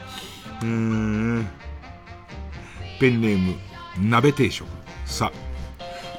[0.62, 1.25] うーん。
[2.98, 3.54] ペンネーム、
[3.98, 4.66] 鍋定食。
[5.04, 5.32] さ、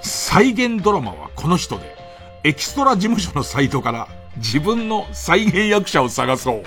[0.02, 1.96] 再現ドラマはこの人で、
[2.44, 6.64] エキストラ事務所のサイトから自分の再現役者を探そ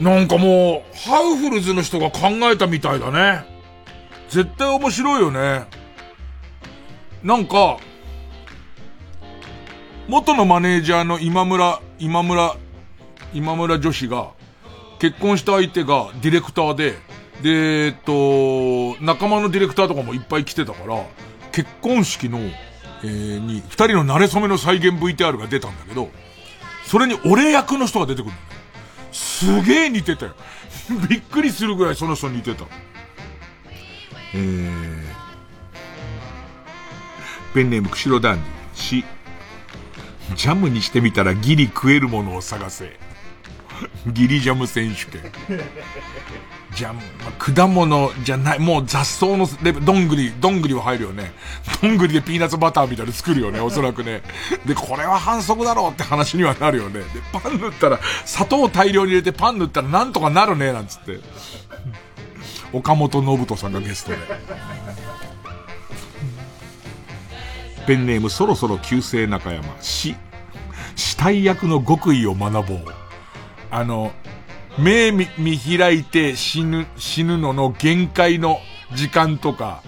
[0.00, 0.02] う。
[0.02, 3.44] なんかもう、ハウフルズの人が考えたみたいだね。
[4.28, 5.66] 絶対面白いよね。
[7.22, 7.78] なんか、
[10.08, 12.56] 元のマネージャーの今村、今村、
[13.32, 14.32] 今村女子が、
[14.98, 16.98] 結婚した相手がディレクターで、
[17.44, 21.04] で、えっと、仲間のディレクターとかもいっぱい来てたから、
[21.52, 26.08] 結婚式の、えー、に、二人の馴れ初めの再現 VTR が出たんだけど、
[26.86, 28.32] それに俺役の人が出てくる
[29.12, 30.34] すげえ似てたよ。
[31.06, 32.64] びっくりするぐらいその人似てた。
[34.32, 35.02] えー、
[37.52, 38.78] ペンネーム釧路ダンディ。
[38.80, 39.04] し、
[40.34, 43.03] ジャムにしてみたらギリ食えるものを探せ。
[44.06, 45.32] ギリジャム選手権。
[46.74, 51.32] ジャム、まあ、果物じゃない、もう雑草のレベルどんぐり、どんぐりは入るよね。
[51.80, 54.22] どんぐりでピーナッツバターみたいなの作るよね、おそらくね。
[54.66, 57.00] で、これは反則だろうって話にはなるよね。
[57.00, 61.20] で、パン塗ったら、砂糖大量に入れてパン塗ったらなんとかなるね、なんつって。
[62.72, 64.18] 岡本信人さんがゲストで。
[67.86, 69.76] ペンネームそろそろ旧姓中山。
[69.80, 70.16] 死。
[70.96, 73.03] 死体役の極意を学ぼう。
[73.74, 74.12] あの、
[74.78, 75.26] 目見
[75.58, 78.60] 開いて死ぬ、死ぬのの限界の
[78.94, 79.82] 時間とか、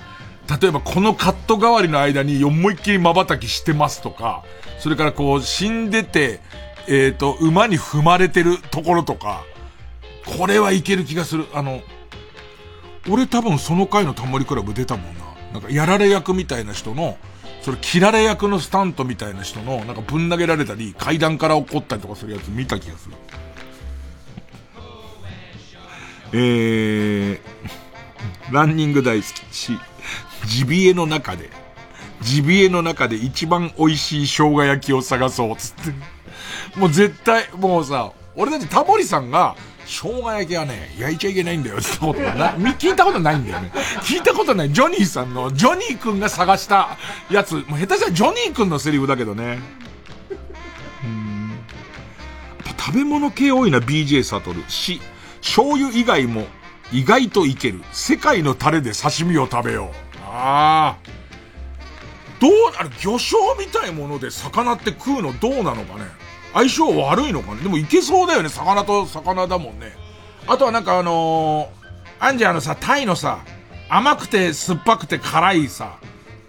[0.60, 4.42] 例えばこのカット代わりの間に思いっきり瞬きしてますとか、
[4.80, 6.40] それからこう死んでて、
[6.88, 9.44] えっ、ー、と、馬に踏まれてるところとか、
[10.36, 11.46] これはいける気がする。
[11.54, 11.80] あの、
[13.08, 15.26] 俺多分その回のタモリクラブ出たもんな。
[15.52, 17.18] なんかやられ役みたいな人の、
[17.62, 23.14] それ切られ役のスタントみたいな人の、なんかぶん投げられたり、階段から落っこったりとかするやつ見た気がする。
[26.32, 27.38] えー、
[28.52, 29.78] ランニング大好きし、
[30.46, 31.50] ジビエの中で、
[32.22, 36.78] ジビエの中で一番美味しい生姜焼きを探そう、つって。
[36.78, 43.70] もう絶対、もうさ、俺たちタモリさんが、生姜焼きはね、焼いちゃいけないんだよってことな、聞いたことないんだよね。
[44.02, 44.72] 聞いたことない。
[44.72, 46.96] ジョニーさんの、ジョニー君が探した
[47.30, 49.58] やつ、もう下手したらジョニー君のセリフだけどね。
[52.86, 54.62] 食べ物系多いな、BJ サトル。
[54.68, 55.00] し、
[55.46, 56.44] 醤油以外も
[56.92, 57.80] 意外といける。
[57.92, 60.18] 世界のタレで刺身を食べよう。
[60.24, 60.96] ああ。
[62.40, 66.04] どう、あれ、魚醤みたいもので魚って食うのどうなのかね。
[66.52, 67.62] 相性悪いのかね。
[67.62, 68.48] でもいけそうだよね。
[68.48, 69.92] 魚と魚だもんね。
[70.46, 73.38] あとはなんかあのー、あんじゃあのさ、タイのさ、
[73.88, 75.98] 甘くて酸っぱくて辛いさ、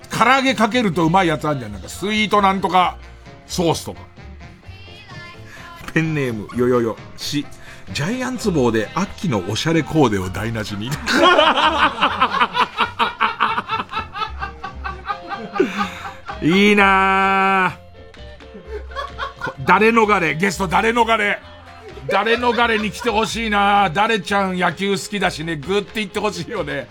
[0.09, 1.71] 唐揚げかけるとうまいやつあんじゃん。
[1.71, 2.97] なんかスイートなんとか
[3.45, 4.01] ソースとか。
[5.93, 7.45] ペンネーム、よよよ、し、
[7.93, 10.89] ジャイアンツ帽で秋のおしゃれコーデを台無しに。
[16.43, 17.77] いいな
[19.65, 20.35] 誰逃れ？
[20.35, 21.39] ゲスト誰逃れ？
[22.09, 26.87] 誰逃れに来てほしいな誰ちゃん野球好きだしね、グって言ってほしいよね。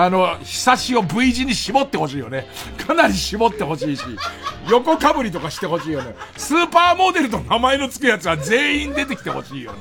[0.00, 2.46] あの、ひさしを V 字に絞ってほしいよね。
[2.86, 4.04] かなり絞ってほしいし、
[4.70, 6.14] 横かぶりとかしてほしいよね。
[6.36, 9.78] スーパーモデルと名前の付くやつは全員出てきてほしいよね。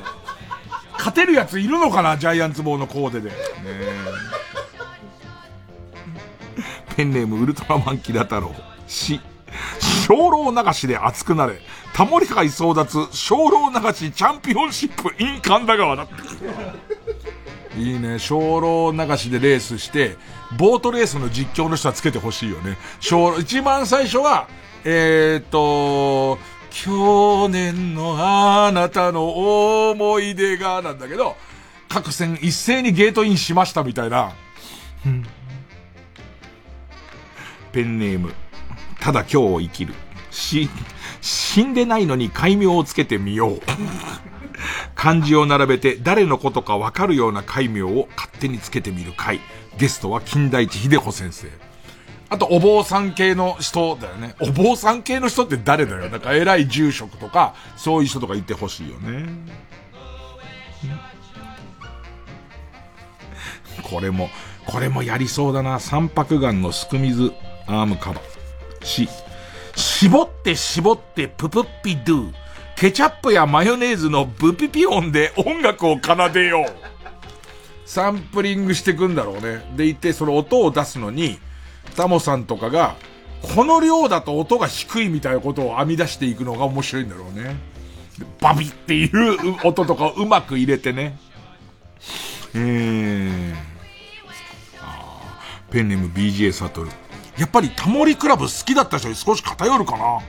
[0.93, 3.29] 勝てるやついるのかなジャイアンツ棒のコーデで。
[3.29, 3.35] ね
[6.95, 8.55] ペンネームウルトラマンキラ太郎。
[8.87, 9.21] し、
[10.07, 11.61] 精霊流しで熱くなれ。
[11.93, 16.13] タモリ界争奪、精霊流しチャンピオンシップ in 神田川だって。
[17.77, 18.19] いいね。
[18.19, 20.17] 精霊流しでレースして、
[20.57, 22.77] ボートレースの実況の人はつけてほしいよね。
[23.39, 24.47] 一番最初は、
[24.83, 26.39] えー、っと、
[26.69, 31.35] 去年のあなたの思い出がなんだけど、
[31.89, 34.33] 各線一斉にゲートインしましたみたいな。
[37.71, 38.33] ペンネーム。
[38.99, 39.93] ただ今日を生きる。
[40.31, 40.69] し、
[41.21, 43.61] 死んでないのに戒名をつけてみよう。
[44.95, 49.39] 漢字を並べて誰のことかわかるような戒名を勝手につけてみる回。
[49.77, 51.47] ゲストは金田一秀穂先生。
[52.29, 54.35] あと、お坊さん系の人だよね。
[54.41, 56.09] お坊さん系の人って誰だよ。
[56.09, 59.29] なんか偉い住職とか、そういう人とかいてほしいよね。
[63.83, 64.29] これも、
[64.65, 65.79] これもやりそうだな。
[65.79, 67.31] 三白眼のすく水
[67.67, 68.85] アームカバー。
[68.85, 69.07] し、
[69.75, 72.33] 絞って絞ってププッピドゥ。
[72.77, 77.89] ケチャップやマヨネーズのブピピ音で音楽を奏でよう。
[77.89, 79.73] サンプリングしてくんだろうね。
[79.75, 81.39] でいて、その音を出すのに、
[81.95, 82.95] タモさんとかが、
[83.55, 87.55] この量だと音が低いみたいなことを編み出していくのが面白いんだろうね。
[88.39, 91.17] バビっていう音とかをうまく入れてね。
[92.53, 93.55] えー。
[94.81, 95.41] あ
[95.71, 96.91] ペンネーム BJ サトル。
[97.39, 100.19] やっぱりタモリクラブ好きだった人に少し偏るかな。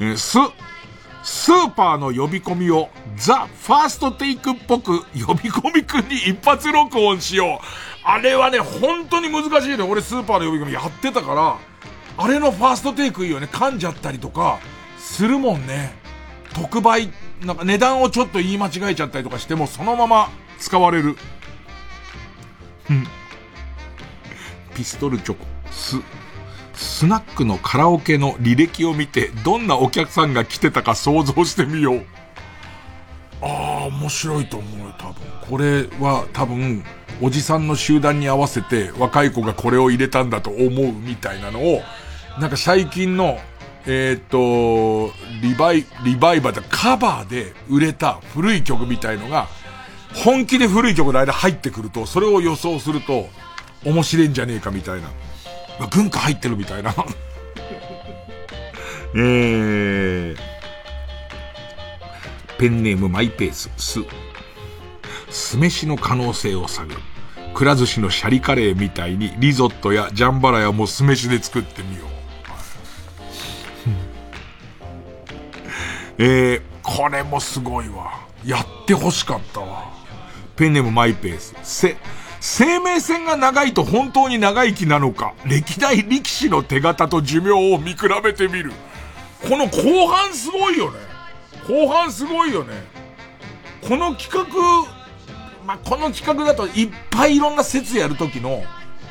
[0.00, 0.38] えー、す、
[1.22, 7.66] スーパーの呼び込みをザ・ファーストテイクっぽく呼び込みくんに一発録音しよう。
[8.04, 9.84] あれはね、本当に難しいね。
[9.84, 11.58] 俺スーパーの呼び込みやってたから、
[12.16, 13.48] あれのファーストテイクいいよね。
[13.50, 14.58] 噛んじゃったりとか、
[14.98, 15.94] するもんね。
[16.54, 21.16] 特売、なんか値段をちょっと言い間違えちゃったりとかしても、そのまま使われる。
[22.90, 23.06] うん。
[24.74, 25.96] ピストルチョコ、ス、
[26.82, 32.04] スナックのカラオケの履歴を見て、どんなお客さんが来てたか想像してみよう。
[33.40, 35.14] ああ、面白いと思うよ、多分。
[35.48, 36.84] これは多分、
[37.20, 41.82] おじさんの集団に合わせて若い子がこれを入れたんだと思うみたいなのを、
[42.40, 43.38] なんか最近の、
[43.86, 49.48] えっ、ー、と、リバイ、リバイバーでカバーで売れた古い曲みたいのが、
[50.14, 53.28] 本気で古い曲の間入ってくると、それを予想すると、
[53.84, 55.08] 面白いんじゃねえかみたいな。
[55.90, 56.94] 文化入ってるみたいな。
[59.14, 60.36] えー、
[62.58, 64.00] ペンネームマイペース、す。
[65.30, 67.00] 酢飯の可能性を探る。
[67.54, 72.06] くら寿司のシャリカレーみたいにリゾットやジャンバラヤも酢飯で作ってみよう。
[76.22, 78.20] えー、これもすごいわ。
[78.44, 79.92] やって欲しかったわ。
[80.56, 81.54] ペンネームマイペース。
[81.62, 81.96] せ、
[82.44, 88.72] 生命線が長いと本当に長生きなのか、歴代力士の手形と寿命を見比べてみる。
[89.48, 90.98] この後半すごいよね。
[91.68, 92.82] 後半すごいよね。
[93.86, 94.44] この企画、
[95.64, 98.64] まあ、この企画だといっぱいいろんな説やるときの、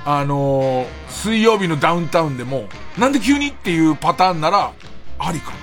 [0.03, 2.68] あのー、水曜日のダウンタウンでも、
[2.98, 4.74] なんで急にっていうパターンなら、
[5.20, 5.58] ありかな。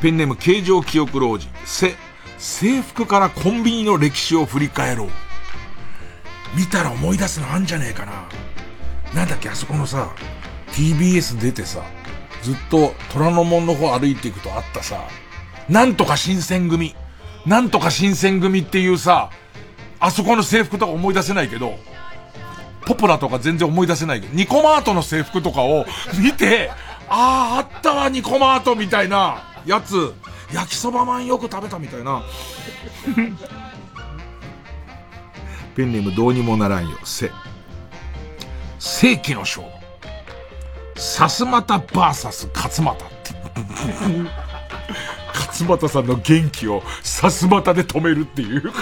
[0.00, 1.50] ペンネーム形状記憶老人。
[1.64, 1.96] せ、
[2.38, 5.08] 制服からコンビニの歴史を振り返ろう。
[6.54, 8.28] 見たら思い出すのあんじゃねえかな。
[9.14, 10.10] なんだっけ、あそこのさ、
[10.72, 11.82] TBS 出てさ、
[12.42, 15.04] ずっと虎ノ門の方歩いていくとあったさ、
[15.68, 16.94] なんとか新選組。
[17.46, 19.30] なんとか新選組っていうさ、
[20.00, 21.78] あそこの制服とか思い出せないけど、
[22.86, 25.86] ポプラとか全然思い出せないけど、ニコマートの制服とかを
[26.18, 26.70] 見て、
[27.08, 30.14] ああ、あったわ、ニコマートみたいなやつ、
[30.52, 32.22] 焼きそばまんよく食べたみたいな。
[35.74, 37.30] ペンネームどうにもならんよ、せ。
[38.78, 39.70] 世紀の勝負。
[41.00, 43.32] さすまたバーサス勝又って。
[45.34, 48.72] 勝又さんの元気をさすまたで止めるっていう。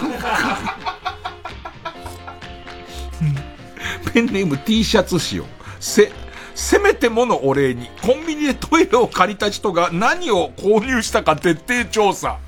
[4.12, 5.44] ペンネーム T シャツ仕様。
[5.78, 6.10] せ、
[6.54, 12.38] せめてものお礼に、コンビニでトイレを借りた人が何を購入したか徹底調査。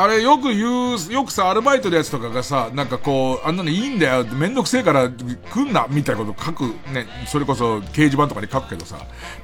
[0.00, 9.00] あれよく言う、よくさ、アルバイトのやつとかがさ、なんかこう、あんなのいいんだよ、めんどくせえから来んな、みたいなこと書く、ね、それこそ掲示板とかに書くけどさ、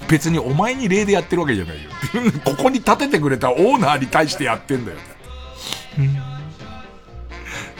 [0.08, 1.90] 別にお前に礼でやってるわけじゃないよ。
[2.46, 4.98] ここに立ててくれたオーナーに対してやってんだよ。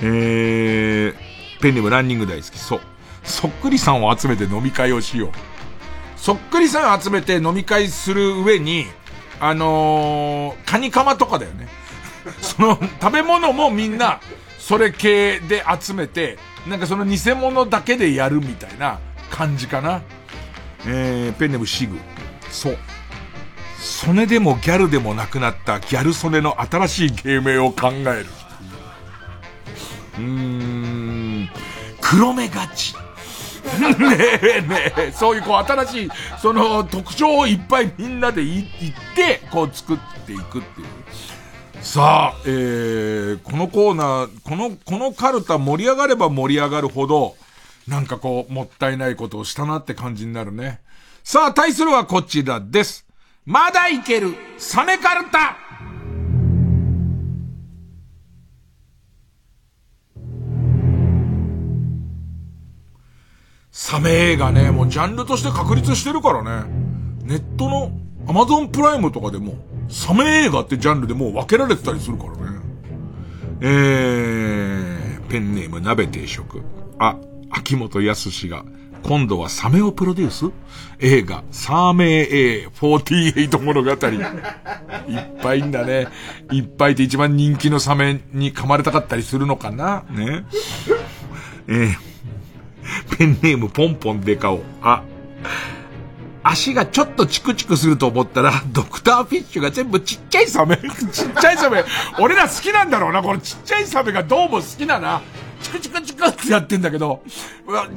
[0.03, 2.81] えー、ペンネームランニング大好き、そう。
[3.23, 5.31] そっくりさんを集めて飲み会をしよう。
[6.17, 8.87] そっくりさん集めて飲み会する上に、
[9.39, 11.84] あのー、カニカマとかだよね。
[12.41, 14.21] その、食べ物もみんな、
[14.59, 18.99] それ系で集めて、なんかその偽物だけでやるみたいな
[19.31, 20.03] 感じかな。
[20.87, 21.99] えー、ペンネムシグ。
[22.51, 22.79] そう。
[23.79, 28.27] ソネでもギャルでもなくなったギャルソネの新しい芸名を考える。
[30.19, 31.51] うーん、
[32.01, 32.95] 黒目がち。
[33.75, 36.11] ねえねえ、そういうこう新しい、
[36.41, 38.65] その特徴をいっぱいみんなで言っ
[39.15, 40.87] て、こう作っていくっていう。
[41.85, 47.37] さあ、えー、このコーナー、この、このカルタ盛り上がれば盛り上がるほど、
[47.87, 50.81] なんかこう、もったいないことをしたなって感じになるね。
[51.23, 53.07] さあ、対するはこちらです。
[53.45, 55.59] まだいける、サメカルタ
[63.71, 66.67] サメ映画ね、もうジャンルとして確立してるからね。
[67.25, 67.93] ネットの
[68.27, 69.55] アマゾンプライムとかでも、
[69.89, 72.59] サメ映画ってジャンルでもう分けられてたりするからね。
[73.61, 76.63] えー、ペンネーム鍋定食。
[76.99, 77.17] あ、
[77.51, 78.65] 秋元康が、
[79.03, 80.51] 今度はサメをプロデュース
[80.99, 83.91] 映画、サーメー A48 物語。
[83.91, 83.97] いっ
[85.43, 86.09] ぱいんだね。
[86.51, 90.05] いっぱいって一番人気のサメに噛まれたかったりするのかな？
[90.11, 90.45] ね。
[91.69, 92.15] えー
[93.17, 94.61] ペンネームポンポンデカオ。
[94.83, 95.03] あ、
[96.45, 100.77] 足がちょっとチクチクすると思ったら、ドクターフィッシュが全部ちっちゃいサメ。
[101.11, 101.83] ちっちゃいサメ。
[102.21, 105.23] 俺ら好きなんだろうな、このちっちゃいサメがどうも好きだな。
[105.63, 107.23] チクチクチクってやってんだけど、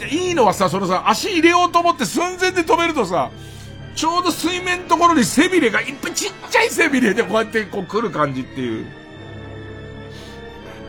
[0.09, 3.29] いいのはさ、そのさ、足入れようと思って寸前で止めるとさ、
[3.95, 8.85] ちょうど水面のところに背びれがいっぱいちっちゃい背びれでこうやってこう来る感じっていう。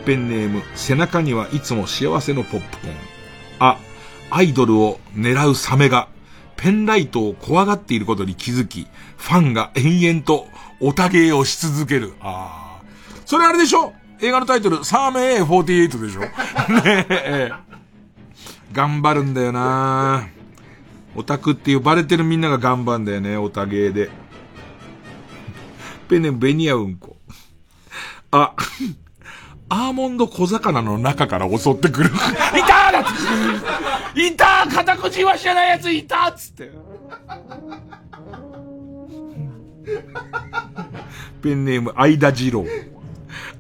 [0.07, 2.95] ペンネーム、背中にはいつも幸せのポップコーン。
[3.59, 3.79] あ、
[4.31, 6.09] アイドルを狙うサメが、
[6.59, 8.87] ペンライトを怖がっていることに気づき、
[9.17, 10.47] ファンが延々と
[10.81, 12.13] おたげをし続ける。
[12.21, 12.85] ああ。
[13.25, 13.93] それあれでしょ？
[14.21, 16.21] 映画のタイトル、サーメー48でしょ？
[16.85, 17.51] ねえ。
[18.73, 20.27] 頑張るんだよな
[21.15, 24.11] オタクって呼ばれてるみんなが頑張んだよね、オタゲーで。
[26.09, 27.17] ペンネベニアウンコ。
[28.31, 28.53] あ、
[29.69, 32.11] アーモンド小魚の中から襲ってくる。
[32.11, 33.05] いたーだ
[34.15, 36.71] いたー片口は知らないやついたっつって。
[41.43, 42.67] ペンネーム、相田二郎。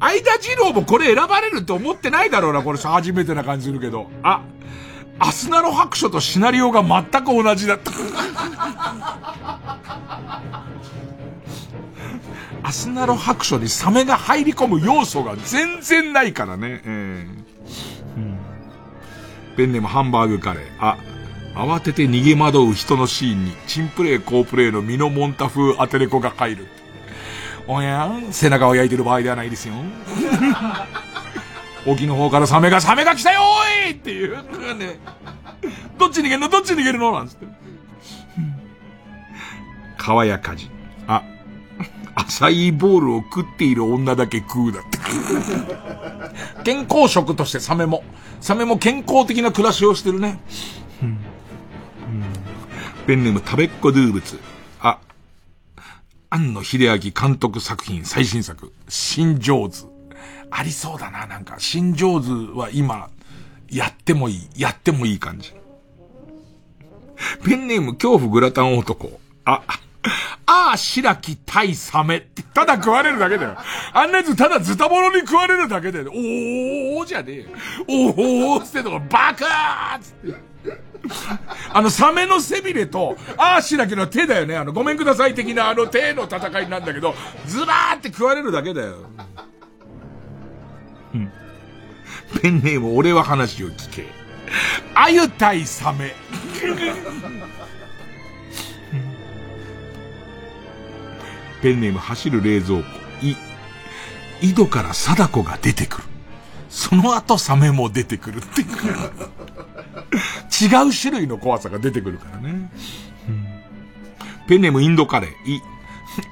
[0.00, 4.10] 相田二郎もこれ選ばれるって思ってないだろうな、これさ、初めてな感じするけど。
[4.22, 4.42] あ、
[5.18, 7.90] アスナロ白書とシナリオが全く同じだった。
[12.62, 16.82] アスナロ白書にサメが入り込む要素が全然ないからね。
[16.84, 17.44] えー、
[19.58, 20.62] ペンネームハンバーグカレー。
[20.78, 20.96] あ、
[21.56, 26.68] 慌てて逃げ惑う人のシーンに、チンプレイ、コープレイのミノモンタ風アテレコが入る。
[27.66, 29.74] おや背中を焼いてる場合ではないですよ。
[31.86, 34.36] 沖の方からサメが、サメが来たよーいっていう。
[34.78, 35.00] ね。
[35.98, 36.48] どっち逃げるの？
[36.48, 37.10] どっち逃げるの？
[37.10, 37.46] なんつって。
[39.98, 40.70] 川や火事。
[41.08, 41.24] あ、
[42.14, 44.97] 浅いボールを食っている女だけ食うだって。
[46.64, 48.04] 健康食としてサメも、
[48.40, 50.40] サメも健康的な暮らしをしてるね。
[51.02, 51.18] うん。
[53.06, 54.38] ペンネーム食べっ子ドゥーブツ。
[54.80, 54.98] あ、
[56.30, 59.86] 庵野秀明監督作品最新作、新上手。
[60.50, 61.44] ありそうだな、なん。
[61.44, 61.56] か。
[61.58, 63.10] 新上手は今、
[63.70, 65.54] やってもいい、やってもいい感じ。
[67.44, 69.20] ペンネーム恐怖グラタン男。
[69.44, 69.62] あ、
[70.46, 73.56] ああ、白木対サメって、ただ食われるだけだよ。
[73.92, 77.44] あんなやつただズタボロに食われるだけで、おーじゃねえよ。
[77.88, 80.48] おーってとこバカーつって。
[81.72, 84.56] あの、サメの背びれと、ああ、白木の手だよね。
[84.56, 87.14] あの、ごめんください的なあの手の戦いなんだけど、
[87.46, 88.96] ズバーって食われるだけだよ。
[91.14, 91.32] うん。
[92.42, 94.06] ペンネーム、俺は話を聞け。
[94.94, 96.14] あゆ対サメ。
[101.62, 102.84] ペンネーム走る冷蔵庫。
[103.22, 103.36] い、
[104.50, 106.04] 井戸から貞子が出てくる。
[106.68, 108.68] その後サメも出てくるっていう。
[110.60, 112.70] 違う種類の怖さが出てくるからね。
[114.46, 115.30] ペンネームインドカレー。
[115.50, 115.62] い、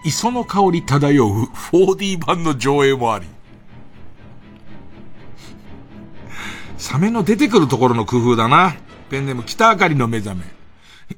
[0.05, 3.27] 磯の香り漂う 4D 版の上映もあり。
[6.79, 8.77] サメの出てくるところの工夫だな。
[9.11, 10.45] ペンネーム北あかりの目覚め。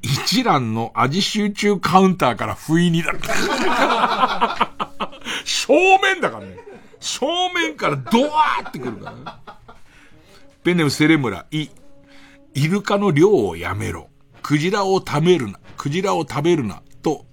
[0.03, 3.13] 一覧の味集中カウンターから不意にだ。
[5.45, 6.57] 正面だからね。
[7.01, 9.23] 正面からドワーってくるからね。
[10.63, 11.47] ペネームセレムラ。
[11.51, 11.69] い、
[12.55, 14.09] イルカの量をやめろ。
[14.43, 15.59] クジラを食べるな。
[15.77, 16.83] クジラを食べるな。
[17.03, 17.25] と、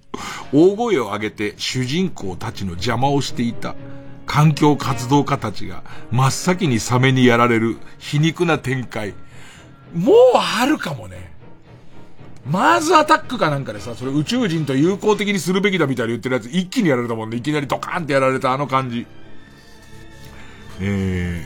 [0.52, 3.74] 大声を上げて主人公たちの邪魔をしていた
[4.26, 9.14] 環境活動家たちが真っ先にサメにやられる皮肉な展開。
[9.94, 11.25] もうあるかもね。
[12.48, 17.36] マーズアタックかなんかでさ、それ宇宙人と友好的にするべきだみたいに言ってるやつ一気にやられたもんね。
[17.36, 19.06] いきなりドカーンってやられたあの感じ。
[20.80, 21.44] え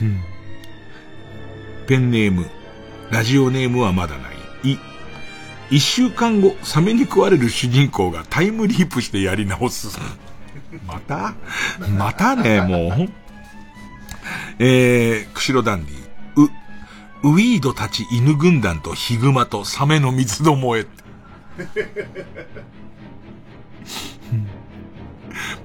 [0.00, 0.04] ー。
[0.04, 0.20] うん。
[1.86, 2.46] ペンネーム、
[3.10, 4.28] ラジオネームはまだな
[4.62, 4.72] い。
[4.72, 4.78] い。
[5.70, 9.98] 一週間後、サメに食われる主人公がタイムリープしてやり直す。
[10.86, 11.34] また？
[11.98, 13.08] またね、もう。
[14.58, 15.96] えー、釧路ダンディ。
[16.36, 16.50] う
[17.22, 20.86] ウィードたち犬軍団とヒグマとサメの三つどもえ。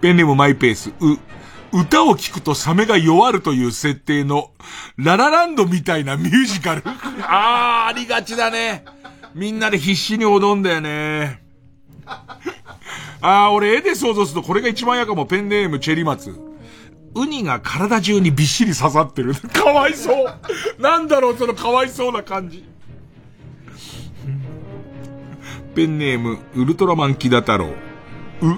[0.02, 1.18] ペンネームマイペース、う、
[1.72, 4.52] 歌を聴くとサメが弱るという設定の
[4.98, 6.84] ララランドみたいなミュージカル。
[7.28, 8.86] あー、ありがちだね。
[9.34, 11.42] みんなで必死に踊んだよね。
[13.20, 15.26] あー、俺絵で想像するとこれが一番嫌かも。
[15.26, 16.40] ペンネームチェリマツ。
[17.18, 19.34] ウニが体中にびっしり刺さってる。
[19.52, 20.82] かわいそう。
[20.82, 22.64] なんだろう、そのかわいそうな感じ。
[25.74, 27.70] ペンネーム、ウルトラマンキダ太郎。
[28.42, 28.58] う、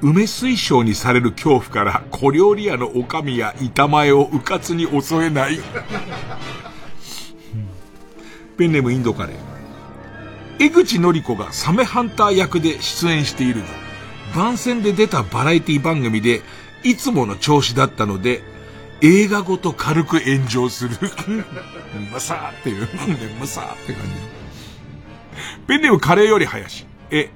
[0.00, 5.60] 梅水晶にされる恐怖から小料理屋のおかみや板前をうかつに襲えない。
[8.56, 9.36] ペンネームインドカレー。
[10.58, 13.66] 江口のり子がサメハンター役で出演しているが、
[14.34, 16.40] 番宣で出たバラエティ番組で
[16.82, 18.42] いつもの調子だったので、
[19.02, 20.96] 映画ごと軽く炎上する。
[22.10, 22.88] むさーっていう。
[23.38, 24.10] むさーって感じ。
[25.66, 26.86] ペンネームカレーより林。
[27.10, 27.30] え、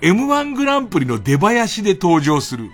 [0.00, 2.70] M1 グランプリの出囃子で登場する。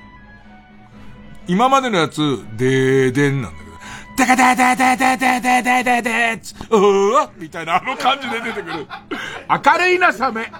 [1.46, 3.78] 今までのやつ、でーでんなんだけど、
[4.18, 8.86] ダカダダダダダダダダダつ、うわみたいなあの感じで出てくる。
[9.48, 10.52] 明るいな、サメ。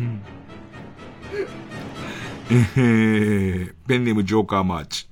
[0.00, 0.22] うん
[2.50, 5.08] えー、ペンネームジョーカーマーチ。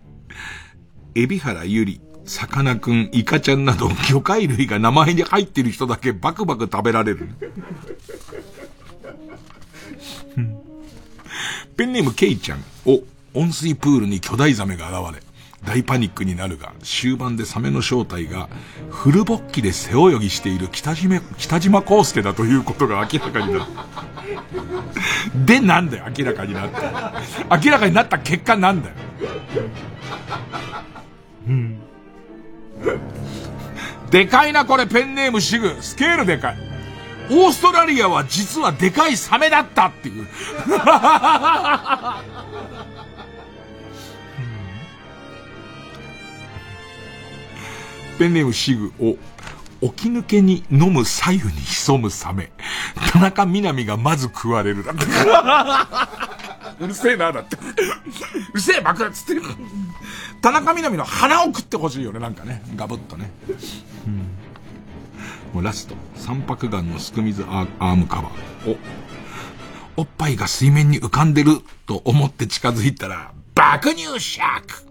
[1.14, 2.00] エビ原ゆり。
[2.26, 7.28] さかなクン、イカちゃんなど魚介類が名前に入ってる人だけバクバク食べられる。
[11.76, 12.64] ペンネームケイちゃん。
[12.86, 13.02] お、
[13.34, 15.22] 温水プールに巨大ザメが現れ、
[15.66, 18.48] 大パニックになるが、終盤でサメの正体が、
[18.88, 23.64] フルボッキで背泳ぎしている北島、北島康介だということが明らかになる。
[25.46, 27.12] で、なんだよ、明らかになった。
[27.56, 28.94] 明らかになった結果なんだよ。
[31.48, 31.80] うん。
[34.10, 35.76] でかいな、これ、ペンネームシグ。
[35.80, 36.56] スケールでかい。
[37.30, 40.26] オーストラリアは実はでかいサメだったっていう。
[48.18, 49.16] ペンネームシグを、
[49.90, 52.52] 起き抜けに飲む左右に潜むサメ。
[53.12, 55.04] 田中みな実がまず食われるだって。
[56.80, 57.56] うるせえな、だって。
[57.56, 59.42] うるせえ、爆発って。
[60.40, 62.62] 田中みな実の鼻を食ってほしいよね、なんかね。
[62.76, 63.30] ガブッとね。
[64.06, 64.26] うん
[65.52, 65.94] もうラスト。
[66.16, 68.76] 三白眼のすくみずアームカバー。
[69.96, 74.84] お、おっぱいが水面に浮かんでると思って近づいたら、爆乳シャーク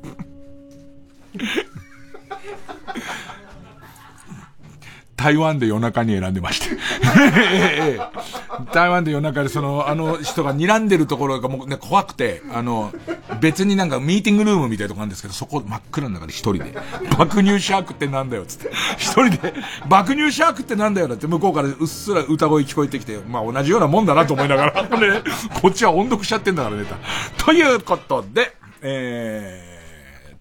[5.16, 6.78] 台湾で夜中に選んでまして
[8.74, 12.92] 台湾で夜中でその、あの人が睨んでるところがもうね、怖くて、あの、
[13.40, 16.74] 別になんかミーティングルームみたいなとこあるんですけど、そこ真っ暗の中で一人で、
[17.18, 18.72] 爆乳シャークってなんだよ、つって。
[18.98, 19.54] 一人で、
[19.88, 25.22] 爆乳シャークってなんだよ、だって向こうからうっすら歌声聞こえてきて、まあ同じようなもんだなと思いながら、ね、
[25.62, 26.98] こっちは音読しちゃってんだからネタ。
[27.44, 29.73] ということで、えー、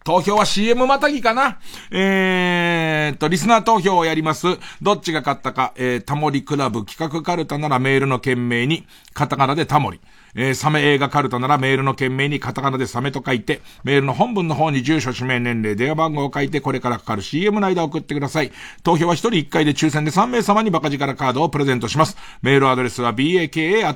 [0.05, 1.59] 投票は CM またぎかな
[1.91, 4.47] えー、と、リスナー投票をやります。
[4.81, 8.85] どっちが勝ったか、えー、タモリクラブ企画カルタならメールの件名に、
[9.15, 10.01] カタカナでタモリ。
[10.35, 18.53] えー、サメ映画カルタならメールの件名にカタカナでサメと書いて、メールの本文の方に住所、氏名、年齢、電話番号を書いて、これからかかる CM の間を送ってください。
[18.83, 22.17] 投票は1人1回で抽選で3名様にバカ力カードをプレゼントします。
[22.41, 23.93] メールアドレスは baka.tbs.co.jp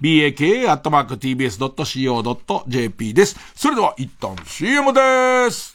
[0.00, 0.34] baka.tbs.co.jp
[3.14, 3.36] です。
[3.54, 5.74] それでは一旦 CM です。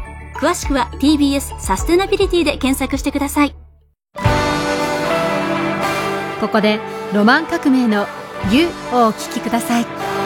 [0.35, 3.55] 詳しくは TBS サステナビリティで検索してください。
[6.39, 6.79] ここで
[7.13, 8.07] ロマン革命の
[8.51, 10.20] 「You」をお聴きください。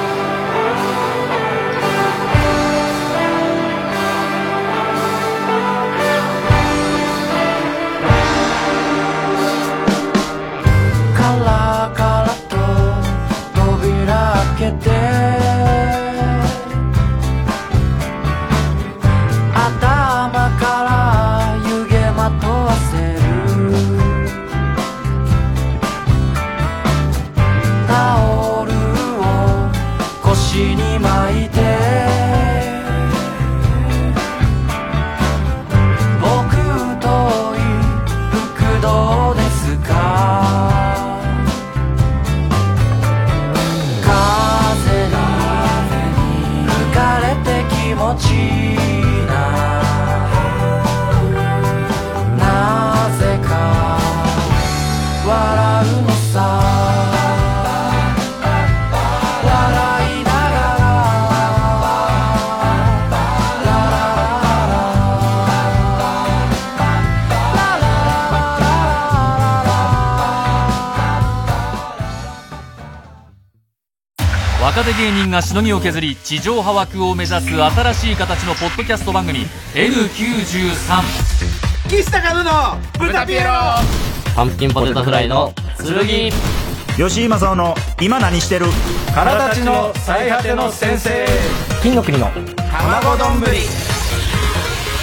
[75.36, 79.40] がしのぎを削り地上波枠を目指す新しい形のポッドキャスト番組
[79.74, 80.70] N93
[81.90, 83.52] 岸高野の豚ピエロ。
[84.34, 86.32] パンプキンポテトフライの剣。
[86.96, 88.68] 吉井正夫の今何してる？
[89.14, 91.28] 体たちの最果ての先生。
[91.84, 92.32] 金の国の
[92.72, 93.58] 卵丼ぶり。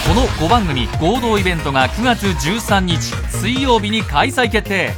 [0.09, 4.95] この5番組合同イベントが9月13日水曜日に開催決定。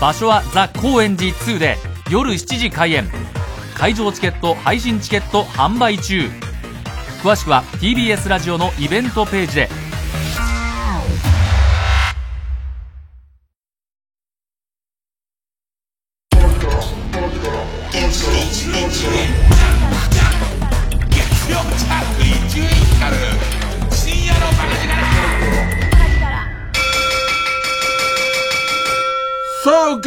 [0.00, 1.76] 場所はザ・高円寺2で
[2.10, 3.06] 夜7時開演
[3.78, 6.28] 会場チケット配信チケット販売中。
[7.22, 9.68] 詳しくは TBS ラジオのイベントページで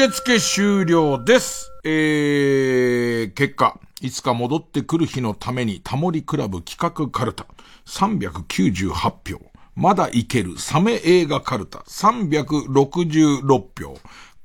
[0.01, 1.71] 受付終了です。
[1.83, 7.45] えー、結果、いつか戻ってくる日のためにタモリクラブ企画カルタ
[7.85, 9.39] 398票。
[9.75, 13.99] まだいけるサメ映画カルタ366票。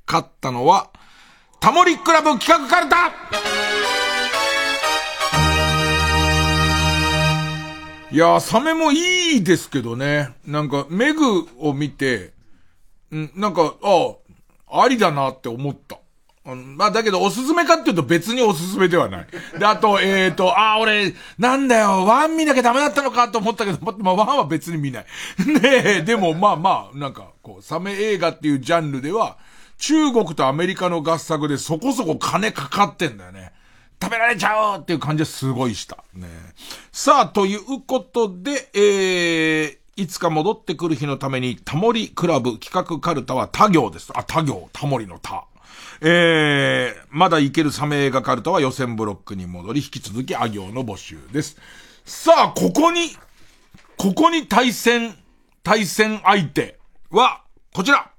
[0.07, 0.91] 勝ったのは、
[1.59, 3.07] タモリクラブ企画カルタ
[8.12, 10.35] いやー、サメもいいですけどね。
[10.45, 12.35] なんか、メグを見て、
[13.11, 14.26] んなんか、ああ、
[14.68, 15.98] ありだなって思った。
[16.47, 19.26] うんまあ、だけど、おすすめかっていうと別におすすめではない。
[19.59, 25.06] で、あと、えっ、ー、と、ああ、俺、なんだよ、ワン見なきゃダメだったのかと思ったけど、ま、あ、ワンは別に見ない。
[25.44, 25.60] ね
[25.98, 29.38] え、でも、まあまあ、なんか、こう、サメ映画っていうジャンルでは、
[29.78, 33.52] 中国とアメリカの合作でそこそこ金かかってんだよね。
[34.01, 36.05] 食べられちゃうっていう感じはすごいした。
[36.14, 36.28] ね
[36.93, 44.12] さあ、ということで、えー、いつか戻ってくる日のために、タモリクラブ企画カルタは他行です。
[44.14, 45.47] あ、他行、タモリの他。
[46.02, 51.56] えー、まだいけるサメ映画カルタは予選ブロックに戻り、引き続きあ行の募集です。
[52.05, 53.16] さあ、ここに、
[53.97, 55.16] ここに対戦、
[55.62, 56.78] 対戦相手
[57.10, 57.40] は、
[57.73, 58.10] こちら。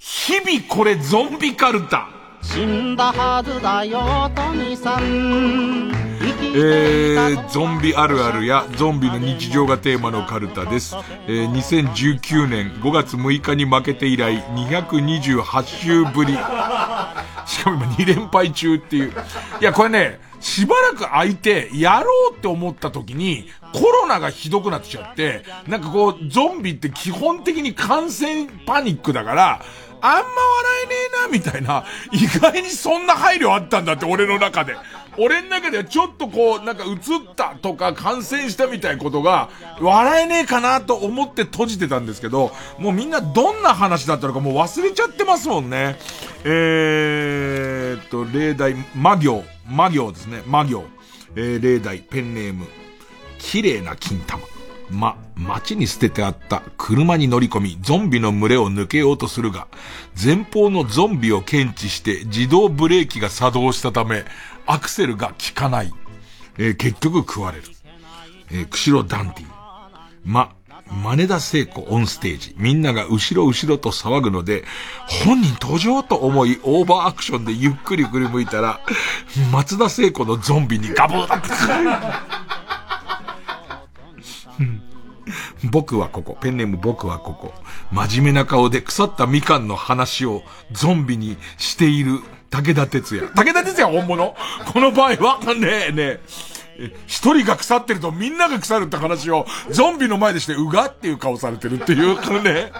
[0.00, 2.08] 日々これゾンビカルタ。
[2.42, 6.07] 死んだはずだよトミさん
[6.54, 10.96] えー、ゾンビあるあるやゾンビの日常がテーマのカルタです。
[11.26, 16.34] えー、2019年5月6日に負けて以来228週ぶり。
[17.46, 19.12] しかも今2連敗中っていう。
[19.60, 29.62] いや、これね、しばらく空いて、やろうって思った時に、コロナがひどくなってちゃって、なんかこう、ゾンビって基本的に感染パニックだから、
[30.00, 30.24] あんま笑
[30.84, 30.94] えね
[31.24, 31.84] えな、みたいな。
[32.12, 34.76] 意外にそんな配慮あったんだって、俺の中で。
[35.18, 39.50] 俺の中ではちょっとこう、なんか映ったとか感染したみたいなことが、
[39.80, 45.96] 笑えねえかなと思って閉じてたんですけど、もうみんなどんな話だったのかもう忘れちゃってますもんね。
[46.44, 50.84] えーっと、例題、魔行、魔行ですね、魔行。
[51.34, 52.66] えー、例題、ペンネーム、
[53.38, 54.42] 綺麗な金玉。
[54.90, 59.68] ま、街に捨ててあった車に乗り込み、ゾンビの群れを抜けようとするが、
[60.22, 64.24] 前方のゾンビを検知して自動ブレーキが作動したため、
[64.68, 65.92] アクセルが効かない。
[66.58, 67.64] えー結局食われる。
[68.50, 69.46] えー釧路ダンディ。
[70.24, 70.54] ま、
[70.90, 72.54] 真似田聖子オンステージ。
[72.58, 74.64] みんなが後ろ後ろと騒ぐので、
[75.24, 78.80] 本人登場と思いオーバーアクションでゆっくり振り向いたら、
[79.52, 81.28] 松田聖子のゾンビにガブー
[85.70, 86.36] 僕はここ。
[86.40, 87.52] ペンネーム僕はここ。
[87.90, 90.42] 真面目な顔で腐ったみかんの話を
[90.72, 92.20] ゾンビにしている
[92.50, 93.28] 武田鉄矢。
[93.28, 94.34] 武田鉄矢本物？
[94.72, 95.40] この場合は？
[95.54, 96.20] ねえねえ。
[97.08, 102.70] 一人が腐ってるとみんなが腐るって話をゾンビの前でしてうがっていう顔されてるっていうかね。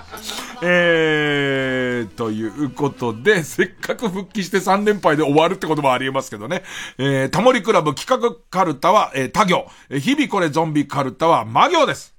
[0.63, 6.63] えー、ということで、せっかく復帰して3連敗で終わるってこともありえますけどね。
[6.97, 9.67] えー、タモリクラブ企画カルタは、えー、他行。
[9.91, 12.15] 日々これゾンビカルタは魔行です。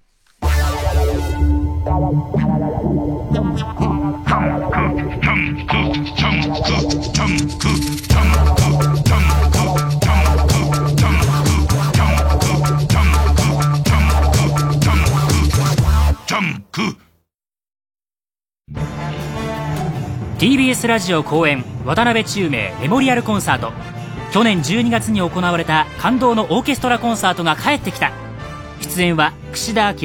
[20.39, 23.73] TBS ラジオ公演渡辺宙明メモリアルコンサート。
[24.31, 28.13] 去年12月に行われた感動のオーケストラコンサートが帰ってきた。
[28.79, 29.99] 出演は櫛田明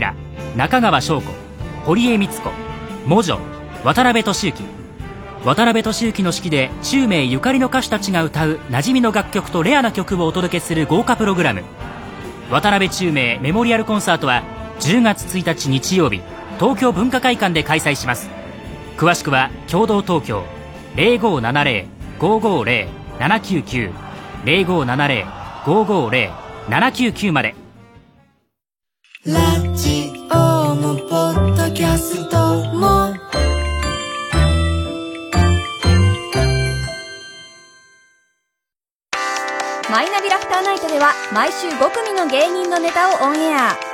[0.57, 1.31] 中川翔子
[1.85, 2.51] 堀江光子
[3.07, 3.39] モジョ
[3.85, 4.65] 渡辺俊之
[5.45, 11.63] 渡辺俊之の指揮で宙明ゆかりの歌手たちが歌う馴染みの楽曲とレアな曲をお届けする豪華プログラム。
[12.51, 14.43] 渡辺宙明メモリアルコンサートは
[14.81, 16.23] 10月1日日曜日
[16.59, 18.29] 東京文化会館で開催します。
[18.97, 20.45] 詳しくは共同東京
[20.97, 23.93] 0570-550-799
[24.45, 27.55] 0570 550-799まで。
[29.27, 29.35] ラ
[29.75, 32.37] ジオもポッドキャスト
[32.75, 33.15] も。
[39.91, 43.94] マイナビラフターナイトでは毎週5組の芸人のネタをオンエア。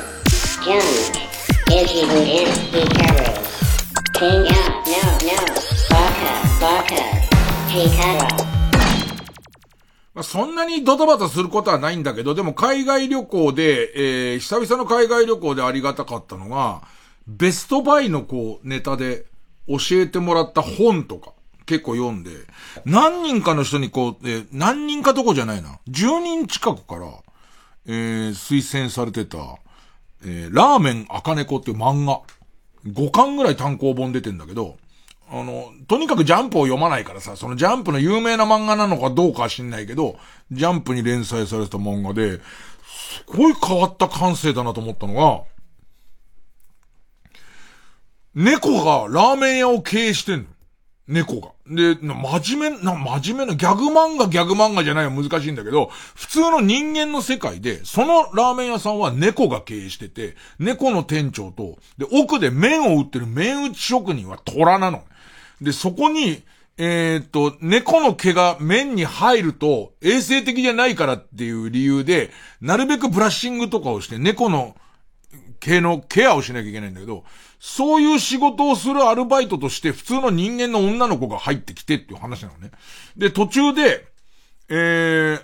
[10.13, 16.83] まあ、そんなにドタバタすることはないんだけど、でも海外旅行で、えー、久々の海外旅行でありがたかったのが、
[17.25, 19.25] ベストバイのこう、ネタで
[19.67, 21.33] 教えてもらった本とか、
[21.65, 22.29] 結構読んで、
[22.85, 27.07] 何人かの人にこう、えー、何人かとこじゃないな、10人近くから、
[27.87, 29.57] えー、推薦されてた、
[30.23, 32.21] えー、ラーメン赤猫っていう漫画。
[32.85, 34.77] 5巻ぐらい単行本出てんだけど、
[35.29, 40.17] あの、とにかくジャンプを読まないからさ、そのジャンプの有名な漫画なのかどうかは知んないけど、
[40.51, 42.39] ジャンプに連載された漫画で、
[42.85, 45.43] すごい変わった感性だなと思ったのが、
[48.33, 50.45] 猫がラーメン屋を経営してんの。
[51.07, 51.49] 猫が。
[51.67, 65.03] で、真面目な、真面目な、ギャグ漫画ギャグ漫画じゃないの難しいんだけど、普通の人間の世界で、そのラーメン屋さんは猫が経営してて、猫の店長と、で、奥で麺を売ってる麺打ち職人は虎なの。
[65.59, 66.43] で、そこに、
[66.77, 74.75] えー、っと、猫の毛が麺に入ると衛生的じゃないからっていう理由で、なるべくブラッシングとかをして猫の
[75.59, 77.23] 毛のケアをしなきゃいけないんだけど、
[77.63, 82.71] そういう仕事をするアルバイトとして普通の人間の女の子が入ってきてっていう話なのね。
[83.15, 84.07] で、途中で、
[84.67, 85.41] えー、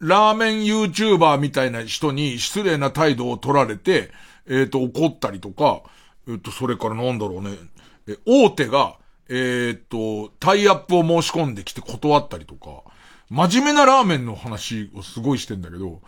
[0.00, 4.10] ラーメン YouTuber みたいな人に失礼な態度を取られて、
[4.48, 5.82] えっ、ー、と、怒ったりとか、
[6.26, 7.56] えっ、ー、と、それからなんだろうね、
[8.08, 8.96] え、大手が、
[9.28, 12.82] えっ、ー、と、タイアップを申し込んできて断ったりとか、
[13.30, 16.02] 真面目なラーメンの話をすごいしてんだけど、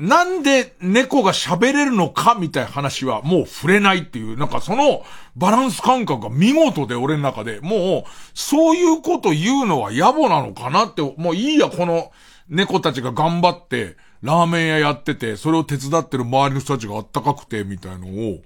[0.00, 5.04] なんで猫が喋れるのかみたいな話はもう触れないっていう、なんかその
[5.36, 12.12] バランス感覚が見事で俺の中で、もうそういうこと言うのは野暮なのかなって、もういいや、この
[12.48, 18.38] 猫たちが頑張ってラーメン屋やってて、それを手伝ってる周りの人たちがあったかくてみたいのを、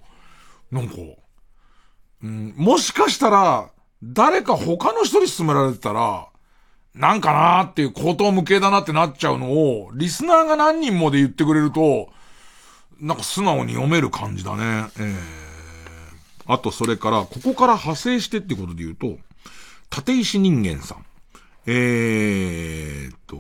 [0.73, 0.97] なんか、
[2.25, 3.71] うん、もしかしたら
[4.03, 6.27] 誰か他の人に勧められてたら、
[6.95, 12.09] なんかなーっていう口頭無形だなってなっちゃうのを、リスナーが何人もで言ってくれると、
[13.01, 14.87] なんか素直に読める感じだね。
[14.99, 15.15] えー、
[16.47, 19.19] あとそれから、ここから派生してってことで言うと、
[19.97, 21.05] 立石人間さん。
[21.67, 23.39] えー、と、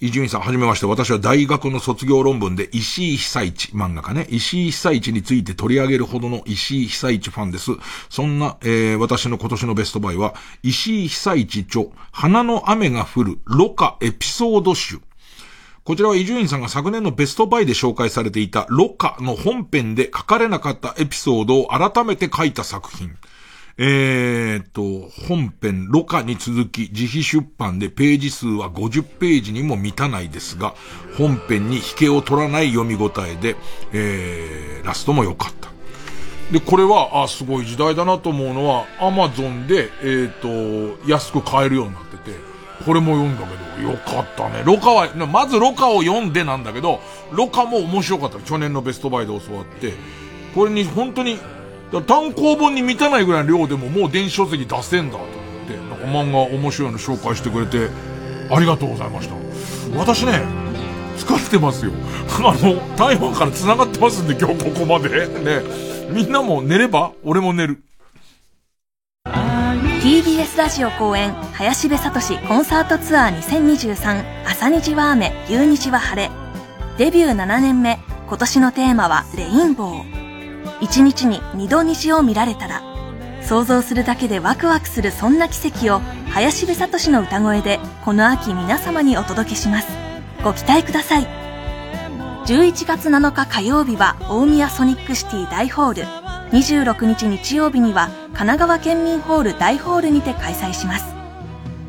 [0.00, 0.86] 伊集院さん、はじめまして。
[0.86, 4.28] 私は大学の卒業論文で石井被災地、漫画家ね。
[4.30, 7.72] 石井被災地について取り上げるほどの石井被災地ファンです。
[8.08, 15.00] そんな、えー、私の今年のベストバイは、石井被災地著、花の雨が降る、ロカエピソード集。
[15.82, 23.16] こちらは伊集院さんが昨年のベストバイで紹介されていたロカの本編で書かれなかったエピソードを改めて書いた作品。
[23.80, 30.74] えー、っと、本編、ロカに続き自費出版でページ数は50ページにも満たないですが、
[31.16, 33.54] 本編に引けを取らない読み応えで、
[33.92, 35.70] えー、ラストも良かった。
[36.50, 42.36] で、これは、あ、すごい時代だなと思うのは、アマゾンで、えー、っと、安く買えるようになってて、
[42.84, 43.46] これも読んだ
[43.76, 44.62] けど、よかったね。
[44.64, 47.00] ロカは、まずロカを読んでなんだけど、
[47.30, 48.40] ロカも面白かった。
[48.40, 49.92] 去年のベストバイで教わって、
[50.54, 51.38] これに本当に
[52.06, 55.30] 単行本に満たないぐらいの量でももう電子書籍出せんだと思っ
[55.66, 57.88] て、なんか漫画面白いの紹介してくれて、
[58.50, 59.34] ありがとうございました。
[59.96, 60.42] 私ね、
[61.16, 61.92] 疲れてますよ。
[62.44, 65.26] あの、台湾から繋がってますんで今日ここまで。
[65.40, 65.62] ね。
[66.10, 67.82] みんなも寝れば俺も寝る。
[70.02, 76.30] TBS ラジオ公演林部聡コンサートツアー2023朝虹は雨夕虹は晴れ
[76.96, 80.27] デビュー7年目今年のテーマはレインボー
[80.80, 82.82] 一日に二度虹を見られたら
[83.42, 86.00] 想像するだけでワクワクするそんな奇跡を
[86.30, 89.88] 林部聡の歌声でこの秋皆様にお届けします。
[90.44, 91.26] ご期待ください。
[92.44, 96.02] 11月7日火曜日は大宮ソニックシティ大ホール。
[96.50, 101.06] 26日日曜日には神奈川県民ホール大ホールにて開催します。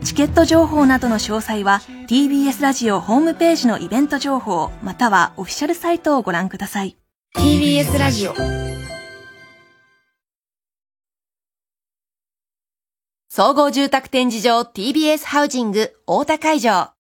[0.04, 6.98] チケット情報などの詳細は TBS ラジオホームページのイベント情報またはオフィシャルサイトをご覧ください。
[7.36, 8.69] TBS ラジオ。
[13.32, 16.94] 総合住宅展示場 TBS ハウジング大田会場。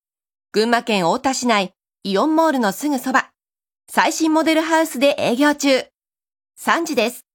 [0.51, 1.73] 群馬県大田市内
[2.03, 3.31] イオンモールのすぐそば。
[3.89, 5.85] 最新モデルハウスで営業中。
[6.59, 7.28] 3時です。